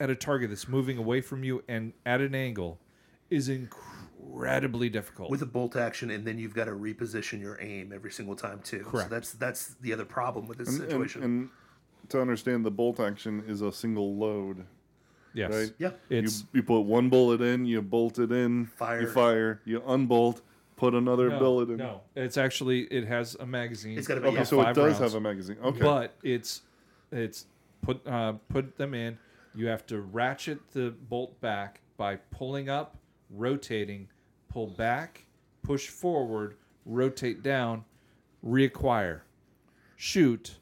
at 0.01 0.11
a 0.11 0.17
target 0.17 0.51
that's 0.51 0.67
moving 0.69 0.99
away 0.99 1.21
from 1.21 1.45
you 1.45 1.63
and 1.69 1.93
at 2.05 2.21
an 2.21 2.35
angle 2.35 2.81
is 3.31 3.49
incredibly 3.49 4.89
difficult. 4.89 5.31
With 5.31 5.43
a 5.43 5.47
bolt 5.47 5.77
action, 5.77 6.11
and 6.11 6.25
then 6.25 6.37
you've 6.39 6.55
got 6.55 6.65
to 6.65 6.73
reposition 6.73 7.41
your 7.41 7.59
aim 7.61 7.93
every 7.95 8.11
single 8.11 8.35
time 8.35 8.61
too. 8.65 8.81
Correct. 8.81 9.09
So 9.09 9.15
that's 9.15 9.33
that's 9.33 9.75
the 9.81 9.93
other 9.93 10.05
problem 10.05 10.49
with 10.49 10.59
this 10.59 10.69
And, 10.69 10.81
and, 10.81 10.91
situation. 10.91 11.23
and 11.23 11.49
to 12.09 12.21
understand, 12.21 12.65
the 12.65 12.71
bolt 12.71 12.99
action 12.99 13.45
is 13.47 13.61
a 13.63 13.71
single 13.71 14.17
load. 14.17 14.65
Yes. 15.39 15.53
right? 15.53 15.73
yeah. 15.79 15.91
It's 16.11 16.41
you, 16.41 16.47
you 16.55 16.63
put 16.63 16.81
one 16.81 17.09
bullet 17.09 17.41
in, 17.41 17.65
you 17.65 17.81
bolt 17.83 18.19
it 18.19 18.33
in, 18.33 18.67
Fire. 18.77 19.01
you 19.03 19.07
fire, 19.09 19.61
you 19.65 19.83
unbolt, 19.87 20.43
put 20.77 20.95
another 20.95 21.29
no, 21.31 21.39
bullet 21.39 21.71
in. 21.71 21.77
no. 21.77 22.01
It's 22.17 22.37
actually 22.37 22.83
it 22.83 23.07
has 23.07 23.37
a 23.39 23.47
magazine. 23.47 23.97
It's 23.99 24.07
gotta 24.09 24.21
be- 24.21 24.29
Okay, 24.29 24.37
Yeah, 24.39 24.43
so 24.43 24.61
it 24.61 24.65
five 24.65 24.75
does 24.75 24.85
rounds. 24.85 24.99
have 24.99 25.15
a 25.15 25.21
magazine. 25.21 25.57
Okay. 25.63 25.81
But 25.81 26.15
it's 26.23 26.63
it's 27.13 27.47
put 27.83 28.07
uh, 28.07 28.35
put 28.49 28.77
them 28.77 28.95
in. 28.95 29.19
You 29.55 29.67
have 29.69 29.87
to 29.87 30.01
ratchet 30.01 30.71
the 30.73 30.91
bolt 31.09 31.41
back 31.41 31.81
by 31.97 32.17
pulling 32.31 32.69
up, 32.69 32.97
rotating, 33.31 34.09
pull 34.49 34.69
back, 34.69 35.25
push 35.63 35.89
forward, 35.89 36.57
rotate 36.85 37.43
down, 37.43 37.85
reacquire, 38.47 39.23
shoot, 39.97 40.57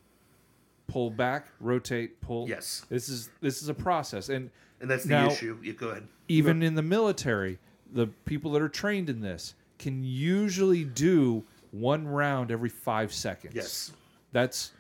pull 0.87 1.11
back, 1.11 1.49
rotate, 1.61 2.21
pull. 2.21 2.49
Yes. 2.49 2.87
This 2.89 3.09
is 3.09 3.29
this 3.41 3.61
is 3.63 3.69
a 3.69 3.75
process, 3.75 4.29
and 4.29 4.51
And 4.81 4.91
that's 4.91 5.05
the 5.05 5.11
Now- 5.11 5.29
issue. 5.31 5.59
You 5.63 5.73
go 5.73 5.89
ahead. 5.91 6.09
even 6.29 6.63
in 6.63 6.75
the 6.75 6.83
military, 6.83 7.59
the 7.93 8.07
people 8.25 8.53
that 8.53 8.63
are 8.63 8.69
trained 8.69 9.09
in 9.09 9.21
this 9.21 9.55
can 9.79 10.03
usually 10.05 10.85
do 10.85 11.45
one 11.71 12.07
round 12.07 12.51
every 12.51 12.69
five 12.69 13.13
seconds. 13.13 13.55
Yes. 13.55 13.93
That's 14.33 14.73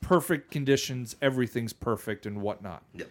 perfect 0.00 0.50
conditions, 0.50 1.16
everything's 1.20 1.72
perfect 1.72 2.26
and 2.26 2.40
whatnot. 2.40 2.82
Yep. 2.94 3.10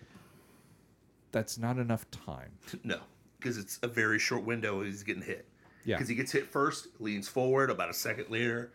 That's 1.32 1.58
not 1.58 1.78
enough 1.78 2.10
time. 2.12 2.52
No, 2.84 3.00
because 3.40 3.58
it's 3.58 3.80
a 3.84 3.88
very 3.88 4.20
short 4.20 4.44
window. 4.44 4.82
He's 4.84 5.04
getting 5.04 5.22
hit. 5.24 5.46
Yeah. 5.86 5.96
Because 5.98 6.10
he 6.10 6.16
gets 6.16 6.32
hit 6.32 6.48
first, 6.48 6.88
leans 7.00 7.28
forward. 7.28 7.70
About 7.70 7.90
a 7.90 7.94
second 7.94 8.30
later, 8.30 8.72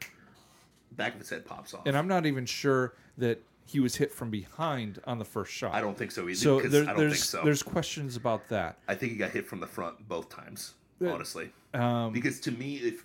back 0.93 1.15
of 1.15 1.21
his 1.21 1.29
head 1.31 1.45
pops 1.45 1.75
off. 1.75 1.83
And 1.87 1.97
I'm 1.97 2.09
not 2.09 2.27
even 2.27 2.47
sure 2.47 2.95
that 3.19 3.43
he 3.67 3.81
was 3.81 3.97
hit 3.97 4.13
from 4.13 4.31
behind 4.31 5.01
on 5.07 5.19
the 5.19 5.25
first 5.25 5.53
shot. 5.53 5.75
I 5.75 5.81
don't 5.81 5.97
think 5.97 6.11
so 6.13 6.23
either. 6.29 6.35
So 6.35 6.61
there, 6.61 6.83
I 6.83 6.87
don't 6.87 6.97
there's 6.99 7.13
think 7.13 7.25
so. 7.25 7.43
there's 7.45 7.63
questions 7.63 8.17
about 8.17 8.49
that. 8.49 8.79
I 8.89 8.95
think 8.95 9.13
he 9.13 9.19
got 9.19 9.31
hit 9.31 9.47
from 9.47 9.61
the 9.61 9.67
front 9.67 10.07
both 10.09 10.29
times. 10.29 10.75
Honestly, 11.07 11.51
Um, 11.75 12.13
because 12.15 12.41
to 12.41 12.51
me, 12.51 12.77
if 12.77 13.05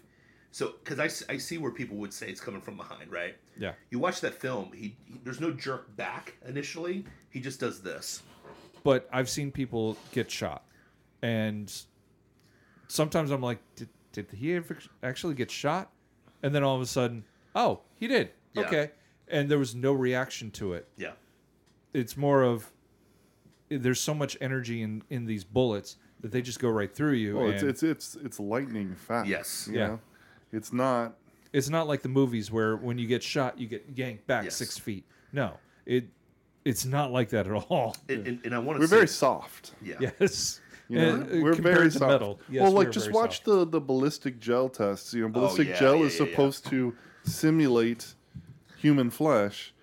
so, 0.51 0.74
because 0.84 0.99
I, 0.99 1.34
I 1.34 1.38
see 1.38 1.57
where 1.57 1.72
people 1.72 1.97
would 1.97 2.14
say 2.14 2.30
it's 2.30 2.39
coming 2.39 2.62
from 2.62 2.78
behind, 2.78 3.12
right? 3.12 3.36
yeah. 3.57 3.74
You 3.89 3.99
watch 3.99 4.22
that 4.22 4.36
film. 4.36 4.72
He, 4.74 4.95
he 5.05 5.20
there's 5.24 5.41
no 5.41 5.51
jerk 5.51 5.93
back 5.97 6.36
initially. 6.47 7.03
He 7.30 7.41
just 7.41 7.60
does 7.60 7.82
this. 7.82 8.24
But 8.86 9.10
I've 9.12 9.30
seen 9.30 9.51
people 9.51 9.97
get 10.14 10.32
shot, 10.32 10.64
and 11.22 11.70
sometimes 12.88 13.32
I'm 13.32 13.41
like, 13.41 13.60
did, 13.76 13.89
did 14.14 14.28
he 14.32 14.53
ever 14.55 14.78
actually 15.03 15.34
get 15.36 15.51
shot? 15.51 15.91
And 16.41 16.55
then 16.55 16.64
all 16.64 16.76
of 16.76 16.82
a 16.82 16.86
sudden, 16.86 17.26
oh, 17.53 17.82
he 17.95 18.07
did. 18.07 18.32
Yeah. 18.53 18.62
Okay, 18.64 18.91
and 19.30 19.50
there 19.50 19.60
was 19.60 19.76
no 19.76 19.94
reaction 19.94 20.52
to 20.52 20.74
it. 20.74 20.88
Yeah. 20.98 21.12
It's 21.94 22.16
more 22.18 22.44
of 22.44 22.72
there's 23.70 24.00
so 24.02 24.14
much 24.14 24.38
energy 24.42 24.82
in 24.82 25.04
in 25.10 25.26
these 25.26 25.44
bullets 25.44 25.98
that 26.22 26.32
they 26.32 26.42
just 26.42 26.60
go 26.60 26.70
right 26.70 26.94
through 26.94 27.14
you. 27.14 27.38
well, 27.38 27.50
it's, 27.50 27.62
and 27.62 27.70
it's 27.70 27.84
it's 27.84 28.16
it's 28.16 28.40
lightning 28.40 28.96
fast. 28.96 29.28
Yes. 29.28 29.68
you 29.72 29.78
Yeah. 29.80 29.88
know? 29.88 30.00
It's 30.52 30.74
not. 30.74 31.16
it's 31.54 31.70
not 31.70 31.88
like 31.88 32.02
the 32.02 32.10
movies 32.10 32.52
where 32.52 32.76
when 32.76 32.98
you 32.98 33.08
get 33.08 33.22
shot, 33.24 33.60
you 33.60 33.68
get 33.68 33.86
yanked 33.96 34.26
back 34.28 34.44
Yes. 34.46 34.56
six 34.56 34.78
feet. 34.78 35.06
No, 35.32 35.54
it 35.86 36.06
it's 36.66 36.86
not 36.86 37.12
like 37.12 37.30
that 37.30 37.48
at 37.48 37.54
all. 37.54 37.96
And, 38.10 38.28
and, 38.28 38.46
and 38.46 38.54
I 38.56 38.60
want 38.60 38.78
to. 38.78 38.82
We're 38.82 38.88
very 38.88 39.08
soft. 39.08 39.74
Yeah. 39.82 39.96
Yes. 40.20 40.62
You 40.90 40.98
know, 40.98 41.14
And, 41.16 41.24
uh, 41.24 41.44
we're 41.44 41.54
very 41.54 41.92
to 41.92 42.00
soft. 42.00 42.12
metal. 42.12 42.40
Yes, 42.50 42.64
well, 42.64 42.72
like 42.72 42.90
just 42.92 43.12
watch 43.12 43.36
soft. 43.38 43.46
the 43.46 43.66
the 43.66 43.80
ballistic 43.80 44.40
gel 44.40 44.70
tests. 44.70 45.14
You 45.14 45.22
know, 45.24 45.30
ballistic 45.30 45.68
Oh, 45.68 45.72
yeah, 45.72 45.80
gel 45.80 45.96
yeah, 45.98 46.06
is 46.06 46.20
yeah, 46.20 46.26
yeah. 46.26 46.32
supposed 46.32 46.66
to 46.68 46.96
simulate 47.24 48.16
human 48.80 49.10
flesh. 49.10 49.74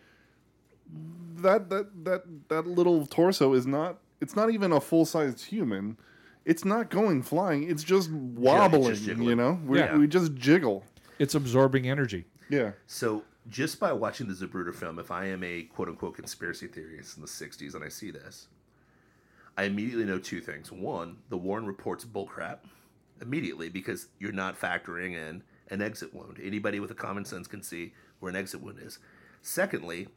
That 1.36 1.68
that 1.70 2.05
that 2.05 2.22
that 2.49 2.66
little 2.66 3.07
torso 3.07 3.53
is 3.53 3.66
not. 3.66 3.99
It's 4.20 4.34
not 4.34 4.51
even 4.51 4.72
a 4.72 4.80
full 4.80 5.05
sized 5.05 5.47
human. 5.47 5.99
It's 6.44 6.64
not 6.64 6.90
going 6.90 7.22
flying. 7.22 7.68
It's 7.68 7.82
just 7.82 8.11
wobbling. 8.11 8.94
jiggling. 8.94 9.28
you 9.28 9.34
know, 9.36 9.61
we 9.66 9.78
Yeah. 9.78 9.97
we 9.97 10.07
just 10.07 10.34
jiggle. 10.34 10.84
It's 11.18 11.34
absorbing 11.34 11.88
energy. 11.88 12.24
Yeah. 12.49 12.72
So 12.86 13.24
just 13.49 13.78
by 13.80 13.92
watching 13.92 14.28
the 14.28 14.34
Zapruder 14.34 14.74
film, 14.74 14.99
if 14.99 15.11
I 15.11 15.26
am 15.26 15.42
a 15.42 15.62
quote 15.64 15.88
unquote 15.88 16.14
conspiracy 16.14 16.66
theorist 16.68 17.16
in 17.16 17.22
the 17.22 17.28
'60s 17.28 17.74
and 17.74 17.82
I 17.84 17.88
see 17.88 18.11
this, 18.11 18.49
I 19.59 19.64
immediately 19.64 20.05
know 20.05 20.18
two 20.18 20.40
things. 20.40 20.70
One, 20.72 21.16
the 21.28 21.36
Warren 21.36 21.66
reports 21.66 22.05
bullcrap 22.05 22.59
immediately 23.20 23.68
because 23.68 24.09
you're 24.18 24.32
not 24.32 24.59
factoring 24.59 25.12
in 25.14 25.42
an 25.68 25.82
exit 25.82 26.14
wound. 26.14 26.38
Anybody 26.42 26.80
with 26.80 26.90
a 26.92 26.94
common 26.94 27.24
sense 27.24 27.47
can 27.49 27.62
see 27.62 27.92
where 28.20 28.30
an 28.30 28.36
exit 28.36 28.62
wound 28.62 28.78
is. 28.80 28.98
Secondly, 29.42 30.08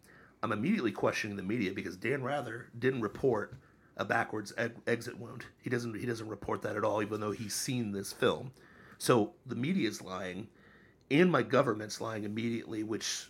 I'm 0.42 0.52
immediately 0.52 0.92
questioning 0.92 1.38
the 1.38 1.44
media 1.44 1.72
because 1.72 1.96
Dan 1.96 2.24
Rather 2.24 2.68
didn't 2.78 3.02
report 3.02 3.56
a 3.98 4.06
backwards 4.06 4.54
e- 4.60 4.70
exit 4.88 5.20
wound. 5.20 5.46
He 5.62 5.70
doesn't. 5.70 5.96
He 5.96 6.06
doesn't 6.06 6.28
report 6.28 6.62
that 6.62 6.76
at 6.76 6.84
all, 6.84 7.02
even 7.02 7.20
though 7.20 7.32
he's 7.32 7.54
seen 7.54 7.92
this 7.92 8.14
film. 8.14 8.52
So 8.98 9.34
the 9.46 9.56
media 9.56 9.88
is 9.88 10.02
lying, 10.02 10.48
and 11.12 11.32
my 11.32 11.44
government's 11.44 12.00
lying 12.00 12.24
immediately. 12.24 12.84
Which 12.84 13.30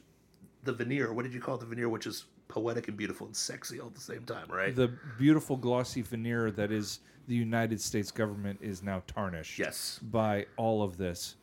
the 0.63 0.73
veneer. 0.73 1.11
What 1.11 1.23
did 1.23 1.33
you 1.33 1.41
call? 1.41 1.57
The 1.57 1.65
veneer, 1.65 1.89
which 1.89 2.05
is 2.05 2.25
poetic 2.47 2.87
and 2.87 2.97
beautiful 2.97 3.27
and 3.27 3.35
sexy 3.35 3.79
all 3.79 3.87
at 3.87 3.95
the 3.95 4.01
same 4.01 4.23
time, 4.23 4.47
right? 4.49 4.75
The 4.75 4.91
beautiful 5.17 5.55
glossy 5.55 6.01
veneer 6.01 6.51
that 6.51 6.71
is 6.71 6.99
the 7.27 7.35
United 7.35 7.79
States 7.79 8.11
government 8.11 8.59
is 8.61 8.81
now 8.83 9.03
tarnished. 9.07 9.57
Yes. 9.59 9.99
By 10.11 10.47
all 10.57 10.81
of 10.81 10.97
this, 10.97 11.35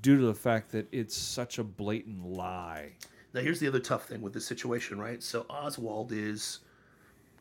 due 0.00 0.16
to 0.18 0.26
the 0.26 0.34
fact 0.34 0.72
that 0.72 0.86
it's 0.92 1.16
such 1.16 1.58
a 1.58 1.64
blatant 1.64 2.24
lie. 2.24 2.92
Now 3.34 3.40
here's 3.40 3.60
the 3.60 3.68
other 3.68 3.80
tough 3.80 4.06
thing 4.06 4.20
with 4.22 4.32
this 4.32 4.46
situation, 4.46 4.98
right? 4.98 5.22
So 5.22 5.44
Oswald 5.50 6.12
is 6.12 6.60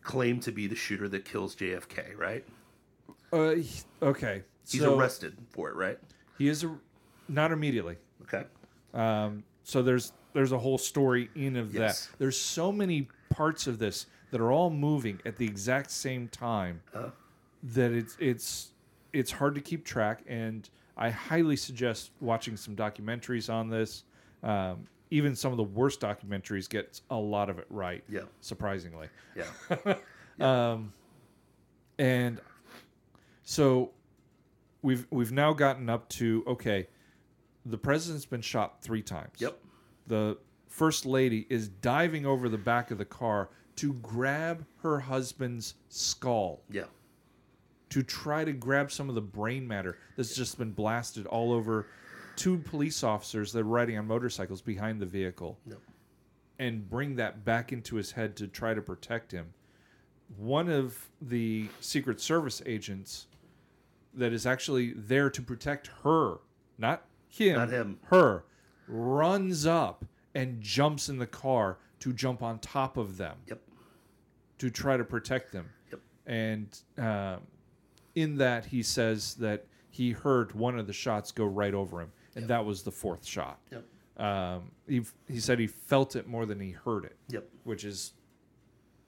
claimed 0.04 0.42
to 0.44 0.52
be 0.52 0.68
the 0.68 0.76
shooter 0.76 1.08
that 1.10 1.26
kills 1.26 1.56
JFK, 1.56 2.18
right? 2.18 2.46
Uh, 3.32 3.52
he- 3.56 3.82
okay. 4.02 4.44
He's 4.70 4.82
so 4.82 4.98
arrested 4.98 5.38
for 5.52 5.70
it, 5.70 5.76
right? 5.76 6.00
He 6.38 6.48
is 6.48 6.64
a, 6.64 6.76
not 7.28 7.52
immediately. 7.52 7.98
Okay. 8.24 8.46
Um, 8.94 9.44
so 9.64 9.82
there's 9.82 10.14
there's 10.34 10.52
a 10.54 10.58
whole 10.58 10.78
story 10.78 11.30
in 11.36 11.56
of 11.58 11.74
Yes. 11.74 12.08
that. 12.08 12.18
There's 12.20 12.38
so 12.40 12.72
many 12.72 13.10
parts 13.30 13.68
of 13.68 13.80
this 13.80 14.06
that 14.32 14.40
are 14.40 14.52
all 14.52 14.70
moving 14.70 15.20
at 15.26 15.36
the 15.38 15.46
exact 15.46 15.92
same 15.92 16.28
time 16.30 16.82
that 17.64 17.92
it's 17.92 18.16
it's 18.20 18.72
it's 19.14 19.32
hard 19.32 19.56
to 19.56 19.62
keep 19.62 19.86
track. 19.86 20.24
And 20.28 20.70
I 21.02 21.10
highly 21.10 21.56
suggest 21.56 22.12
watching 22.20 22.56
some 22.56 22.76
documentaries 22.76 23.52
on 23.52 23.70
this. 23.70 24.04
Um, 24.44 24.88
even 25.10 25.36
some 25.36 25.52
of 25.52 25.58
the 25.58 25.64
worst 25.64 26.00
documentaries 26.00 26.70
get 26.70 27.02
a 27.10 27.18
lot 27.18 27.50
of 27.50 27.60
it 27.60 27.66
right. 27.70 28.04
Yeah. 28.08 28.22
surprisingly. 28.40 29.08
Yeah. 29.36 29.96
And 32.00 32.40
so 33.44 33.92
we've 34.82 35.06
we've 35.12 35.32
now 35.32 35.54
gotten 35.54 35.90
up 35.90 36.08
to 36.10 36.44
okay, 36.48 36.88
the 37.66 37.78
president's 37.78 38.26
been 38.26 38.42
shot 38.42 38.82
three 38.82 39.02
times. 39.04 39.36
Yep. 39.40 39.60
The 40.08 40.38
first 40.68 41.06
lady 41.06 41.46
is 41.50 41.68
diving 41.68 42.26
over 42.26 42.50
the 42.50 42.58
back 42.58 42.92
of 42.92 42.98
the 42.98 43.06
car 43.06 43.50
to 43.78 43.94
grab 43.94 44.66
her 44.84 45.00
husband's 45.00 45.76
skull 45.90 46.62
Yeah. 46.70 46.86
To 47.92 48.02
try 48.04 48.44
to 48.44 48.52
grab 48.54 48.92
some 48.92 49.08
of 49.10 49.16
the 49.16 49.22
brain 49.22 49.68
matter 49.68 49.98
that's 50.18 50.36
just 50.36 50.58
been 50.58 50.72
blasted 50.72 51.26
all 51.28 51.54
over 51.54 51.88
two 52.36 52.58
police 52.58 53.04
officers 53.04 53.52
that 53.54 53.60
are 53.60 53.64
riding 53.64 53.98
on 53.98 54.08
motorcycles 54.08 54.62
behind 54.62 55.00
the 55.02 55.06
vehicle 55.06 55.58
Yep. 55.68 55.80
and 56.60 56.90
bring 56.90 57.16
that 57.18 57.46
back 57.46 57.72
into 57.72 57.96
his 57.98 58.12
head 58.12 58.36
to 58.38 58.48
try 58.48 58.74
to 58.74 58.82
protect 58.82 59.32
him. 59.32 59.54
One 60.38 60.70
of 60.70 61.10
the 61.22 61.68
Secret 61.82 62.22
Service 62.22 62.62
agents 62.66 63.28
that 64.14 64.32
is 64.34 64.46
actually 64.46 64.94
there 64.94 65.30
to 65.30 65.42
protect 65.42 65.88
her, 66.04 66.38
not 66.78 67.06
him, 67.28 67.56
Not 67.58 67.70
him. 67.70 68.00
her, 68.06 68.46
runs 68.88 69.66
up 69.66 70.06
and 70.34 70.62
jumps 70.62 71.10
in 71.10 71.18
the 71.18 71.28
car 71.28 71.78
to 72.00 72.14
jump 72.14 72.42
on 72.42 72.60
top 72.60 72.96
of 72.98 73.18
them 73.18 73.38
Yep. 73.48 73.62
to 74.60 74.70
try 74.70 74.96
to 74.98 75.04
protect 75.04 75.52
them. 75.52 75.70
Yep. 75.92 76.00
And 76.26 76.80
um, 76.98 77.42
in 78.16 78.38
that, 78.38 78.66
he 78.66 78.84
says 78.84 79.36
that 79.36 79.66
he 79.90 80.12
heard 80.12 80.54
one 80.54 80.78
of 80.80 80.88
the 80.88 80.94
shots 80.94 81.32
go 81.32 81.46
right 81.46 81.74
over 81.74 82.02
him, 82.02 82.12
and 82.36 82.48
that 82.48 82.64
was 82.66 82.84
the 82.84 82.92
fourth 82.92 83.26
shot. 83.26 83.60
Yep. 83.72 83.86
Um, 84.18 84.72
he 84.88 85.02
he 85.28 85.40
said 85.40 85.58
he 85.60 85.68
felt 85.68 86.16
it 86.16 86.28
more 86.28 86.46
than 86.46 86.60
he 86.60 86.72
heard 86.72 87.06
it, 87.06 87.16
Yep. 87.30 87.48
which 87.64 87.84
is 87.84 88.14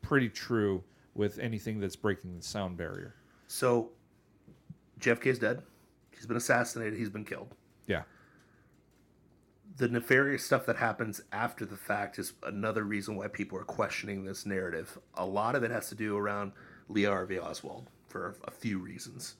pretty 0.01 0.29
true 0.29 0.83
with 1.13 1.37
anything 1.39 1.79
that's 1.79 1.95
breaking 1.95 2.35
the 2.35 2.41
sound 2.43 2.77
barrier. 2.77 3.15
So 3.47 3.91
JFK 4.99 5.27
is 5.27 5.39
dead. 5.39 5.61
He's 6.11 6.25
been 6.25 6.37
assassinated. 6.37 6.97
He's 6.97 7.09
been 7.09 7.25
killed. 7.25 7.53
Yeah. 7.87 8.03
The 9.77 9.87
nefarious 9.87 10.43
stuff 10.45 10.65
that 10.67 10.75
happens 10.77 11.21
after 11.31 11.65
the 11.65 11.75
fact 11.75 12.19
is 12.19 12.33
another 12.43 12.83
reason 12.83 13.15
why 13.15 13.27
people 13.27 13.57
are 13.57 13.63
questioning 13.63 14.23
this 14.23 14.45
narrative. 14.45 14.97
A 15.15 15.25
lot 15.25 15.55
of 15.55 15.63
it 15.63 15.71
has 15.71 15.89
to 15.89 15.95
do 15.95 16.15
around 16.15 16.51
Lee 16.89 17.03
Harvey 17.03 17.39
Oswald 17.39 17.89
for 18.13 18.35
a 18.45 18.51
few 18.51 18.77
reasons. 18.77 19.35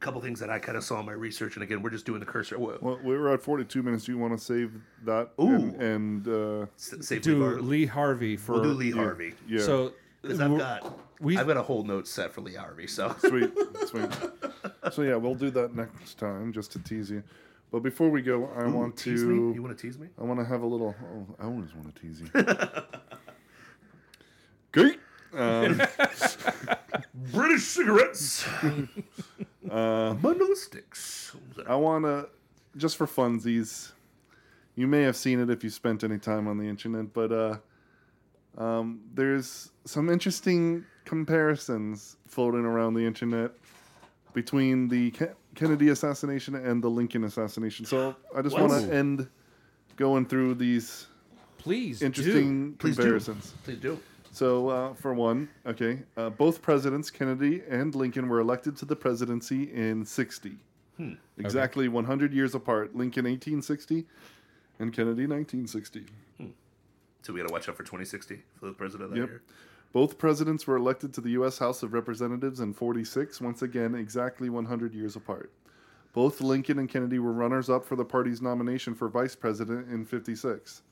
A 0.00 0.04
couple 0.04 0.20
things 0.22 0.38
that 0.40 0.48
I 0.48 0.58
kind 0.60 0.78
of 0.78 0.84
saw 0.84 1.00
in 1.00 1.06
my 1.06 1.12
research, 1.12 1.56
and 1.56 1.62
again, 1.62 1.82
we're 1.82 1.90
just 1.90 2.06
doing 2.06 2.20
the 2.20 2.26
cursor. 2.26 2.56
Whoa, 2.58 2.78
Well, 2.80 2.98
we 3.04 3.18
were 3.18 3.34
at 3.34 3.42
42 3.42 3.82
minutes. 3.82 4.04
Do 4.04 4.12
you 4.12 4.18
want 4.18 4.38
to 4.38 4.42
save 4.42 4.72
that? 5.04 5.30
Ooh. 5.40 5.48
And, 5.54 5.82
and 5.82 6.28
uh, 6.28 6.66
s- 6.76 6.94
save 7.00 7.20
Do 7.22 7.34
Lee 7.34 7.42
Harvey. 7.44 7.62
Lee 7.62 7.86
Harvey 7.86 8.36
for 8.36 8.52
We'll 8.52 8.62
do 8.62 8.72
Lee 8.72 8.90
Harvey 8.92 9.34
yeah, 9.46 9.60
So 9.60 9.92
because 10.22 10.40
I've 10.40 10.56
got 10.56 10.98
we- 11.20 11.36
I've 11.36 11.46
got 11.46 11.56
a 11.58 11.62
whole 11.62 11.82
note 11.84 12.06
set 12.08 12.32
for 12.32 12.40
Lee 12.40 12.54
Harvey. 12.54 12.86
So 12.86 13.14
sweet, 13.18 13.50
sweet. 13.88 14.08
So 14.92 15.02
yeah, 15.02 15.16
we'll 15.16 15.34
do 15.34 15.50
that 15.50 15.74
next 15.74 16.16
time, 16.18 16.52
just 16.52 16.72
to 16.72 16.78
tease 16.78 17.10
you. 17.10 17.22
But 17.72 17.80
before 17.82 18.08
we 18.08 18.22
go, 18.22 18.48
I 18.56 18.64
Ooh, 18.64 18.70
want 18.72 18.96
tease 18.96 19.20
to. 19.22 19.26
me. 19.28 19.54
You 19.54 19.62
want 19.62 19.76
to 19.76 19.80
tease 19.86 19.98
me? 19.98 20.06
I 20.18 20.24
want 20.24 20.40
to 20.40 20.46
have 20.46 20.62
a 20.62 20.66
little. 20.66 20.94
Oh, 21.12 21.26
I 21.38 21.44
always 21.44 21.74
want 21.74 21.94
to 21.94 22.00
tease 22.00 22.20
you. 22.22 22.28
Great. 24.72 24.98
Um, 25.34 25.80
British 27.14 27.64
cigarettes. 27.64 28.46
uh, 29.70 30.14
Bundle 30.14 30.54
sticks. 30.54 31.36
I 31.66 31.74
want 31.76 32.04
to, 32.04 32.28
just 32.76 32.96
for 32.96 33.06
funsies, 33.06 33.92
you 34.76 34.86
may 34.86 35.02
have 35.02 35.16
seen 35.16 35.40
it 35.40 35.50
if 35.50 35.64
you 35.64 35.70
spent 35.70 36.04
any 36.04 36.18
time 36.18 36.46
on 36.46 36.58
the 36.58 36.64
internet, 36.64 37.12
but 37.12 37.32
uh, 37.32 37.56
um, 38.58 39.00
there's 39.14 39.70
some 39.84 40.08
interesting 40.08 40.84
comparisons 41.04 42.16
floating 42.26 42.64
around 42.64 42.94
the 42.94 43.04
internet 43.04 43.50
between 44.32 44.88
the 44.88 45.10
Ke- 45.10 45.34
Kennedy 45.54 45.88
assassination 45.88 46.54
and 46.54 46.82
the 46.82 46.88
Lincoln 46.88 47.24
assassination. 47.24 47.84
So 47.84 48.14
I 48.34 48.42
just 48.42 48.58
want 48.58 48.72
to 48.72 48.94
end 48.94 49.28
going 49.96 50.24
through 50.24 50.54
these 50.54 51.08
please 51.58 51.98
do. 51.98 52.06
interesting 52.06 52.74
Please 52.74 52.96
do. 52.96 53.02
comparisons. 53.02 53.54
Please 53.64 53.78
do. 53.78 53.98
So, 54.32 54.68
uh, 54.68 54.94
for 54.94 55.12
one, 55.12 55.48
okay, 55.66 56.00
uh, 56.16 56.30
both 56.30 56.62
presidents, 56.62 57.10
Kennedy 57.10 57.62
and 57.68 57.94
Lincoln, 57.94 58.28
were 58.28 58.38
elected 58.40 58.76
to 58.78 58.84
the 58.84 58.94
presidency 58.96 59.72
in 59.72 60.04
60. 60.04 60.56
Hmm. 60.96 61.14
Exactly 61.38 61.88
100 61.88 62.32
years 62.32 62.54
apart. 62.54 62.94
Lincoln 62.94 63.24
1860 63.24 64.06
and 64.78 64.92
Kennedy 64.92 65.26
1960. 65.26 66.06
So 67.22 67.32
we 67.34 67.40
got 67.40 67.48
to 67.48 67.52
watch 67.52 67.68
out 67.68 67.76
for 67.76 67.82
2060 67.82 68.40
for 68.58 68.66
the 68.66 68.72
president 68.72 69.04
of 69.04 69.10
that 69.10 69.20
Yep. 69.20 69.28
year. 69.28 69.42
Both 69.92 70.16
presidents 70.18 70.66
were 70.66 70.76
elected 70.76 71.12
to 71.14 71.20
the 71.20 71.30
U.S. 71.30 71.58
House 71.58 71.82
of 71.82 71.92
Representatives 71.92 72.60
in 72.60 72.72
46, 72.72 73.40
once 73.40 73.60
again, 73.62 73.94
exactly 73.94 74.48
100 74.48 74.94
years 74.94 75.16
apart. 75.16 75.50
Both 76.12 76.40
Lincoln 76.40 76.78
and 76.78 76.88
Kennedy 76.88 77.18
were 77.18 77.32
runners 77.32 77.68
up 77.68 77.84
for 77.84 77.96
the 77.96 78.04
party's 78.04 78.40
nomination 78.40 78.94
for 78.94 79.08
vice 79.08 79.34
president 79.34 79.90
in 79.90 80.04
56. 80.04 80.82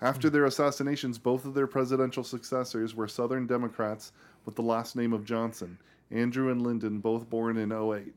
After 0.00 0.28
their 0.28 0.44
assassinations, 0.44 1.18
both 1.18 1.44
of 1.44 1.54
their 1.54 1.66
presidential 1.66 2.24
successors 2.24 2.94
were 2.94 3.08
Southern 3.08 3.46
Democrats 3.46 4.12
with 4.44 4.54
the 4.56 4.62
last 4.62 4.96
name 4.96 5.12
of 5.12 5.24
Johnson, 5.24 5.78
Andrew 6.10 6.50
and 6.50 6.62
Lyndon, 6.62 6.98
both 6.98 7.30
born 7.30 7.56
in 7.56 7.72
08. 7.72 8.12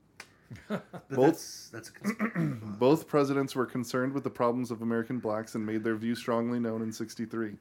Both- 1.09 1.69
That's, 1.69 1.69
that's 1.69 1.91
a. 2.05 2.39
Both 2.39 3.07
presidents 3.07 3.53
were 3.53 3.65
concerned 3.65 4.13
with 4.13 4.23
the 4.23 4.29
problems 4.29 4.71
of 4.71 4.81
American 4.81 5.19
blacks 5.19 5.55
and 5.55 5.65
made 5.65 5.83
their 5.83 5.97
views 5.97 6.19
strongly 6.19 6.57
known 6.57 6.81
in 6.81 6.91
63. 6.93 7.57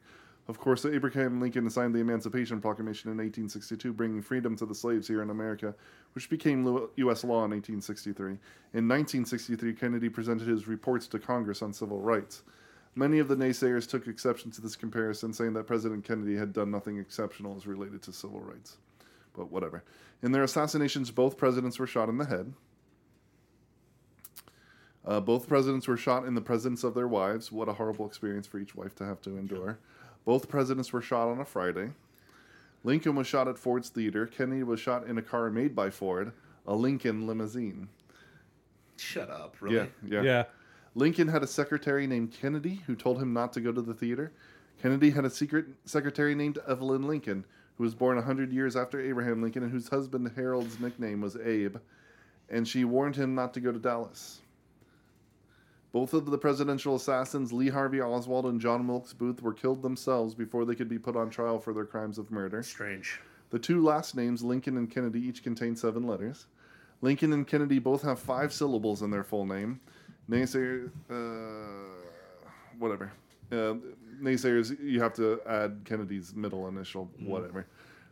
Of 0.49 0.59
course, 0.61 0.87
Abraham 0.87 1.41
Lincoln 1.41 1.69
signed 1.69 1.93
the 1.93 1.99
Emancipation 1.99 2.61
Proclamation 2.61 3.11
in 3.11 3.17
1862, 3.17 3.93
bringing 3.93 4.23
freedom 4.23 4.55
to 4.57 4.67
the 4.67 4.75
slaves 4.75 5.09
here 5.09 5.21
in 5.21 5.31
America, 5.31 5.75
which 6.14 6.31
became 6.31 6.64
U.S. 6.97 7.25
law 7.25 7.45
in 7.45 7.51
1863. 7.51 8.27
In 8.29 8.87
1963, 8.87 9.73
Kennedy 9.75 10.09
presented 10.09 10.47
his 10.47 10.69
reports 10.69 11.09
to 11.09 11.19
Congress 11.19 11.62
on 11.62 11.73
civil 11.73 12.01
rights. 12.01 12.45
Many 12.99 13.19
of 13.19 13.29
the 13.29 13.37
naysayers 13.37 13.87
took 13.89 14.09
exception 14.09 14.51
to 14.53 14.63
this 14.63 14.75
comparison, 14.75 15.33
saying 15.35 15.53
that 15.53 15.67
President 15.67 16.03
Kennedy 16.03 16.35
had 16.35 16.55
done 16.55 16.71
nothing 16.71 16.99
exceptional 16.99 17.55
as 17.55 17.67
related 17.67 18.03
to 18.05 18.13
civil 18.13 18.41
rights. 18.41 18.79
But 19.37 19.53
whatever. 19.53 19.85
In 20.23 20.33
their 20.33 20.43
assassinations, 20.43 21.11
both 21.11 21.37
presidents 21.37 21.79
were 21.79 21.87
shot 21.87 22.09
in 22.09 22.17
the 22.17 22.25
head. 22.25 22.55
Uh, 25.05 25.21
both 25.21 25.47
presidents 25.47 25.87
were 25.87 25.99
shot 25.99 26.25
in 26.25 26.35
the 26.35 26.41
presence 26.41 26.83
of 26.83 26.95
their 26.95 27.07
wives. 27.07 27.53
What 27.53 27.69
a 27.69 27.75
horrible 27.75 28.07
experience 28.07 28.47
for 28.47 28.59
each 28.59 28.75
wife 28.75 28.95
to 28.97 29.05
have 29.05 29.21
to 29.23 29.37
endure. 29.37 29.79
Both 30.25 30.49
presidents 30.49 30.91
were 30.91 31.03
shot 31.03 31.29
on 31.29 31.39
a 31.39 31.45
Friday. 31.45 31.91
Lincoln 32.83 33.15
was 33.15 33.27
shot 33.27 33.47
at 33.47 33.59
Ford's 33.59 33.91
Theater. 33.91 34.27
Kennedy 34.27 34.63
was 34.63 34.81
shot 34.81 35.07
in 35.07 35.19
a 35.19 35.23
car 35.23 35.51
made 35.51 35.77
by 35.77 35.91
Ford, 35.91 36.33
a 36.67 36.75
Lincoln 36.75 37.27
limousine. 37.27 37.89
Shut 38.97 39.29
up, 39.29 39.57
really? 39.61 39.77
Yeah, 39.77 39.87
yeah. 40.07 40.23
Yeah. 40.23 40.45
Lincoln 40.97 41.29
had 41.29 41.43
a 41.43 41.47
secretary 41.47 42.07
named 42.07 42.33
Kennedy 42.33 42.83
who 42.87 42.97
told 42.97 43.21
him 43.21 43.35
not 43.35 43.53
to 43.53 43.61
go 43.61 43.71
to 43.71 43.83
the 43.83 43.93
theater. 43.93 44.33
Kennedy 44.81 45.11
had 45.11 45.27
a 45.27 45.31
secret 45.31 45.67
secretary 45.85 46.35
named 46.35 46.59
Evelyn 46.67 47.07
Lincoln, 47.07 47.45
who 47.77 47.85
was 47.85 47.95
born 47.95 48.17
100 48.17 48.51
years 48.51 48.77
after 48.77 48.99
Abraham 48.99 49.43
Lincoln 49.43 49.63
and 49.63 49.71
whose 49.71 49.89
husband 49.89 50.33
Harold's 50.35 50.81
nickname 50.81 51.21
was 51.21 51.37
Abe, 51.37 51.77
and 52.49 52.67
she 52.67 52.87
warned 52.87 53.15
him 53.15 53.35
not 53.35 53.53
to 53.53 53.61
go 53.61 53.73
to 53.73 53.79
Dallas. 53.79 54.41
Both 55.93 56.15
of 56.15 56.25
the 56.25 56.39
presidential 56.39 56.95
assassins, 56.95 57.53
Lee 57.53 57.69
Harvey 57.69 58.01
Oswald 58.01 58.47
and 58.47 58.59
John 58.59 58.87
Wilkes 58.89 59.13
Booth, 59.13 59.43
were 59.43 59.53
killed 59.53 59.83
themselves 59.83 60.35
before 60.35 60.65
they 60.65 60.75
could 60.75 60.89
be 60.89 60.99
put 60.99 61.15
on 61.15 61.29
trial 61.29 61.59
for 61.59 61.75
their 61.75 61.85
crimes 61.85 62.17
of 62.17 62.31
murder. 62.31 62.63
Strange. 62.63 63.21
The 63.51 63.59
two 63.59 63.85
last 63.85 64.17
names, 64.17 64.43
Lincoln 64.43 64.79
and 64.79 64.91
Kennedy, 64.91 65.21
each 65.21 65.43
contain 65.43 65.77
seven 65.77 66.07
letters. 66.07 66.47
Lincoln 67.03 67.35
and 67.35 67.47
Kennedy 67.47 67.79
both 67.79 68.01
have 68.01 68.19
five 68.19 68.51
syllables 68.51 69.03
in 69.03 69.11
their 69.11 69.25
full 69.25 69.45
name. 69.45 69.81
Naysayer, 70.31 70.91
uh, 71.11 71.95
whatever. 72.79 73.12
Uh, 73.53 73.74
naysayers, 74.20 74.79
you 74.83 75.01
have 75.01 75.14
to 75.14 75.41
add 75.47 75.81
Kennedy's 75.85 76.35
middle 76.35 76.66
initial, 76.68 77.11
whatever. 77.20 77.66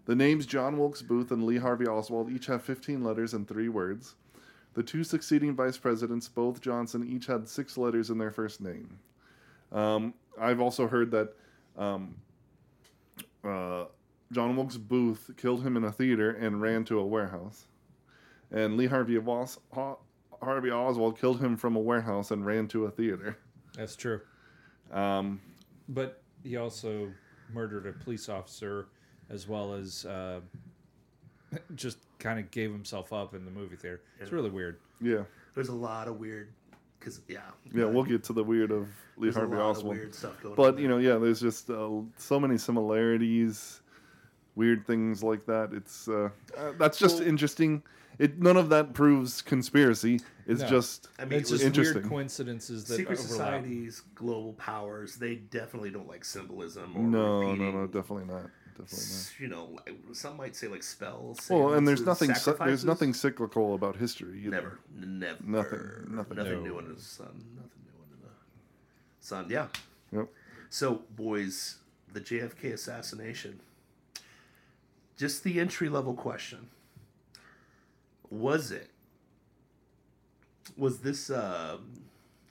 The 0.07 0.15
names 0.15 0.47
John 0.47 0.79
Wilkes 0.79 1.03
Booth 1.03 1.31
and 1.31 1.45
Lee 1.45 1.57
Harvey 1.57 1.87
Oswald 1.87 2.31
each 2.31 2.47
have 2.47 2.63
15 2.63 3.03
letters 3.03 3.35
and 3.35 3.49
three 3.49 3.69
words. 3.69 4.15
The 4.75 4.83
two 4.83 5.03
succeeding 5.03 5.55
vice 5.55 5.79
presidents, 5.79 6.29
both 6.29 6.61
Johnson, 6.61 7.09
each 7.09 7.27
had 7.27 7.49
six 7.49 7.79
letters 7.79 8.11
in 8.11 8.19
their 8.19 8.31
first 8.31 8.61
name. 8.61 8.99
Um, 9.73 10.15
I've 10.41 10.61
also 10.61 10.87
heard 10.87 11.11
that 11.13 11.33
um, 11.77 12.15
uh, 13.45 13.85
John 14.33 14.57
Wilkes 14.57 14.77
Booth 14.77 15.31
killed 15.37 15.63
him 15.65 15.77
in 15.77 15.85
a 15.85 15.93
theater 15.93 16.31
and 16.31 16.61
ran 16.61 16.85
to 16.87 16.99
a 16.99 17.05
warehouse. 17.07 17.65
And 18.51 18.77
Lee 18.77 18.87
Harvey, 18.87 19.17
Os- 19.19 19.59
Ho- 19.73 19.99
Harvey 20.43 20.71
Oswald 20.71 21.19
killed 21.19 21.41
him 21.41 21.57
from 21.57 21.77
a 21.77 21.81
warehouse 21.81 22.31
and 22.31 22.45
ran 22.45 22.69
to 22.69 22.85
a 22.87 22.91
theater. 22.91 23.37
That's 23.77 23.97
true. 23.97 24.21
Um, 24.93 25.41
But 25.89 26.23
he 26.43 26.57
also 26.57 27.11
murdered 27.53 27.87
a 27.87 27.93
police 27.93 28.29
officer 28.29 28.87
as 29.31 29.47
well 29.49 29.75
as 29.75 30.05
uh, 30.07 30.41
just 31.75 31.99
kind 32.19 32.39
of 32.39 32.51
gave 32.51 32.71
himself 32.73 33.13
up 33.13 33.35
in 33.35 33.45
the 33.45 33.51
movie 33.51 33.77
theater. 33.77 34.01
It's 34.21 34.33
really 34.33 34.51
weird. 34.51 34.79
yeah, 35.01 35.23
There's 35.55 35.69
a 35.69 35.75
lot 35.75 36.09
of 36.09 36.19
weird, 36.19 36.49
because 36.99 37.21
yeah, 37.29 37.41
yeah. 37.73 37.85
We'll 37.85 38.05
get 38.05 38.25
to 38.25 38.33
the 38.33 38.43
weird 38.45 38.71
of 38.71 38.89
Lee 39.17 39.27
there's 39.27 39.37
a 39.37 39.41
Harvey 39.41 39.57
lot 39.57 39.71
of 39.71 39.77
Oswald. 39.79 39.97
weird 39.97 40.15
stuff 40.15 40.43
going. 40.43 40.55
But 40.55 40.73
there. 40.73 40.83
you 40.83 40.89
know, 40.89 40.99
yeah, 40.99 41.17
there's 41.17 41.41
just 41.41 41.71
uh, 41.71 41.89
so 42.19 42.41
many 42.41 42.59
similarities, 42.59 43.81
weird 44.57 44.87
things 44.87 45.23
like 45.23 45.47
that. 45.47 45.73
It's 45.73 46.09
uh, 46.09 46.31
uh, 46.57 46.73
that's 46.79 46.99
just 46.99 47.21
Well- 47.21 47.29
interesting. 47.29 47.83
It 48.19 48.39
none 48.39 48.57
of 48.57 48.69
that 48.69 48.95
proves 48.95 49.43
conspiracy. 49.43 50.21
It's 50.47 50.61
No. 50.63 50.69
just 50.69 51.09
I 51.19 51.25
mean, 51.25 51.41
It's 51.41 51.51
it 51.51 51.55
was 51.55 51.61
just 51.63 51.67
interesting. 51.67 51.95
weird 52.03 52.09
coincidences 52.11 52.85
that 52.85 52.97
secret 52.97 53.19
overlap. 53.19 53.31
societies, 53.31 54.03
global 54.15 54.53
powers, 54.55 55.17
they 55.17 55.37
definitely 55.37 55.91
don't 55.91 56.07
like 56.09 56.25
symbolism 56.25 56.97
or 56.97 57.03
no, 57.03 57.09
no, 57.43 57.51
repeating, 57.51 57.73
no, 57.75 57.87
definitely 57.87 58.27
not. 58.33 58.51
Definitely 58.77 58.97
s- 58.99 59.33
You 59.39 59.49
know, 59.49 59.65
like, 59.67 59.97
some 60.13 60.37
might 60.37 60.55
say 60.57 60.67
like 60.69 60.83
spells. 60.83 61.49
Well, 61.49 61.75
and 61.75 61.87
there's 61.89 62.01
seances, 62.01 62.07
nothing 62.07 62.29
cy- 62.29 62.33
there's 62.35 62.43
sacrifices. 62.45 62.85
nothing 62.85 63.15
cyclical 63.15 63.75
about 63.75 63.97
history. 63.97 64.41
either. 64.41 64.51
Never, 64.51 64.79
never, 64.95 65.39
Nothing, 65.45 66.17
nothing. 66.17 66.37
nothing 66.37 66.53
No. 66.53 66.61
new 66.61 66.79
under 66.79 66.93
the 66.95 67.01
sun. 67.01 67.27
Nothing 67.57 67.83
new 67.85 68.03
under 68.03 68.17
the 68.27 68.33
sun. 69.21 69.47
Yeah. 69.49 69.69
Yep. 70.13 70.29
So, 70.71 71.05
boys, 71.17 71.77
the 72.13 72.21
JFK 72.21 72.73
assassination. 72.73 73.61
Just 75.17 75.45
the 75.45 75.61
entry 75.61 75.89
level 75.89 76.15
question. 76.15 76.69
Was 78.31 78.71
it? 78.71 78.91
Was 80.77 80.99
this 81.01 81.31
uh, 81.31 81.79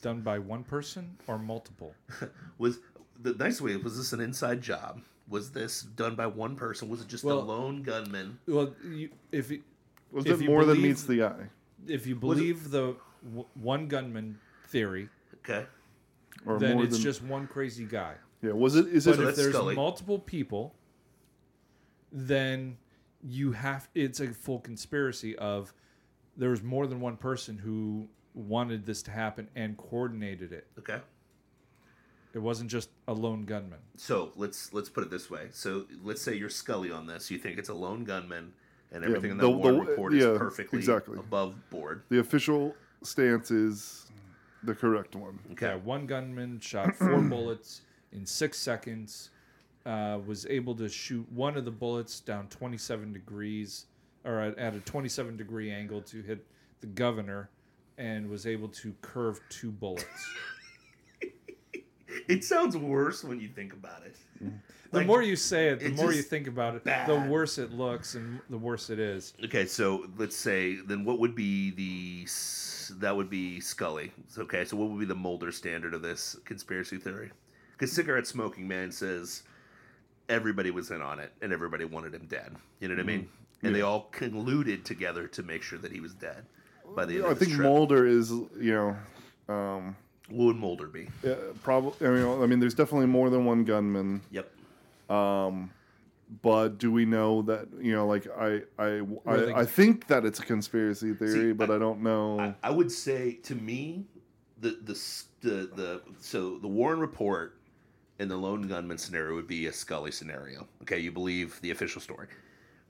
Done 0.01 0.21
by 0.21 0.37
one 0.39 0.63
person 0.63 1.17
or 1.27 1.37
multiple? 1.39 1.93
was 2.57 2.79
the 3.21 3.33
nice 3.33 3.61
way? 3.61 3.75
Was 3.77 3.97
this 3.97 4.13
an 4.13 4.19
inside 4.19 4.61
job? 4.61 5.01
Was 5.29 5.51
this 5.51 5.81
done 5.83 6.15
by 6.15 6.27
one 6.27 6.55
person? 6.55 6.89
Was 6.89 7.01
it 7.01 7.07
just 7.07 7.23
Well- 7.23 7.39
a 7.39 7.41
lone 7.41 7.81
gunman? 7.83 8.39
Well, 8.47 8.75
you, 8.85 9.09
if 9.31 9.49
you, 9.49 9.63
Was 10.11 10.25
If 10.25 10.41
it 10.41 10.43
you 10.43 10.49
more 10.49 10.65
than 10.65 10.81
meets 10.81 11.03
the 11.03 11.23
eye, 11.23 11.47
if 11.87 12.05
you 12.05 12.15
Was 12.19 12.37
it- 12.37 12.41
believe 12.41 12.69
the 12.71 12.95
w- 13.23 13.45
one 13.55 13.87
gunman 13.87 14.39
theory, 14.67 15.07
Okay, 15.37 15.65
or 16.45 16.59
then 16.59 16.75
more 16.75 16.83
it's 16.83 16.95
than 16.95 17.01
just 17.03 17.23
one 17.23 17.47
crazy 17.47 17.85
guy. 17.85 18.15
yeah? 18.41 18.51
Was 18.51 18.75
it? 18.75 18.87
Is 18.87 19.05
But 19.05 19.19
it? 19.19 19.27
if 19.29 19.35
there's 19.37 19.53
Scully. 19.55 19.75
multiple 19.75 20.19
people, 20.19 20.75
then 22.11 22.77
you 23.25 23.51
have 23.53 23.89
it's 23.95 24.19
a 24.19 24.27
full 24.33 24.59
conspiracy 24.59 25.35
of 25.37 25.73
there 26.37 26.49
was 26.49 26.61
more 26.63 26.87
than 26.87 26.99
one 26.99 27.15
person 27.17 27.57
who 27.57 28.07
wanted 28.33 28.85
this 28.85 29.01
to 29.03 29.11
happen 29.11 29.47
and 29.55 29.77
coordinated 29.77 30.51
it. 30.51 30.67
okay. 30.79 30.99
It 32.33 32.39
wasn't 32.41 32.71
just 32.71 32.89
a 33.07 33.13
lone 33.13 33.45
gunman. 33.45 33.77
So 33.95 34.31
let's 34.35 34.73
let's 34.73 34.89
put 34.89 35.03
it 35.03 35.11
this 35.11 35.29
way. 35.29 35.49
So 35.51 35.85
let's 36.03 36.19
say 36.21 36.33
you're 36.33 36.49
Scully 36.49 36.89
on 36.91 37.05
this. 37.05 37.29
You 37.29 37.37
think 37.37 37.59
it's 37.59 37.69
a 37.69 37.75
lone 37.75 38.05
gunman, 38.05 38.53
and 38.91 39.03
everything 39.03 39.29
in 39.31 39.37
that 39.37 39.43
the- 39.43 39.49
Warren 39.51 39.75
the- 39.75 39.81
report 39.91 40.13
yeah, 40.13 40.29
is 40.31 40.37
perfectly 40.39 40.79
exactly. 40.79 41.19
above 41.19 41.53
board. 41.69 42.01
the 42.09 42.17
official 42.19 42.75
stance 43.03 43.51
is 43.51 44.07
the 44.63 44.73
correct 44.73 45.15
one. 45.15 45.37
Okay. 45.51 45.67
Yeah, 45.67 45.75
one 45.75 46.07
gunman 46.07 46.59
shot 46.59 46.95
four 46.95 47.21
bullets 47.29 47.81
in 48.11 48.25
six 48.25 48.57
seconds. 48.57 49.29
Uh, 49.85 50.19
was 50.25 50.45
able 50.45 50.73
to 50.73 50.87
shoot 50.87 51.29
one 51.31 51.57
of 51.57 51.65
the 51.65 51.71
bullets 51.71 52.21
down 52.21 52.47
27 52.47 53.11
degrees, 53.11 53.87
or 54.23 54.39
at, 54.39 54.57
at 54.57 54.73
a 54.73 54.79
27 54.79 55.35
degree 55.35 55.71
angle 55.71 56.01
to 56.01 56.21
hit 56.21 56.45
the 56.79 56.87
governor, 56.87 57.49
and 57.97 58.29
was 58.29 58.47
able 58.47 58.69
to 58.69 58.95
curve 59.01 59.41
two 59.49 59.71
bullets. 59.71 60.05
It 62.27 62.43
sounds 62.43 62.77
worse 62.77 63.23
when 63.23 63.39
you 63.39 63.47
think 63.47 63.73
about 63.73 64.03
it. 64.05 64.15
The 64.91 64.99
Like, 64.99 65.07
more 65.07 65.21
you 65.21 65.35
say 65.35 65.69
it, 65.69 65.79
the 65.79 65.89
more 65.89 66.13
you 66.13 66.21
think 66.21 66.47
about 66.47 66.75
it, 66.75 66.83
the 66.83 67.25
worse 67.29 67.57
it 67.57 67.71
looks 67.71 68.15
and 68.15 68.39
the 68.49 68.57
worse 68.57 68.89
it 68.89 68.99
is. 68.99 69.33
Okay, 69.43 69.65
so 69.65 70.05
let's 70.17 70.35
say 70.35 70.77
then 70.85 71.03
what 71.05 71.19
would 71.19 71.35
be 71.35 71.71
the 71.71 72.27
that 72.99 73.15
would 73.15 73.29
be 73.29 73.59
Scully. 73.59 74.11
Okay, 74.37 74.65
so 74.65 74.77
what 74.77 74.89
would 74.89 74.99
be 74.99 75.05
the 75.05 75.15
Mulder 75.15 75.51
standard 75.51 75.93
of 75.93 76.01
this 76.01 76.35
conspiracy 76.45 76.97
theory? 76.97 77.31
Because 77.71 77.91
cigarette 77.91 78.27
smoking 78.27 78.67
man 78.67 78.91
says 78.91 79.43
everybody 80.29 80.71
was 80.71 80.91
in 80.91 81.01
on 81.01 81.19
it 81.19 81.31
and 81.41 81.53
everybody 81.53 81.85
wanted 81.85 82.13
him 82.13 82.25
dead. 82.27 82.55
You 82.79 82.87
know 82.87 82.95
what 82.95 83.01
I 83.01 83.05
mean? 83.05 83.29
And 83.63 83.73
they 83.73 83.81
all 83.81 84.09
colluded 84.11 84.83
together 84.83 85.27
to 85.27 85.43
make 85.43 85.63
sure 85.63 85.79
that 85.79 85.91
he 85.91 85.99
was 85.99 86.13
dead 86.13 86.45
by 86.95 87.05
the 87.05 87.15
end 87.17 87.25
I 87.25 87.29
of 87.29 87.39
this 87.39 87.47
think 87.47 87.57
trip. 87.57 87.69
Mulder 87.69 88.05
is 88.05 88.31
you 88.31 88.51
know. 88.59 88.97
Um, 89.53 89.95
would 90.29 90.55
Mulder 90.55 90.87
be? 90.87 91.09
Yeah, 91.23 91.35
probably. 91.61 92.07
I 92.07 92.11
mean, 92.11 92.41
I 92.41 92.45
mean, 92.45 92.59
there's 92.59 92.73
definitely 92.73 93.07
more 93.07 93.29
than 93.29 93.45
one 93.45 93.63
gunman. 93.63 94.21
Yep. 94.31 94.51
But 96.41 96.77
do 96.79 96.91
we 96.91 97.05
know 97.05 97.43
that 97.43 97.67
you 97.79 97.93
know? 97.93 98.07
Like, 98.07 98.27
I, 98.35 98.61
I, 98.79 99.01
I, 99.25 99.53
I 99.61 99.65
think 99.65 100.07
that 100.07 100.25
it's 100.25 100.39
a 100.39 100.45
conspiracy 100.45 101.13
theory, 101.13 101.31
See, 101.31 101.51
but 101.51 101.69
I, 101.69 101.77
don't 101.77 102.01
know. 102.01 102.39
I, 102.39 102.55
I 102.63 102.71
would 102.71 102.91
say 102.91 103.33
to 103.43 103.55
me, 103.55 104.05
the 104.59 104.77
the 104.81 104.99
the 105.41 105.69
the 105.75 106.01
so 106.19 106.57
the 106.57 106.67
Warren 106.67 106.99
report 106.99 107.59
and 108.23 108.31
the 108.31 108.37
lone 108.37 108.67
gunman 108.67 108.97
scenario 108.97 109.35
would 109.35 109.47
be 109.47 109.67
a 109.67 109.73
Scully 109.73 110.11
scenario. 110.11 110.65
Okay, 110.81 110.97
you 110.97 111.11
believe 111.11 111.59
the 111.61 111.71
official 111.71 112.01
story. 112.01 112.27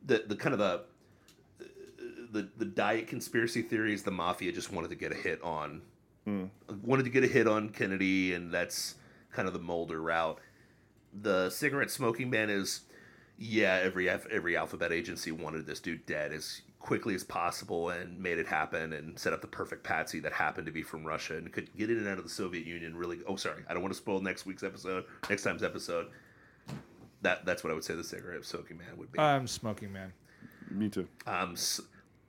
The 0.05 0.23
the 0.27 0.35
kind 0.35 0.53
of 0.53 0.59
the 0.59 0.83
the 2.31 2.49
the 2.57 2.65
diet 2.65 3.07
conspiracy 3.07 3.61
theory 3.61 3.93
is 3.93 4.03
the 4.03 4.11
mafia 4.11 4.51
just 4.51 4.71
wanted 4.71 4.89
to 4.89 4.95
get 4.95 5.11
a 5.11 5.15
hit 5.15 5.41
on 5.43 5.81
hmm. 6.25 6.45
wanted 6.83 7.03
to 7.03 7.09
get 7.09 7.23
a 7.23 7.27
hit 7.27 7.47
on 7.47 7.69
Kennedy, 7.69 8.33
and 8.33 8.51
that's 8.51 8.95
kind 9.31 9.47
of 9.47 9.53
the 9.53 9.59
Mulder 9.59 10.01
route. 10.01 10.39
The 11.13 11.49
cigarette 11.49 11.91
smoking 11.91 12.29
man 12.29 12.49
is 12.49 12.81
yeah, 13.37 13.79
every 13.83 14.09
every 14.09 14.55
alphabet 14.55 14.91
agency 14.91 15.31
wanted 15.31 15.65
this 15.65 15.79
dude 15.79 16.05
dead 16.05 16.31
as 16.31 16.61
quickly 16.83 17.15
as 17.15 17.23
possible 17.23 17.89
and 17.91 18.19
made 18.19 18.37
it 18.37 18.45
happen 18.45 18.91
and 18.91 19.17
set 19.17 19.31
up 19.31 19.39
the 19.39 19.47
perfect 19.47 19.83
patsy 19.85 20.19
that 20.19 20.33
happened 20.33 20.65
to 20.65 20.71
be 20.71 20.83
from 20.83 21.05
Russia 21.05 21.37
and 21.37 21.49
could 21.49 21.69
get 21.77 21.89
in 21.89 21.97
and 21.97 22.07
out 22.09 22.17
of 22.17 22.25
the 22.25 22.29
Soviet 22.29 22.67
Union 22.67 22.93
really 22.95 23.19
oh 23.25 23.37
sorry, 23.37 23.63
I 23.69 23.73
don't 23.73 23.81
want 23.81 23.93
to 23.93 23.97
spoil 23.97 24.19
next 24.19 24.45
week's 24.45 24.63
episode, 24.63 25.05
next 25.29 25.43
time's 25.43 25.63
episode. 25.63 26.07
That 27.21 27.45
that's 27.45 27.63
what 27.63 27.71
I 27.71 27.73
would 27.73 27.85
say 27.85 27.95
the 27.95 28.03
cigarette 28.03 28.43
smoking 28.43 28.77
man 28.77 28.97
would 28.97 29.11
be. 29.13 29.17
I'm 29.19 29.47
smoking 29.47 29.93
man. 29.93 30.11
Me 30.69 30.89
too. 30.89 31.07
um 31.25 31.55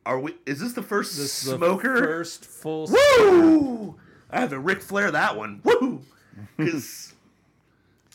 are 0.07 0.20
we 0.20 0.36
is 0.46 0.61
this 0.61 0.72
the 0.74 0.82
first 0.82 1.16
This 1.16 1.42
is 1.42 1.50
the 1.50 1.57
smoker? 1.57 1.96
first 1.98 2.44
full. 2.44 2.86
Woo! 3.18 3.96
I 4.30 4.40
have 4.40 4.50
to 4.50 4.61
Ric 4.61 4.82
Flair 4.82 5.11
that 5.11 5.36
one. 5.36 5.61
Woo! 5.64 6.00
Because 6.57 7.14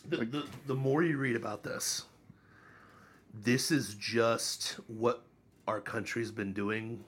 the, 0.07 0.17
the, 0.17 0.45
the 0.67 0.75
more 0.75 1.01
you 1.03 1.17
read 1.17 1.35
about 1.37 1.63
this, 1.63 2.03
this 3.33 3.71
is 3.71 3.95
just 3.95 4.73
what 4.87 5.23
our 5.69 5.79
country's 5.79 6.31
been 6.31 6.51
doing 6.53 7.03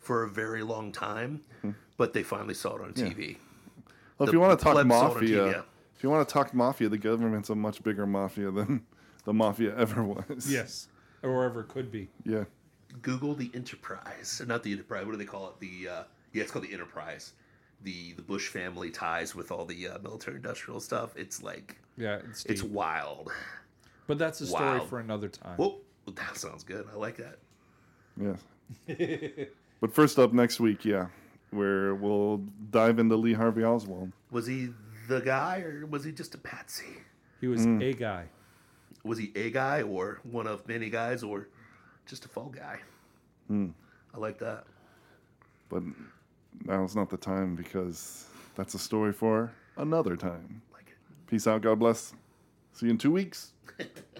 for 0.00 0.24
a 0.24 0.28
very 0.28 0.62
long 0.62 0.90
time, 0.92 1.40
but 1.96 2.12
they 2.12 2.22
finally 2.24 2.54
saw 2.54 2.74
it 2.76 2.82
on 2.82 2.92
TV. 2.92 3.36
Well, 4.18 4.26
if 4.26 4.26
The 4.26 4.32
you 4.32 4.40
want 4.40 4.58
to 4.58 4.62
talk 4.64 4.72
plebs 4.74 4.90
saw 4.90 5.00
it 5.00 5.04
on 5.04 5.14
mafia, 5.14 5.38
TV, 5.38 5.52
yeah. 5.52 5.62
if 5.96 6.02
you 6.02 6.10
want 6.10 6.28
to 6.28 6.32
talk 6.32 6.52
mafia, 6.52 6.88
the 6.88 6.98
government's 6.98 7.48
a 7.50 7.54
much 7.54 7.82
bigger 7.82 8.06
mafia 8.06 8.50
than 8.50 8.84
the 9.24 9.32
mafia 9.32 9.76
ever 9.76 10.02
was. 10.02 10.50
Yes, 10.50 10.88
or 11.22 11.44
ever 11.44 11.62
could 11.62 11.90
be. 11.92 12.08
Yeah. 12.24 12.44
Google 13.00 13.34
the 13.34 13.50
Enterprise, 13.54 14.42
not 14.46 14.62
the 14.64 14.72
Enterprise. 14.72 15.06
What 15.06 15.12
do 15.12 15.18
they 15.18 15.24
call 15.24 15.48
it? 15.48 15.60
The 15.60 15.88
uh, 15.88 16.02
yeah, 16.32 16.42
it's 16.42 16.50
called 16.50 16.64
the 16.66 16.72
Enterprise. 16.72 17.32
The 17.84 18.12
the 18.14 18.22
Bush 18.22 18.48
family 18.48 18.90
ties 18.90 19.34
with 19.34 19.50
all 19.52 19.64
the 19.64 19.88
uh, 19.88 19.98
military 20.02 20.36
industrial 20.36 20.80
stuff. 20.80 21.16
It's 21.16 21.42
like 21.42 21.76
Yeah, 21.96 22.18
it's, 22.28 22.44
it's 22.46 22.62
deep. 22.62 22.70
wild. 22.72 23.30
but 24.08 24.18
that's 24.18 24.40
a 24.40 24.46
story 24.46 24.78
wild. 24.78 24.88
for 24.88 24.98
another 24.98 25.28
time. 25.28 25.56
Whoa, 25.56 25.78
that 26.14 26.36
sounds 26.36 26.64
good. 26.64 26.86
I 26.92 26.96
like 26.96 27.16
that. 27.16 27.38
Yes. 28.20 28.40
but 29.80 29.92
first 29.94 30.18
up 30.18 30.32
next 30.32 30.60
week, 30.60 30.84
yeah, 30.84 31.06
where 31.50 31.94
we'll 31.94 32.38
dive 32.70 32.98
into 32.98 33.16
Lee 33.16 33.32
Harvey 33.32 33.64
Oswald. 33.64 34.12
Was 34.30 34.46
he 34.46 34.70
the 35.08 35.20
guy 35.20 35.60
or 35.60 35.86
was 35.86 36.04
he 36.04 36.12
just 36.12 36.34
a 36.34 36.38
patsy? 36.38 36.86
He 37.40 37.46
was 37.48 37.66
Mm. 37.66 37.82
a 37.82 37.92
guy. 37.92 38.26
Was 39.04 39.18
he 39.18 39.32
a 39.34 39.50
guy 39.50 39.82
or 39.82 40.20
one 40.22 40.46
of 40.46 40.66
many 40.68 40.88
guys 40.90 41.22
or 41.22 41.48
just 42.06 42.24
a 42.24 42.28
fall 42.28 42.48
guy? 42.54 42.78
I 43.50 44.18
like 44.18 44.38
that. 44.38 44.64
But 45.68 45.82
now's 46.64 46.94
not 46.96 47.10
the 47.10 47.16
time 47.18 47.54
because 47.54 48.26
that's 48.54 48.72
a 48.74 48.78
story 48.78 49.12
for 49.12 49.52
another 49.76 50.16
time. 50.16 50.62
Like 50.72 50.86
it. 50.88 50.96
Peace 51.26 51.46
out. 51.46 51.60
God 51.62 51.78
bless. 51.78 52.14
See 52.72 52.86
you 52.86 52.90
in 52.92 52.98
two 52.98 53.10
weeks. 53.10 53.52